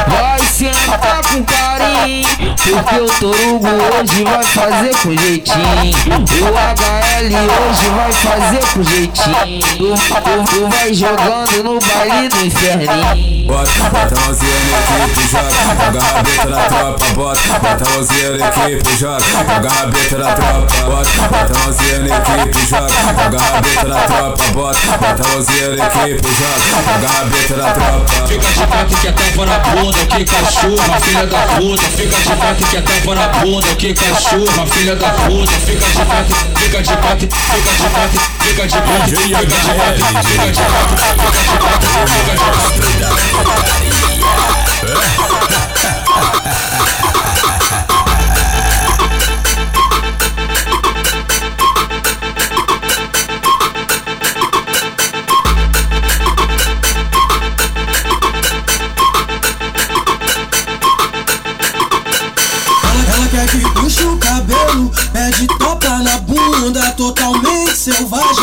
Vai 0.07 0.39
sentar 0.39 1.21
com 1.23 1.43
carinho 1.43 2.18
Porque 2.21 2.95
o 2.95 3.05
Torugo 3.19 3.67
hoje 3.67 4.23
vai 4.23 4.43
fazer 4.43 4.95
com 4.97 5.15
jeitinho. 5.15 5.65
O 5.65 6.53
HL 6.53 7.31
hoje 7.59 7.89
vai 7.95 8.11
fazer 8.13 8.65
com 8.73 8.83
jeitinho. 8.83 9.59
Tu, 9.77 9.93
tu, 9.97 10.43
tu 10.49 10.67
vai 10.69 10.93
jogando 10.93 11.63
no 11.63 11.79
baile 11.79 12.29
do 12.29 12.45
inferninho. 12.45 13.39
Bota, 13.49 13.89
bota 13.89 14.15
a 14.15 14.25
mãozinha 14.25 14.53
na 14.69 15.05
equipe, 15.05 15.27
joga 15.31 15.49
Joga 15.79 15.99
a 15.99 16.11
rabeta 16.13 16.49
na 16.49 16.63
tropa, 16.65 17.05
bota 17.15 17.41
Bota 17.59 17.83
a 17.83 17.89
mãozinha 17.89 18.29
na 18.37 18.47
equipe, 18.47 18.97
joga 18.97 19.25
Joga 19.25 19.69
a 19.69 19.73
rabeta 19.73 20.17
na 20.19 20.33
tropa, 20.35 20.77
bota 20.85 21.09
Bota 21.29 21.53
a 21.55 21.59
mãozinha 21.59 21.99
na 21.99 22.05
equipe, 22.05 22.65
joga 22.69 22.89
Joga 22.89 23.37
a 23.37 23.49
rabeta 23.49 23.87
na 23.87 24.01
tropa, 24.01 24.43
bota 24.53 24.79
Bota 24.85 25.23
a 25.23 25.27
mãozinha 25.29 25.69
na 25.69 25.87
equipe, 25.87 26.29
joga 26.37 26.59
Joga 26.69 27.07
a 27.07 27.11
rabeta 27.11 27.55
na 27.57 27.71
tropa 27.71 28.27
Fica 28.27 28.47
de 28.47 28.67
quatro 28.67 28.97
que 28.99 29.07
é 29.07 29.11
tampa 29.11 29.45
na 29.45 29.59
bunda, 29.59 30.05
que 30.05 30.25
cachorra, 30.25 30.99
filha 30.99 31.25
da 31.25 31.39
puta. 31.57 31.81
Fica 32.09 32.23
de 32.23 32.35
quatro 32.37 32.67
que 32.67 32.77
é 32.77 32.81
tampa 32.81 33.13
na 33.13 33.27
bunda, 33.27 33.75
que 33.75 33.93
cachorra, 33.93 34.65
filha 34.65 34.95
da 34.95 35.09
puta. 35.09 35.51
Fica 35.51 35.85
de 35.85 35.93
quatro, 35.93 36.35
fica 36.57 36.81
de 36.81 36.97
quatro, 36.97 37.27
fica 37.29 37.61
de 37.61 37.77
quatro, 37.77 38.19
fica 38.39 38.65
de 38.65 38.81
quatro, 38.81 39.09
fica 39.09 39.35
de 39.35 39.51
quatro, 39.77 40.09
fica 40.23 40.49
de 40.49 40.61
quatro, 40.65 40.89
fica 40.89 41.45
de 41.45 41.59
quatro, 41.59 41.89
fica 41.89 42.17
de 42.17 43.13
quatro. 43.35 43.79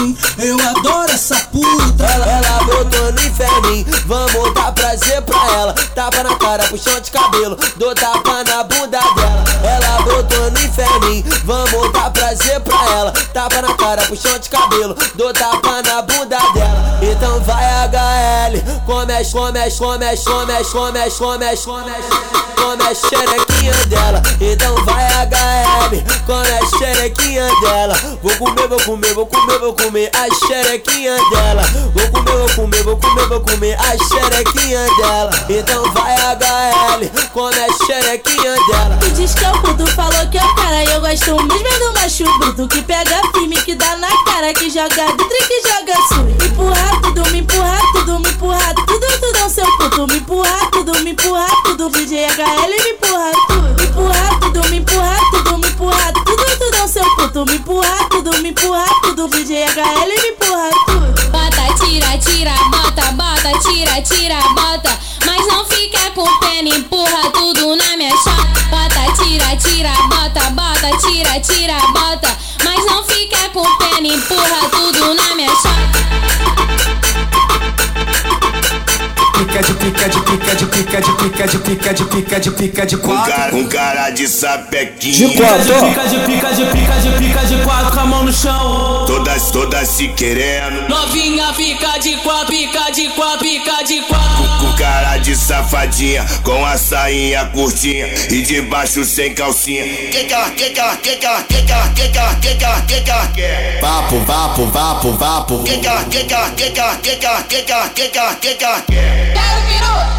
Selvagem. 0.06 0.16
Eu 0.38 0.56
adoro 0.60 1.10
essa 1.10 1.36
puta. 1.46 2.04
Ela, 2.04 2.26
ela 2.26 2.64
botou 2.64 3.12
no 3.12 3.20
inferninho, 3.20 3.86
vamos 4.06 4.54
dar 4.54 4.72
prazer 4.72 5.22
pra 5.22 5.36
ela. 5.54 5.72
Tapa 5.94 6.22
na 6.22 6.36
cara, 6.36 6.64
puxão 6.64 7.00
de 7.00 7.10
cabelo, 7.10 7.56
dou 7.76 7.94
tapa 7.94 8.44
na 8.44 8.62
bunda 8.62 8.98
dela. 8.98 9.44
Ela 9.64 10.02
botou 10.02 10.50
no 10.50 10.58
inferninho, 10.58 11.24
vamos 11.44 11.92
dar 11.92 12.10
prazer 12.10 12.60
pra 12.60 12.84
ela. 12.92 13.12
Tapa 13.32 13.62
na 13.62 13.74
cara, 13.74 14.02
puxão 14.02 14.38
de 14.38 14.48
cabelo, 14.48 14.96
dou 15.14 15.32
tapa 15.32 15.82
na 15.82 16.02
bunda 16.02 16.38
dela. 16.54 16.98
Então 17.02 17.40
vai 17.40 17.64
HL, 17.88 18.82
começa, 18.84 19.32
começa, 19.32 19.78
começa, 19.78 20.30
começa, 20.30 20.70
começa, 20.70 21.16
começa, 21.18 21.66
começa, 21.66 23.08
começa 23.08 23.45
xerequinha 23.66 23.86
dela. 23.86 24.22
Então 24.40 24.74
vai 24.84 25.04
HL, 25.04 26.24
começa 26.26 26.78
xerequinha 26.78 27.48
dela. 27.60 27.94
Vou 28.22 28.36
comer, 28.36 28.68
vou 28.68 28.80
comer, 28.80 29.14
vou 29.14 29.26
comer, 29.26 29.58
vou 29.58 29.72
comer 29.74 30.10
a 30.14 30.46
xerequinha 30.46 31.16
dela. 31.30 31.62
Vou 31.94 32.08
comer, 32.10 32.36
vou 32.36 32.50
comer, 32.54 32.82
vou 32.82 32.96
comer, 32.96 33.28
vou 33.28 33.40
comer 33.40 33.76
a 33.78 33.96
xerequinha 34.04 34.86
dela. 34.98 35.30
Então 35.48 35.90
vai 35.92 36.14
HL, 36.14 37.30
come 37.32 37.56
a 37.58 37.86
xerequinha 37.86 38.54
dela. 38.68 38.98
Tu 39.00 39.10
diz 39.10 39.34
que 39.34 39.44
é 39.44 39.50
o 39.50 39.62
puto, 39.62 39.86
falou 39.92 40.26
que 40.30 40.38
é 40.38 40.44
o 40.44 40.54
cara. 40.54 40.84
E 40.84 40.92
eu 40.92 41.00
gosto 41.00 41.42
mesmo 41.42 41.66
é 41.66 41.78
do 41.78 41.94
macho 41.94 42.38
bruto 42.38 42.68
que 42.68 42.82
pega 42.82 43.20
firme, 43.34 43.56
que 43.62 43.74
dá 43.74 43.96
na 43.96 44.08
cara, 44.24 44.52
que 44.54 44.70
joga 44.70 44.88
dentro 44.88 45.28
e 45.30 45.44
que 45.44 45.62
joga. 45.68 45.96
Me 46.24 46.46
empurra 46.46 47.00
tudo, 47.02 47.30
me 47.30 47.38
empurra 47.40 47.78
tudo, 47.92 48.20
me 48.20 48.28
empurra 48.28 48.74
tudo, 48.86 49.06
tudo 49.20 49.50
seu 49.50 49.66
puto. 49.78 50.06
Me 50.06 50.18
empurra 50.18 50.70
tudo, 50.70 50.92
me 51.02 51.10
empurra 51.10 51.46
tudo, 51.64 51.88
DJ 51.88 52.26
me 52.26 52.90
empurra 52.90 53.32
tudo. 53.48 53.55
O 57.36 57.44
seu 57.44 57.44
puto. 57.44 57.46
Me 57.46 57.56
empurra 57.56 58.08
tudo, 58.08 58.42
me 58.42 58.48
empurra 58.50 58.86
tudo, 59.02 59.28
DJ 59.28 59.64
HL 59.64 60.06
me 60.06 60.28
empurra 60.28 60.70
tudo. 60.86 61.30
Bota, 61.30 61.84
tira, 61.84 62.18
tira, 62.18 62.54
bota, 62.70 63.12
bota, 63.12 63.58
tira, 63.60 64.00
tira, 64.02 64.40
bota. 64.54 64.98
Mas 65.26 65.46
não 65.46 65.64
fica 65.66 66.10
com 66.12 66.38
pena, 66.38 66.68
empurra 66.68 67.30
tudo 67.32 67.76
na 67.76 67.96
minha 67.96 68.10
chota. 68.10 68.60
Bota, 68.70 69.22
tira, 69.22 69.56
tira, 69.56 69.92
bota, 70.08 70.50
bota, 70.50 70.96
tira, 71.06 71.40
tira, 71.40 71.78
bota. 71.92 72.36
Mas 72.64 72.84
não 72.86 73.04
fica 73.04 73.48
com 73.50 73.76
pena, 73.76 74.06
empurra 74.06 74.68
tudo 74.70 75.14
na 75.14 75.34
minha 75.34 75.45
pica 80.46 80.54
de 80.54 80.66
pica 80.66 81.00
de 81.00 81.12
pica 81.12 81.46
de 81.46 81.58
pica 81.58 81.92
de 81.92 82.04
pica 82.04 82.40
de 82.40 82.50
pica 82.50 82.86
de 82.86 82.96
pica 82.96 83.08
quatro. 83.08 83.32
cara, 83.32 83.50
com 83.50 83.66
cara 83.66 84.10
de 84.10 84.28
sapequinha. 84.28 85.28
De 85.28 85.34
quatro. 85.34 85.74
Pica 85.74 86.06
de 86.06 86.18
pica 86.20 86.52
de 86.52 86.66
pica 86.66 87.00
de 87.00 87.10
pica 87.18 87.44
de 87.46 87.64
quatro 87.64 87.90
com 87.90 88.00
a 88.00 88.06
mão 88.06 88.22
no 88.22 88.32
chão. 88.32 89.04
Todas, 89.06 89.50
todas 89.50 89.88
se 89.88 90.08
querendo. 90.08 90.88
Novinha 90.88 91.52
fica 91.54 91.98
de 91.98 92.16
quatro, 92.18 92.46
pica 92.46 92.90
de 92.92 93.08
quatro, 93.08 93.38
pica 93.40 93.82
de 93.82 94.02
quatro. 94.02 94.58
Com 94.60 94.72
cara 94.76 95.16
de 95.18 95.34
safadinha, 95.34 96.24
com 96.44 96.64
a 96.64 96.78
sainha 96.78 97.46
curtinha 97.46 98.06
e 98.30 98.42
de 98.42 98.62
baixo 98.62 99.04
sem 99.04 99.34
calcinha. 99.34 99.82
Que 99.82 100.24
que 100.24 100.32
ela, 100.32 100.50
que 100.50 100.70
que 100.70 100.80
ela, 100.80 100.96
que 100.96 101.16
que 101.16 101.26
ela, 101.26 101.42
que 101.42 101.62
que 101.62 101.72
ela, 101.72 101.88
que 101.88 102.08
que 102.08 102.18
ela, 102.18 102.34
que 102.34 102.54
que 102.54 102.64
ela, 102.64 102.80
que 102.82 103.00
que 103.00 103.10
ela 103.10 103.26
quer? 103.34 103.80
Vapo, 103.80 104.20
vapo, 104.20 104.66
vapo, 104.66 105.12
vapo. 105.12 105.64
Que 105.64 105.78
que 105.78 105.86
ela, 105.86 106.04
que 106.04 106.24
que 106.24 106.34
ela, 106.34 106.50
que 106.50 106.70
que 106.70 106.80
ela, 106.80 106.96
que 106.96 107.16
que 107.16 107.26
ela, 107.26 107.42
que 107.42 107.62
que 107.62 107.72
ela, 107.72 107.88
que 107.88 108.08
que 108.08 108.18
ela, 108.18 108.34
que 108.34 108.54
que 108.54 108.64
ela 108.64 108.80
quer? 108.82 109.32
Quero 109.34 109.66
piru, 109.66 110.15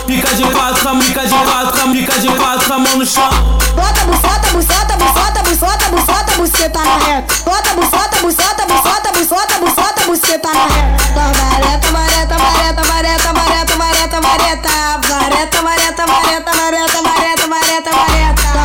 Pica 0.11 0.35
de 0.35 0.43
quatro, 0.43 0.89
a 0.89 0.95
pica 0.95 1.25
de 1.25 1.33
quatro, 1.33 1.71
com 1.71 1.89
a 1.89 1.93
pica 1.93 2.19
de 2.19 2.27
quatro 2.35 2.73
a 2.73 2.77
mão 2.77 2.97
no 2.97 3.05
chão. 3.05 3.29
Bota 3.73 4.03
buçota, 4.03 4.49
buçota, 4.51 4.97
buçota, 4.97 5.41
buçota, 5.41 5.89
buçota, 5.89 6.31
buceta 6.35 6.79
na 6.83 6.97
reta. 6.97 7.33
Bota 7.45 7.73
buçota, 7.75 8.19
buçota, 8.19 8.65
buçota, 8.65 9.11
buçota, 9.13 9.59
buçota, 9.61 10.03
buceta 10.05 10.49
na 10.51 10.65
reta. 10.65 11.21
Vareta, 11.31 11.91
vareta, 11.93 12.35
vareta, 12.35 12.83
vareta, 12.83 13.31
vareta, 13.31 14.19
vareta. 14.19 14.71
Vareta, 15.07 15.61
vareta, 15.61 16.05
vareta, 16.05 16.51
vareta, 16.51 16.51
vareta, 16.51 17.01
vareta, 17.01 17.47
vareta. 17.47 17.91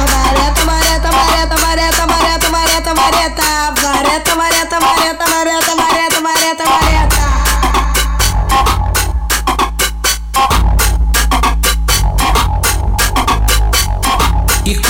Vareta, 0.02 0.64
vareta, 0.66 1.10
vareta, 1.12 1.56
vareta, 1.62 2.06
vareta, 2.06 2.50
vareta, 2.50 2.92
vareta. 2.92 3.46
Vareta, 3.86 4.34
vareta, 4.34 4.34
vareta, 4.34 4.80
vareta, 4.80 5.26
vareta, 5.30 5.65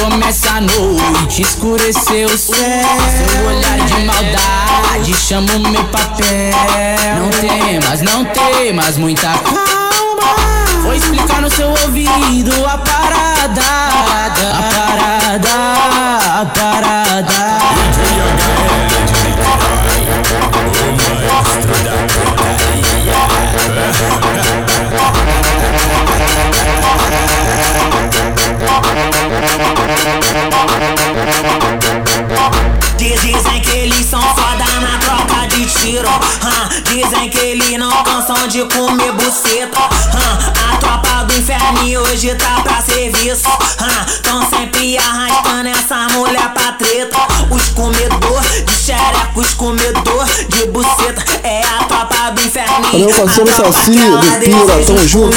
começa 0.01 0.51
a 0.51 0.61
noite, 0.61 1.43
escureceu 1.43 2.27
o 2.27 2.39
céu 2.39 2.55
Seu 2.57 3.47
olhar 3.47 3.79
de 3.87 3.95
maldade. 4.05 5.15
Chama 5.17 5.53
o 5.55 5.59
meu 5.61 5.85
papel. 5.85 6.53
Não 7.19 7.31
temas, 7.31 8.03
não 8.03 8.25
temas, 8.25 8.97
muita 8.99 9.29
calma. 9.39 10.35
Vou 10.83 10.95
explicar 10.95 11.41
no 11.41 11.51
seu 11.55 11.69
ouvido 11.69 12.53
a 12.67 12.79
parada. 12.79 13.63
A 14.53 14.63
parada, 14.75 15.55
a 16.41 16.47
parada. 16.47 17.57
Diz- 17.75 19.17
Dizem 19.97 20.76
tiro. 35.87 36.09
Hum, 36.09 36.83
dizem 36.85 37.31
que 37.31 37.39
eles 37.39 37.79
não 37.79 37.91
cansam 38.03 38.49
de 38.49 38.65
comer 38.65 39.13
buceta. 39.13 39.81
Hum, 39.81 40.73
a 40.73 40.77
tropa 40.79 41.25
do 41.25 41.35
inferno 41.35 42.01
hoje 42.03 42.35
tá 42.35 42.61
pra 42.63 42.83
serviço. 42.83 43.49
Hum, 43.49 44.21
tão 44.23 44.51
sempre 44.51 44.99
arrastando 44.99 45.69
essa 45.69 46.09
mulher 46.13 46.53
pra 46.53 46.73
treta. 46.73 47.19
Os 47.51 47.69
comedor 47.69 48.43
de 48.67 48.75
xereca, 48.75 49.31
os 49.37 49.55
comedor 49.55 50.25
de 50.49 50.67
buceta. 50.67 51.25
É 51.45 51.63
a 51.63 51.85
tropa 51.85 52.33
do 52.33 52.41
inferno. 52.43 52.91
Valeu, 52.91 53.15
parceiro 53.15 53.51
Saci, 53.55 53.91
do 53.93 54.19
Pira, 54.41 54.85
tamo 54.85 55.07
junto. 55.07 55.37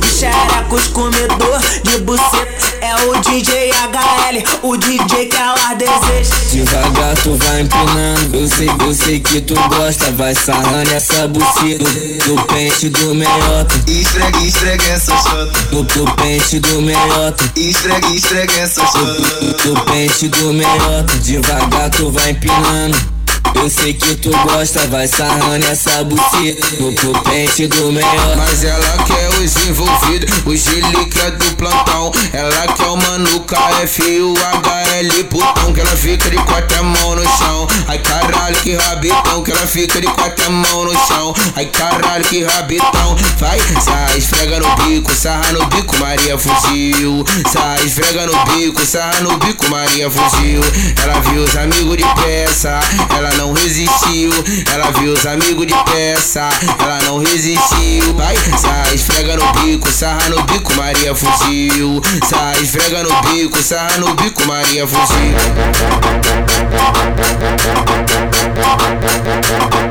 De 0.00 0.06
xereca, 0.06 0.74
os 0.74 0.86
comedor 0.88 1.58
de 1.82 1.98
buceta. 1.98 2.71
É 2.92 3.06
o 3.06 3.18
DJ 3.22 3.70
HL, 3.70 4.58
o 4.62 4.76
DJ 4.76 5.24
que 5.24 5.34
ela 5.34 5.72
deseja. 5.72 6.34
Devagar 6.50 7.14
tu 7.22 7.34
vai 7.36 7.62
empinando, 7.62 8.36
eu 8.36 8.46
sei, 8.46 8.68
eu 8.68 8.94
sei 8.94 9.18
que 9.18 9.40
tu 9.40 9.54
gosta. 9.54 10.12
Vai 10.12 10.34
sarrando 10.34 10.92
essa 10.92 11.26
buceta 11.26 11.84
do, 11.84 12.36
do 12.36 12.42
pente 12.42 12.90
do 12.90 13.14
meiota. 13.14 13.82
Esfrega, 13.88 14.38
esfrega 14.40 14.84
essa 14.84 15.16
chota. 15.16 15.58
Do, 15.70 15.82
do 15.84 16.04
pente 16.16 16.60
do 16.60 16.82
meiota. 16.82 17.50
Esfrega, 17.56 18.08
esfrega 18.08 18.60
essa 18.60 18.86
chota. 18.86 19.22
Do, 19.40 19.74
do 19.74 19.80
pente 19.86 20.28
do 20.28 20.52
meiota. 20.52 21.16
Devagar 21.22 21.88
tu 21.88 22.10
vai 22.10 22.32
empinando 22.32 23.21
eu 23.54 23.70
sei 23.70 23.94
que 23.94 24.14
tu 24.16 24.30
gosta, 24.30 24.86
vai 24.88 25.06
sarrando 25.06 25.66
essa 25.66 26.02
buceta 26.04 26.66
no 26.80 26.92
pro 26.92 27.12
pente 27.22 27.66
do 27.66 27.92
melhor. 27.92 28.36
Mas 28.36 28.64
ela 28.64 28.98
quer 29.04 29.28
os 29.38 29.56
envolvidos, 29.66 30.30
os 30.44 30.60
gilica 30.60 31.30
do 31.32 31.56
plantão. 31.56 32.10
Ela 32.32 32.66
quer 32.74 32.86
o 32.86 32.96
mano 32.96 33.40
KF 33.40 34.02
e 34.02 34.20
o 34.20 34.34
HL 34.34 35.24
putão. 35.30 35.72
Que 35.72 35.80
ela 35.80 35.96
fica 35.96 36.30
de 36.30 36.36
quatro 36.36 36.84
mão 36.84 37.14
no 37.14 37.24
chão. 37.24 37.66
Ai 37.86 37.98
caralho, 37.98 38.56
que 38.56 38.74
rabitão. 38.74 39.42
Que 39.42 39.50
ela 39.52 39.66
fica 39.66 40.00
de 40.00 40.06
quatro 40.08 40.50
mão 40.50 40.84
no 40.84 41.06
chão. 41.06 41.34
Ai 41.54 41.66
caralho, 41.66 42.24
que 42.24 42.42
rabitão. 42.44 43.16
Vai, 43.38 43.58
sai, 43.80 44.18
esfrega 44.18 44.60
no 44.60 44.74
bico, 44.76 45.14
sarra 45.14 45.52
no 45.52 45.66
bico, 45.66 45.96
Maria 45.98 46.36
fuzil. 46.38 47.24
Sai, 47.52 47.84
esfrega 47.84 48.26
no 48.26 48.44
bico, 48.46 48.84
sarra 48.84 49.20
no 49.20 49.36
bico, 49.38 49.68
Maria 49.70 50.10
fuzil. 50.10 50.60
Ela 51.02 51.20
viu 51.20 51.42
os 51.42 51.56
amigos 51.56 51.96
de 51.96 52.04
peça, 52.22 52.80
ela 53.16 53.32
não 53.34 53.41
resistiu. 53.50 54.30
Ela 54.72 54.92
viu 54.92 55.12
os 55.12 55.26
amigos 55.26 55.66
de 55.66 55.74
peça, 55.90 56.48
ela 56.78 57.02
não 57.02 57.18
resistiu. 57.18 58.14
Vai, 58.14 58.36
sai, 58.36 58.94
esfrega 58.94 59.36
no 59.36 59.52
bico, 59.54 59.90
sarra 59.90 60.28
no 60.28 60.40
bico, 60.44 60.72
Maria 60.74 61.12
fuzil. 61.14 62.00
Sai, 62.28 62.62
esfrega 62.62 63.02
no 63.02 63.22
bico, 63.22 63.60
sarra 63.60 63.98
no 63.98 64.14
bico, 64.14 64.46
Maria 64.46 64.86
fuzil. 64.86 65.34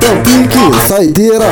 É 0.02 0.10
o 0.14 0.24
pique, 0.24 0.88
saideira. 0.88 1.52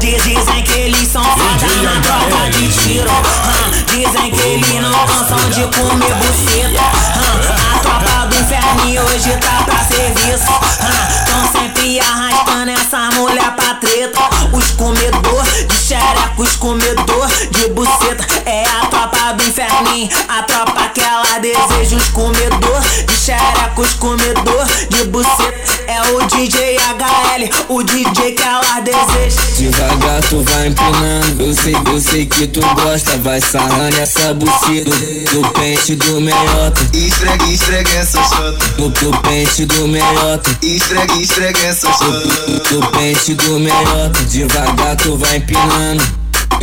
Dizem 0.00 0.62
que 0.64 0.78
eles 0.78 1.08
são 1.08 1.22
foda 1.22 1.66
na 1.82 2.00
tropa 2.00 2.50
de 2.50 2.68
tiro. 2.68 3.10
Hum, 3.10 3.84
dizem 3.86 4.30
que 4.30 4.40
eles 4.40 4.80
não 4.80 5.06
cansam 5.06 5.50
de 5.50 5.62
comer 5.76 6.14
buceta. 6.14 6.82
Hum, 7.16 7.76
a 7.76 7.78
tropa 7.80 8.26
do 8.26 8.34
inferno 8.36 9.06
hoje 9.06 9.36
tá 9.36 9.62
pra 9.64 9.78
serviço. 9.84 10.50
Hum, 10.52 11.24
tão 11.26 11.52
sempre 11.60 12.00
arrastando 12.00 12.70
essa 12.70 13.10
mulher 13.20 13.50
pra 13.54 13.69
treta. 13.74 14.20
Os 14.52 14.70
comedor 14.72 15.42
de 15.68 15.74
xereca, 15.74 16.32
os 16.36 16.56
comedor 16.56 17.28
de 17.50 17.68
buceta. 17.68 18.26
É 18.46 18.64
a 18.64 18.86
tropa 18.86 19.34
do 19.34 19.42
inferno, 19.44 20.08
a 20.28 20.42
tropa 20.42 20.88
que 20.88 21.00
ela 21.00 21.38
deseja. 21.38 21.96
Os 21.96 22.08
comedor 22.08 22.80
de 23.06 23.16
xereca, 23.16 23.80
os 23.80 23.92
comedor 23.94 24.66
de 24.88 25.04
buceta. 25.04 25.80
É 25.86 26.00
o 26.12 26.26
DJ 26.26 26.76
HL, 26.76 27.64
o 27.68 27.82
DJ 27.82 28.32
que 28.32 28.42
ela 28.42 28.80
deseja. 28.80 29.40
Devagar 29.60 30.22
tu 30.22 30.42
vai 30.42 30.68
empinando, 30.68 31.42
eu 31.42 31.54
sei, 31.54 31.74
eu 31.74 32.00
sei 32.00 32.26
que 32.26 32.46
tu 32.46 32.60
gosta 32.76 33.18
Vai 33.18 33.40
sarrando 33.40 33.96
essa 33.98 34.32
buceta 34.32 34.90
do, 34.90 35.42
do 35.42 35.50
pente 35.50 35.94
do 35.96 36.20
meiota 36.20 36.80
Esfrega, 36.94 37.44
esfrega 37.44 37.90
essa 37.90 38.22
chota 38.22 38.66
do, 38.78 38.88
do 38.88 39.18
pente 39.18 39.66
do 39.66 39.86
meiota 39.86 40.58
Esfrega, 40.62 41.14
esfrega 41.14 41.58
essa 41.58 41.92
chota 41.92 42.26
do, 42.26 42.80
do 42.80 42.86
pente 42.92 43.34
do 43.34 43.59
meiota 43.60 44.24
Devagar 44.30 44.96
tu 44.96 45.16
vai 45.16 45.36
empinando 45.36 46.02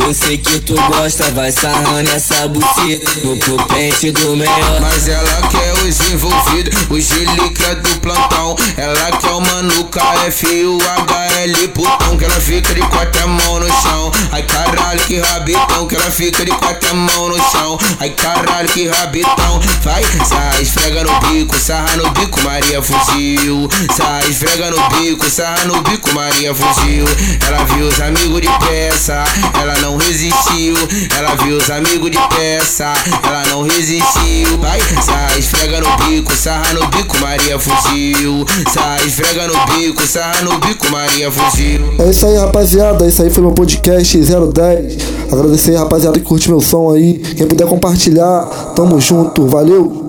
eu 0.08 0.14
sei 0.14 0.38
que 0.38 0.58
tu 0.60 0.74
gosta, 0.74 1.30
vai 1.32 1.52
sarrando 1.52 2.10
essa 2.10 2.48
buceta 2.48 3.10
no 3.24 3.36
pro 3.36 3.56
pente 3.66 4.10
do 4.10 4.36
melhor. 4.36 4.80
Mas 4.80 5.08
ela 5.08 5.48
quer 5.48 5.72
os 5.84 6.00
envolvidos, 6.10 6.74
os 6.88 7.04
gilica 7.04 7.74
do 7.74 8.00
plantão. 8.00 8.56
Ela 8.76 9.12
quer 9.18 9.30
o 9.30 9.40
mano 9.40 9.84
KF 9.84 10.46
e 10.46 10.64
o 10.64 10.78
HL 10.78 11.68
putão. 11.74 12.16
Que 12.16 12.24
ela 12.24 12.40
fica 12.40 12.74
de 12.74 12.80
quatro 12.80 13.28
mão 13.28 13.60
no 13.60 13.68
chão. 13.68 14.10
Ai 14.32 14.42
caralho, 14.42 15.00
que 15.00 15.18
rabitão. 15.20 15.86
Que 15.86 15.96
ela 15.96 16.10
fica 16.10 16.44
de 16.44 16.52
quatro 16.52 16.94
mão 16.94 17.28
no 17.28 17.38
chão. 17.50 17.78
Ai 18.00 18.10
caralho, 18.10 18.68
que 18.68 18.88
rabitão. 18.88 19.60
Vai, 19.82 20.02
sai, 20.24 20.62
esfrega 20.62 21.04
no 21.04 21.20
bico, 21.20 21.58
sarra 21.58 21.96
no 21.96 22.10
bico, 22.10 22.40
Maria 22.42 22.82
fuzil. 22.82 23.68
Sai, 23.94 24.28
esfrega 24.28 24.70
no 24.70 24.88
bico, 24.88 25.28
sarra 25.28 25.64
no 25.64 25.82
bico, 25.82 26.12
Maria 26.14 26.54
fuzil. 26.54 27.04
Ela 27.46 27.64
viu 27.64 27.86
os 27.86 28.00
amigos 28.00 28.40
de 28.40 28.48
peça, 28.66 29.24
ela 29.60 29.77
não 29.80 29.96
resistiu. 29.96 30.74
Ela 31.16 31.34
viu 31.36 31.56
os 31.56 31.70
amigos 31.70 32.10
de 32.10 32.18
peça, 32.36 32.92
ela 33.22 33.42
não 33.50 33.62
resistiu. 33.62 34.58
Vai, 34.60 34.80
sai, 34.80 35.38
esfrega 35.38 35.80
no 35.80 35.96
bico, 36.04 36.34
sarra 36.34 36.72
no 36.74 36.86
bico, 36.88 37.18
Maria 37.18 37.58
fuzil. 37.58 38.44
Sai, 38.72 39.06
esfrega 39.06 39.46
no 39.46 39.66
bico, 39.74 40.06
sarra 40.06 40.42
no 40.42 40.58
bico, 40.58 40.90
Maria 40.90 41.30
fuzil. 41.30 41.94
É 41.98 42.10
isso 42.10 42.26
aí, 42.26 42.36
rapaziada. 42.36 43.06
Esse 43.06 43.22
aí 43.22 43.30
foi 43.30 43.42
meu 43.42 43.52
podcast 43.52 44.18
010. 44.18 44.98
Agradecer 45.32 45.76
rapaziada, 45.76 46.18
que 46.18 46.24
curte 46.24 46.48
meu 46.48 46.60
som 46.60 46.94
aí. 46.94 47.18
Quem 47.18 47.46
puder 47.46 47.66
compartilhar, 47.66 48.46
tamo 48.74 49.00
junto. 49.00 49.46
Valeu! 49.46 50.07